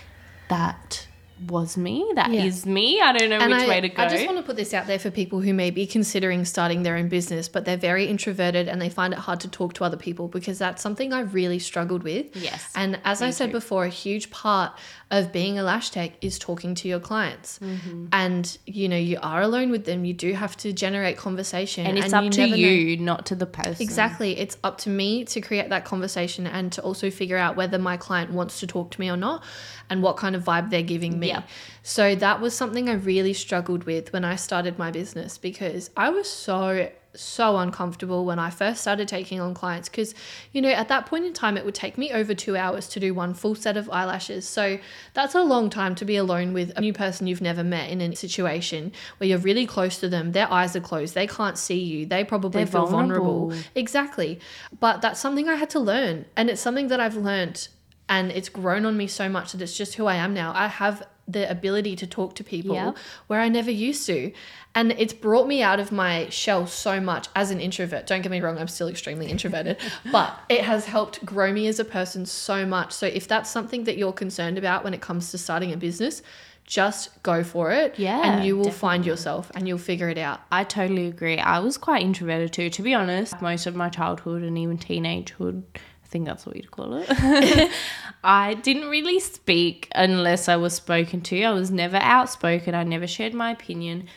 that 0.50 1.08
was 1.48 1.78
me. 1.78 2.06
That 2.16 2.32
is 2.34 2.66
Yeah. 2.66 2.72
me. 2.74 3.00
I 3.00 3.14
don't 3.14 3.30
know 3.30 3.38
And 3.40 3.54
which 3.54 3.62
I, 3.62 3.68
way 3.68 3.80
to 3.82 3.88
go. 3.90 4.04
I 4.04 4.10
just 4.10 4.26
want 4.26 4.38
to 4.40 4.44
put 4.44 4.58
this 4.58 4.74
out 4.74 4.88
there 4.88 5.00
for 5.00 5.10
people 5.10 5.40
who 5.40 5.54
may 5.54 5.70
be 5.72 5.86
considering 5.88 6.44
starting 6.44 6.84
their 6.84 6.98
own 6.98 7.08
business, 7.08 7.48
but 7.48 7.64
they're 7.64 7.78
very 7.78 8.08
introverted 8.08 8.68
and 8.68 8.82
they 8.82 8.90
find 8.90 9.14
it 9.14 9.20
hard 9.20 9.40
to 9.42 9.48
talk 9.48 9.74
to 9.76 9.86
other 9.86 9.96
people 9.96 10.28
because 10.28 10.58
that's 10.60 10.82
something 10.82 11.14
I 11.14 11.22
really 11.22 11.60
struggled 11.60 12.04
with. 12.04 12.36
Yes, 12.36 12.70
And 12.76 13.00
as 13.06 13.22
I 13.22 13.30
said 13.30 13.48
too. 13.48 13.52
before, 13.54 13.86
a 13.86 13.90
huge 13.90 14.32
part 14.32 14.74
of 15.12 15.32
being 15.32 15.58
a 15.58 15.64
lash 15.64 15.90
tech 15.90 16.12
is 16.22 16.38
talking 16.38 16.76
to 16.76 16.88
your 16.88 17.00
clients. 17.00 17.58
Mm-hmm. 17.60 18.08
And, 18.14 18.58
you 18.68 18.88
know, 18.88 18.98
you 18.98 19.18
are 19.24 19.42
alone 19.42 19.72
with 19.72 19.86
them. 19.86 20.06
You 20.06 20.14
do 20.14 20.34
have 20.34 20.56
to 20.58 20.72
generate 20.72 21.18
conversation. 21.18 21.88
and 21.88 21.98
it's 21.98 22.14
up 22.14 22.30
to 22.30 22.42
never 22.42 22.52
know- 22.52 22.56
you, 22.56 22.98
not 22.98 23.26
to 23.28 23.36
the 23.36 23.48
person. 23.48 23.82
Exactly. 23.82 24.38
It's 24.38 24.58
up 24.64 24.78
to 24.80 24.90
me 24.90 25.26
to 25.26 25.42
create 25.42 25.70
that 25.70 25.84
conversation 25.84 26.46
and 26.46 26.72
to 26.74 26.82
also 26.84 27.10
figure 27.10 27.38
out 27.38 27.56
whether 27.56 27.80
my 27.80 27.98
client 27.98 28.32
wants 28.32 28.60
to 28.60 28.68
talk 28.68 28.92
to 28.92 29.00
me 29.00 29.10
or 29.10 29.18
not 29.18 29.44
and 29.90 30.04
what 30.04 30.18
kind 30.18 30.36
of 30.36 30.44
vibe 30.44 30.70
they're 30.70 30.84
giving 30.84 31.20
me. 31.20 31.30
Yeah. 31.30 31.42
So 31.82 32.14
that 32.14 32.40
was 32.40 32.56
something 32.56 32.88
I 32.88 32.94
really 32.94 33.34
struggled 33.34 33.86
with 33.86 34.14
when 34.14 34.24
I 34.24 34.36
started 34.36 34.78
my 34.78 34.92
business 34.92 35.40
because 35.40 35.90
I 35.98 36.12
was 36.12 36.30
so 36.30 36.90
so 37.16 37.58
uncomfortable 37.58 38.26
when 38.26 38.40
I 38.40 38.50
first 38.50 38.82
started 38.82 39.08
taking 39.08 39.40
on 39.40 39.54
clients 39.54 39.90
because 39.90 40.14
you 40.52 40.62
know 40.62 40.70
at 40.70 40.90
that 40.90 41.06
point 41.08 41.26
in 41.26 41.34
time 41.34 41.58
it 41.58 41.66
would 41.66 41.74
take 41.74 41.98
me 41.98 42.12
over 42.12 42.34
2 42.34 42.56
hours 42.56 42.88
to 42.90 43.00
do 43.00 43.14
one 43.14 43.34
full 43.34 43.56
set 43.56 43.78
of 43.78 43.90
eyelashes. 43.90 44.48
So 44.48 44.80
that's 45.14 45.36
a 45.36 45.42
long 45.42 45.70
time 45.70 45.96
to 45.96 46.06
be 46.06 46.16
alone 46.16 46.54
with 46.54 46.72
a 46.76 46.82
new 46.82 46.94
person 46.94 47.28
you've 47.28 47.42
never 47.42 47.64
met 47.64 47.90
in 47.90 48.02
a 48.02 48.16
situation 48.16 48.92
where 49.18 49.28
you're 49.30 49.40
really 49.40 49.66
close 49.66 50.00
to 50.00 50.10
them. 50.10 50.34
Their 50.34 50.52
eyes 50.52 50.76
are 50.76 50.82
closed. 50.82 51.16
They 51.16 51.28
can't 51.28 51.58
see 51.58 51.80
you. 51.80 52.06
They 52.06 52.24
probably 52.24 52.64
They're 52.64 52.72
feel 52.72 52.86
vulnerable. 52.86 53.50
vulnerable. 53.50 53.64
Exactly. 53.76 54.40
But 54.80 55.02
that's 55.02 55.20
something 55.20 55.50
I 55.50 55.56
had 55.56 55.70
to 55.72 55.80
learn. 55.80 56.26
And 56.36 56.50
it's 56.50 56.62
something 56.62 56.88
that 56.90 57.00
I've 57.00 57.16
learned 57.16 57.68
and 58.08 58.32
it's 58.32 58.50
grown 58.50 58.86
on 58.86 58.98
me 58.98 59.08
so 59.08 59.30
much 59.30 59.52
that 59.52 59.62
it's 59.62 59.78
just 59.78 59.96
who 59.96 60.08
I 60.08 60.16
am 60.16 60.34
now. 60.34 60.52
I 60.56 60.68
have 60.68 61.08
the 61.30 61.50
ability 61.50 61.96
to 61.98 62.08
talk 62.08 62.36
to 62.36 62.44
people 62.44 62.96
where 63.28 63.40
I 63.40 63.50
never 63.50 63.72
used 63.72 64.06
to. 64.08 64.32
And 64.76 64.92
it's 64.94 65.14
brought 65.14 65.48
me 65.48 65.62
out 65.64 65.80
of 65.80 65.92
my 65.92 66.30
shell 66.30 66.68
so 66.68 67.00
much 67.00 67.28
as 67.36 67.52
an 67.52 67.60
introvert. 67.60 68.08
Don't 68.08 68.22
get 68.22 68.32
me 68.32 68.40
wrong, 68.40 68.58
I'm 68.58 68.68
still 68.68 68.88
extremely 68.88 69.28
introverted, 69.28 69.78
but 70.12 70.40
it 70.48 70.62
has 70.62 70.86
helped 70.86 71.26
grow 71.26 71.52
me 71.52 71.68
as 71.68 71.80
a 71.80 71.86
person 71.86 72.26
so 72.26 72.66
much. 72.66 72.92
So 72.92 73.06
if 73.08 73.28
that's 73.28 73.50
something 73.50 73.86
that 73.86 73.98
you're 73.98 74.14
concerned 74.14 74.58
about 74.58 74.84
when 74.84 74.94
it 74.94 75.02
comes 75.02 75.32
to 75.32 75.38
starting 75.38 75.74
a 75.74 75.78
business, 75.78 76.22
just 76.70 77.22
go 77.24 77.44
for 77.44 77.72
it. 77.72 77.98
Yeah, 77.98 78.22
And 78.22 78.46
you 78.46 78.56
will 78.56 78.72
find 78.72 79.04
yourself 79.04 79.52
and 79.56 79.68
you'll 79.68 79.80
figure 79.80 80.08
it 80.08 80.20
out. 80.20 80.40
I 80.52 80.64
totally 80.64 81.08
agree. 81.08 81.40
I 81.40 81.58
was 81.60 81.80
quite 81.80 82.04
introverted 82.04 82.54
too, 82.54 82.70
to 82.70 82.84
be 82.84 82.94
honest. 82.94 83.42
Most 83.42 83.66
of 83.66 83.76
my 83.76 83.90
childhood 83.90 84.44
and 84.44 84.56
even 84.56 84.78
teenagehood, 84.78 85.64
think 86.10 86.26
that's 86.26 86.46
what 86.46 86.56
you'd 86.56 86.72
call 86.72 86.96
it. 86.96 87.72
I 88.24 88.56
didn't 88.56 88.90
really 88.90 89.20
speak 89.20 89.88
unless 89.96 90.50
I 90.50 90.56
was 90.56 90.74
spoken 90.74 91.22
to. 91.22 91.44
I 91.44 91.52
was 91.52 91.72
never 91.72 91.98
outspoken. 91.98 92.76
I 92.76 92.84
never 92.84 93.08
shared 93.08 93.34
my 93.34 93.52
opinion. 93.52 94.08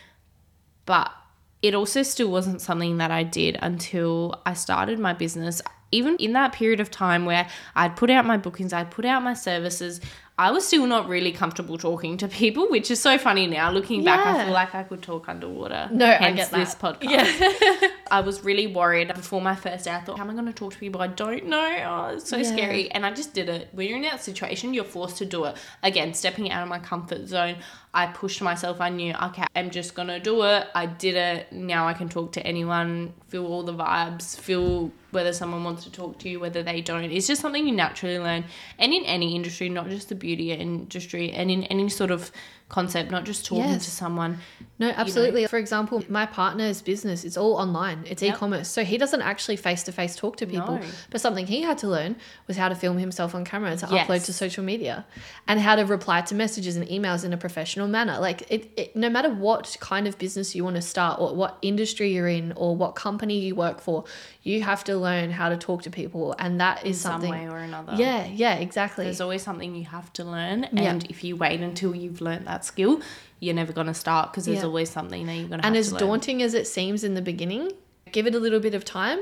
But 0.87 1.13
it 1.61 1.75
also 1.75 2.03
still 2.03 2.31
wasn't 2.31 2.61
something 2.61 2.99
that 2.99 3.11
I 3.11 3.23
did 3.23 3.57
until 3.63 4.41
I 4.45 4.55
started 4.55 4.99
my 4.99 5.13
business. 5.13 5.63
Even 5.93 6.17
in 6.17 6.33
that 6.33 6.53
period 6.53 6.81
of 6.81 6.91
time 6.91 7.27
where 7.27 7.49
I'd 7.77 7.97
put 7.97 8.11
out 8.11 8.25
my 8.25 8.37
bookings, 8.37 8.73
I'd 8.73 8.91
put 8.91 9.05
out 9.05 9.23
my 9.23 9.35
services, 9.35 10.01
I 10.39 10.51
was 10.51 10.67
still 10.67 10.87
not 10.87 11.09
really 11.09 11.31
comfortable 11.31 11.77
talking 11.77 12.17
to 12.17 12.27
people, 12.27 12.67
which 12.71 12.91
is 12.91 12.99
so 13.01 13.19
funny 13.19 13.47
now. 13.47 13.71
Looking 13.71 14.03
back, 14.03 14.27
I 14.27 14.45
feel 14.45 14.53
like 14.53 14.75
I 14.75 14.83
could 14.83 15.03
talk 15.03 15.29
underwater. 15.29 15.89
No, 15.93 16.07
I 16.07 16.15
Hence 16.15 16.37
get 16.37 16.51
that. 16.51 16.57
this 16.59 16.75
podcast. 16.75 17.81
Yeah. 17.83 17.89
I 18.11 18.21
was 18.21 18.43
really 18.43 18.67
worried 18.67 19.09
before 19.15 19.43
my 19.43 19.55
first 19.55 19.85
day. 19.85 19.93
I 19.93 20.01
thought, 20.01 20.17
how 20.19 20.25
am 20.25 20.31
I 20.31 20.33
going 20.33 20.47
to 20.47 20.53
talk 20.53 20.73
to 20.73 20.79
people 20.79 21.03
I 21.03 21.09
don't 21.09 21.47
know? 21.47 21.59
Oh, 21.87 22.15
it's 22.17 22.29
so 22.31 22.39
Yeah. 22.39 22.51
scary. 22.51 22.91
And 22.91 23.05
I 23.05 23.13
just 23.13 23.35
did 23.35 23.49
it. 23.51 23.69
When 23.73 23.87
you're 23.87 23.97
in 23.97 24.03
that 24.05 24.23
situation, 24.23 24.73
you're 24.75 24.85
forced 24.85 25.19
to 25.19 25.27
do 25.27 25.45
it. 25.45 25.57
Again, 25.83 26.15
stepping 26.15 26.51
out 26.51 26.63
of 26.63 26.69
my 26.69 26.79
comfort 26.79 27.29
zone, 27.29 27.57
I 27.95 28.07
pushed 28.07 28.41
myself. 28.41 28.81
I 28.81 28.89
knew, 28.89 29.15
okay, 29.23 29.45
I'm 29.55 29.71
just 29.71 29.95
going 29.95 30.09
to 30.09 30.19
do 30.19 30.43
it. 30.45 30.67
I 30.75 30.87
did 30.87 31.15
it. 31.15 31.53
Now 31.53 31.87
I 31.87 31.93
can 31.93 32.09
talk 32.09 32.33
to 32.33 32.47
anyone, 32.47 33.13
feel 33.29 33.47
all 33.47 33.63
the 33.63 33.75
vibes, 33.75 34.39
feel 34.39 34.91
whether 35.11 35.33
someone 35.35 35.63
wants 35.63 35.85
to 35.85 35.93
talk 35.93 36.19
to 36.21 36.29
you, 36.29 36.41
whether 36.41 36.63
they 36.63 36.81
don't. 36.81 37.05
It's 37.05 37.27
just 37.27 37.43
something 37.43 37.67
you 37.67 37.75
naturally 37.75 38.19
learn. 38.19 38.45
And 38.79 38.95
in 38.95 39.05
any 39.05 39.37
industry, 39.37 39.69
not 39.69 39.91
just 39.91 40.09
the 40.09 40.15
beauty 40.15 40.53
industry, 40.53 41.33
and 41.33 41.51
in 41.51 41.65
any 41.65 41.91
sort 41.91 42.11
of 42.11 42.33
concept, 42.73 43.11
not 43.11 43.25
just 43.25 43.45
talking 43.47 43.65
Yes. 43.65 43.85
to 43.85 43.91
someone. 43.91 44.39
No, 44.79 44.89
absolutely. 44.97 45.47
For 45.47 45.59
example, 45.59 46.03
my 46.09 46.27
partner's 46.27 46.83
business 46.83 47.23
is 47.25 47.37
all 47.37 47.55
online. 47.55 48.03
It's 48.09 48.23
Yep. 48.23 48.35
e-commerce. 48.35 48.69
So 48.69 48.83
he 48.83 48.97
doesn't 48.99 49.23
actually 49.23 49.57
face 49.57 49.83
to 49.85 49.93
face 49.93 50.17
talk 50.17 50.37
to 50.39 50.47
people. 50.47 50.77
No. 50.79 50.85
But 51.11 51.21
something 51.21 51.47
he 51.47 51.61
had 51.63 51.79
to 51.79 51.87
learn 51.89 52.17
was 52.49 52.57
how 52.57 52.69
to 52.71 52.75
film 52.75 52.97
himself 52.99 53.35
on 53.35 53.45
camera 53.45 53.77
to 53.77 53.87
Yes. 53.93 54.09
upload 54.09 54.25
to 54.25 54.33
social 54.33 54.65
media 54.65 55.05
and 55.47 55.61
how 55.61 55.77
to 55.77 55.85
reply 55.85 56.23
to 56.23 56.35
messages 56.35 56.75
and 56.75 56.89
emails 56.89 57.25
in 57.25 57.33
a 57.33 57.37
professional 57.37 57.87
manner. 57.87 58.19
Like 58.19 58.43
it, 58.51 58.71
it 58.77 58.97
no 58.97 59.09
matter 59.11 59.29
what 59.31 59.77
kind 59.81 60.09
of 60.09 60.19
business 60.19 60.55
you 60.57 60.65
want 60.65 60.77
to 60.77 60.83
start 60.83 61.21
or 61.21 61.35
what 61.37 61.59
industry 61.63 62.13
you're 62.15 62.27
in 62.27 62.53
or 62.57 62.75
what 62.75 62.95
company 62.97 63.39
you 63.39 63.55
work 63.55 63.81
for, 63.81 64.05
you 64.43 64.63
have 64.63 64.83
to 64.85 64.97
learn 64.97 65.31
how 65.31 65.49
to 65.49 65.57
talk 65.57 65.83
to 65.83 65.91
people 65.91 66.35
and 66.39 66.61
that 66.61 66.85
is 66.85 67.01
some 67.01 67.13
something 67.13 67.31
way 67.31 67.49
or 67.49 67.59
another. 67.59 67.95
Yeah, 67.97 68.27
yeah, 68.27 68.55
exactly. 68.57 69.05
There's 69.05 69.21
always 69.21 69.43
something 69.43 69.75
you 69.75 69.85
have 69.85 70.13
to 70.15 70.25
learn, 70.25 70.69
Yeah. 70.73 70.91
and 70.91 71.05
if 71.11 71.23
you 71.25 71.37
wait 71.37 71.61
until 71.61 71.95
you've 71.95 72.21
learned 72.21 72.47
that 72.49 72.65
skill, 72.65 73.01
you're 73.41 73.55
never 73.55 73.73
going 73.73 73.87
to 73.89 73.95
start 73.95 74.33
because 74.33 74.45
there's 74.47 74.59
Yeah. 74.59 74.65
always 74.67 74.91
something 74.91 75.27
that 75.27 75.35
you're 75.37 75.49
going 75.49 75.61
to 75.61 75.67
and 75.67 75.77
as 75.77 75.93
daunting 75.93 76.43
as 76.43 76.55
it 76.55 76.67
seems 76.67 77.05
in 77.05 77.15
the 77.15 77.23
beginning 77.23 77.73
give 78.11 78.27
it 78.27 78.35
a 78.35 78.39
little 78.39 78.61
bit 78.61 78.75
of 78.75 78.85
time 78.85 79.21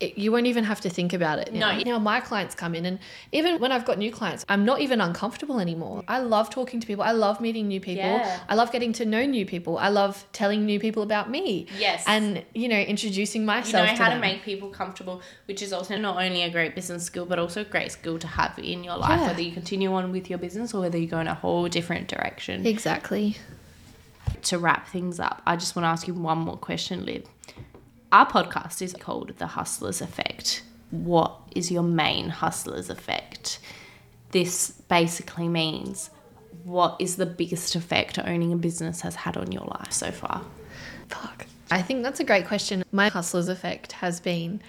it, 0.00 0.16
you 0.16 0.32
won't 0.32 0.46
even 0.46 0.64
have 0.64 0.80
to 0.80 0.88
think 0.90 1.12
about 1.12 1.38
it 1.38 1.52
now. 1.52 1.72
No. 1.76 1.82
now 1.82 1.98
my 1.98 2.20
clients 2.20 2.54
come 2.54 2.74
in 2.74 2.86
and 2.86 2.98
even 3.32 3.60
when 3.60 3.70
i've 3.70 3.84
got 3.84 3.98
new 3.98 4.10
clients 4.10 4.44
i'm 4.48 4.64
not 4.64 4.80
even 4.80 5.00
uncomfortable 5.00 5.60
anymore 5.60 6.02
i 6.08 6.18
love 6.18 6.48
talking 6.50 6.80
to 6.80 6.86
people 6.86 7.04
i 7.04 7.12
love 7.12 7.40
meeting 7.40 7.68
new 7.68 7.80
people 7.80 8.04
Yeah. 8.04 8.40
i 8.48 8.54
love 8.54 8.72
getting 8.72 8.92
to 8.94 9.04
know 9.04 9.24
new 9.26 9.44
people 9.44 9.76
i 9.78 9.88
love 9.88 10.24
telling 10.32 10.64
new 10.64 10.80
people 10.80 11.02
about 11.02 11.30
me 11.30 11.66
Yes. 11.78 12.04
and 12.06 12.42
you 12.54 12.68
know 12.68 12.78
introducing 12.80 13.44
myself. 13.44 13.84
you 13.86 13.92
know 13.92 13.96
to 13.96 14.02
how 14.02 14.10
to 14.14 14.18
make 14.18 14.42
people 14.42 14.70
comfortable, 14.70 15.20
which 15.46 15.60
is 15.62 15.72
also 15.72 15.96
not 15.98 16.16
only 16.22 16.42
a 16.42 16.50
great 16.50 16.74
business 16.74 17.04
skill, 17.04 17.26
but 17.26 17.38
also 17.38 17.60
a 17.60 17.64
great 17.64 17.92
skill 17.92 18.18
to 18.18 18.26
have 18.26 18.58
in 18.58 18.82
your 18.84 18.96
life, 18.96 19.20
Yeah. 19.20 19.26
whether 19.28 19.42
you 19.42 19.52
continue 19.52 19.92
on 19.92 20.12
with 20.12 20.30
your 20.30 20.38
business 20.38 20.72
or 20.74 20.80
whether 20.80 20.96
you 20.98 21.06
go 21.06 21.20
in 21.20 21.26
a 21.26 21.34
whole 21.34 21.68
different 21.68 22.08
direction. 22.08 22.66
exactly 22.66 23.36
to 24.42 24.58
wrap 24.58 24.88
things 24.88 25.20
up, 25.20 25.42
I 25.46 25.56
just 25.56 25.76
want 25.76 25.84
to 25.84 25.88
ask 25.88 26.06
you 26.08 26.14
one 26.14 26.38
more 26.38 26.56
question, 26.56 27.04
Liv. 27.04 27.24
Our 28.12 28.26
podcast 28.26 28.82
is 28.82 28.92
called 28.92 29.34
The 29.38 29.46
Hustlers 29.46 30.00
Effect. 30.00 30.62
What 30.90 31.36
is 31.54 31.70
your 31.70 31.84
main 31.84 32.28
hustlers 32.28 32.90
effect? 32.90 33.60
This 34.32 34.70
basically 34.88 35.48
means 35.48 36.10
what 36.64 36.96
is 36.98 37.16
the 37.16 37.26
biggest 37.26 37.76
effect 37.76 38.18
owning 38.18 38.52
a 38.52 38.56
business 38.56 39.02
has 39.02 39.14
had 39.14 39.36
on 39.36 39.52
your 39.52 39.64
life 39.64 39.92
so 39.92 40.10
far? 40.10 40.42
Fuck. 41.08 41.46
I 41.70 41.82
think 41.82 42.02
that's 42.02 42.18
a 42.18 42.24
great 42.24 42.48
question. 42.48 42.82
My 42.90 43.08
hustler's 43.08 43.48
effect 43.48 43.92
has 43.92 44.18
been 44.18 44.60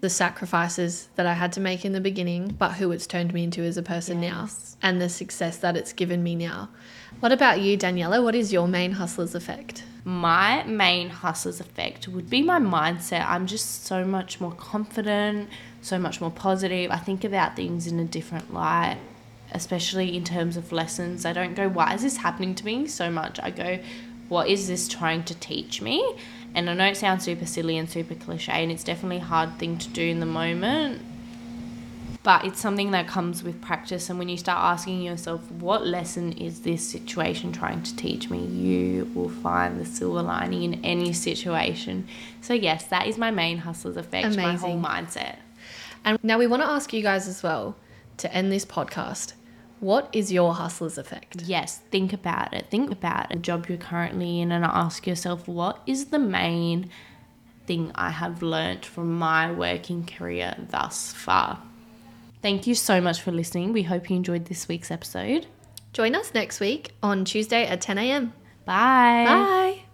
the 0.00 0.08
sacrifices 0.08 1.10
that 1.16 1.26
I 1.26 1.34
had 1.34 1.52
to 1.52 1.60
make 1.60 1.84
in 1.84 1.92
the 1.92 2.00
beginning, 2.00 2.48
but 2.58 2.72
who 2.72 2.90
it's 2.92 3.06
turned 3.06 3.34
me 3.34 3.44
into 3.44 3.62
as 3.62 3.76
a 3.76 3.82
person 3.82 4.22
Yes. 4.22 4.76
now, 4.80 4.88
and 4.88 4.98
the 5.02 5.10
success 5.10 5.58
that 5.58 5.76
it's 5.76 5.92
given 5.92 6.22
me 6.22 6.34
now. 6.34 6.70
What 7.20 7.32
about 7.32 7.60
you, 7.60 7.76
Daniela? 7.76 8.22
What 8.24 8.34
is 8.34 8.50
your 8.50 8.66
main 8.66 8.92
hustler's 8.92 9.34
effect? 9.34 9.82
My 10.04 10.62
main 10.64 11.10
hustler's 11.10 11.60
effect 11.60 12.08
would 12.08 12.30
be 12.30 12.42
my 12.42 12.58
mindset. 12.58 13.24
I'm 13.26 13.46
just 13.46 13.84
so 13.84 14.04
much 14.04 14.40
more 14.40 14.52
confident, 14.52 15.50
so 15.82 15.98
much 15.98 16.20
more 16.20 16.30
positive. 16.30 16.90
I 16.90 16.96
think 16.96 17.24
about 17.24 17.56
things 17.56 17.86
in 17.86 17.98
a 17.98 18.04
different 18.04 18.52
light, 18.54 18.98
especially 19.52 20.16
in 20.16 20.24
terms 20.24 20.56
of 20.56 20.72
lessons. 20.72 21.26
I 21.26 21.32
don't 21.32 21.54
go, 21.54 21.68
why 21.68 21.94
is 21.94 22.02
this 22.02 22.16
happening 22.16 22.54
to 22.56 22.64
me 22.64 22.86
so 22.86 23.10
much? 23.10 23.38
I 23.42 23.50
go, 23.50 23.78
what 24.28 24.48
is 24.48 24.68
this 24.68 24.88
trying 24.88 25.24
to 25.24 25.34
teach 25.34 25.82
me? 25.82 26.16
And 26.54 26.70
I 26.70 26.74
know 26.74 26.86
it 26.86 26.96
sounds 26.96 27.24
super 27.24 27.46
silly 27.46 27.76
and 27.76 27.88
super 27.88 28.14
cliche, 28.14 28.62
and 28.62 28.72
it's 28.72 28.84
definitely 28.84 29.18
a 29.18 29.24
hard 29.24 29.58
thing 29.58 29.76
to 29.78 29.88
do 29.88 30.02
in 30.02 30.20
the 30.20 30.26
moment. 30.26 31.02
But 32.22 32.44
it's 32.44 32.60
something 32.60 32.90
that 32.90 33.08
comes 33.08 33.42
with 33.42 33.62
practice. 33.62 34.10
And 34.10 34.18
when 34.18 34.28
you 34.28 34.36
start 34.36 34.58
asking 34.58 35.00
yourself, 35.02 35.50
what 35.52 35.86
lesson 35.86 36.32
is 36.32 36.60
this 36.60 36.86
situation 36.86 37.50
trying 37.50 37.82
to 37.82 37.96
teach 37.96 38.28
me? 38.28 38.44
You 38.44 39.10
will 39.14 39.30
find 39.30 39.80
the 39.80 39.86
silver 39.86 40.20
lining 40.20 40.62
in 40.62 40.84
any 40.84 41.14
situation. 41.14 42.06
So, 42.42 42.52
yes, 42.52 42.86
that 42.88 43.06
is 43.06 43.16
my 43.16 43.30
main 43.30 43.58
hustler's 43.58 43.96
effect, 43.96 44.36
my 44.36 44.54
whole 44.54 44.76
Amazing. 44.76 44.82
mindset. 44.82 45.36
And 46.04 46.18
now 46.22 46.38
we 46.38 46.46
want 46.46 46.62
to 46.62 46.68
ask 46.68 46.92
you 46.92 47.02
guys 47.02 47.26
as 47.26 47.42
well 47.42 47.76
to 48.18 48.32
end 48.34 48.52
this 48.52 48.66
podcast. 48.66 49.32
What 49.80 50.10
is 50.12 50.30
your 50.30 50.52
hustler's 50.52 50.98
effect? 50.98 51.40
Yes, 51.42 51.78
think 51.90 52.12
about 52.12 52.52
it. 52.52 52.66
Think 52.70 52.90
about 52.90 53.32
a 53.32 53.38
job 53.38 53.66
you're 53.66 53.78
currently 53.78 54.42
in 54.42 54.52
and 54.52 54.62
ask 54.62 55.06
yourself, 55.06 55.48
what 55.48 55.80
is 55.86 56.06
the 56.06 56.18
main 56.18 56.90
thing 57.66 57.92
I 57.94 58.10
have 58.10 58.42
learnt 58.42 58.84
from 58.84 59.18
my 59.18 59.50
working 59.50 60.04
career 60.04 60.54
thus 60.68 61.14
far? 61.14 61.62
Thank 62.42 62.66
you 62.66 62.74
so 62.74 63.00
much 63.00 63.20
for 63.20 63.32
listening. 63.32 63.72
We 63.72 63.82
hope 63.82 64.08
you 64.08 64.16
enjoyed 64.16 64.46
this 64.46 64.68
week's 64.68 64.90
episode. 64.90 65.46
Join 65.92 66.14
us 66.14 66.32
next 66.32 66.60
week 66.60 66.92
on 67.02 67.24
Tuesday 67.24 67.66
at 67.66 67.80
10 67.80 67.98
a.m. 67.98 68.32
Bye. 68.64 69.24
Bye. 69.26 69.89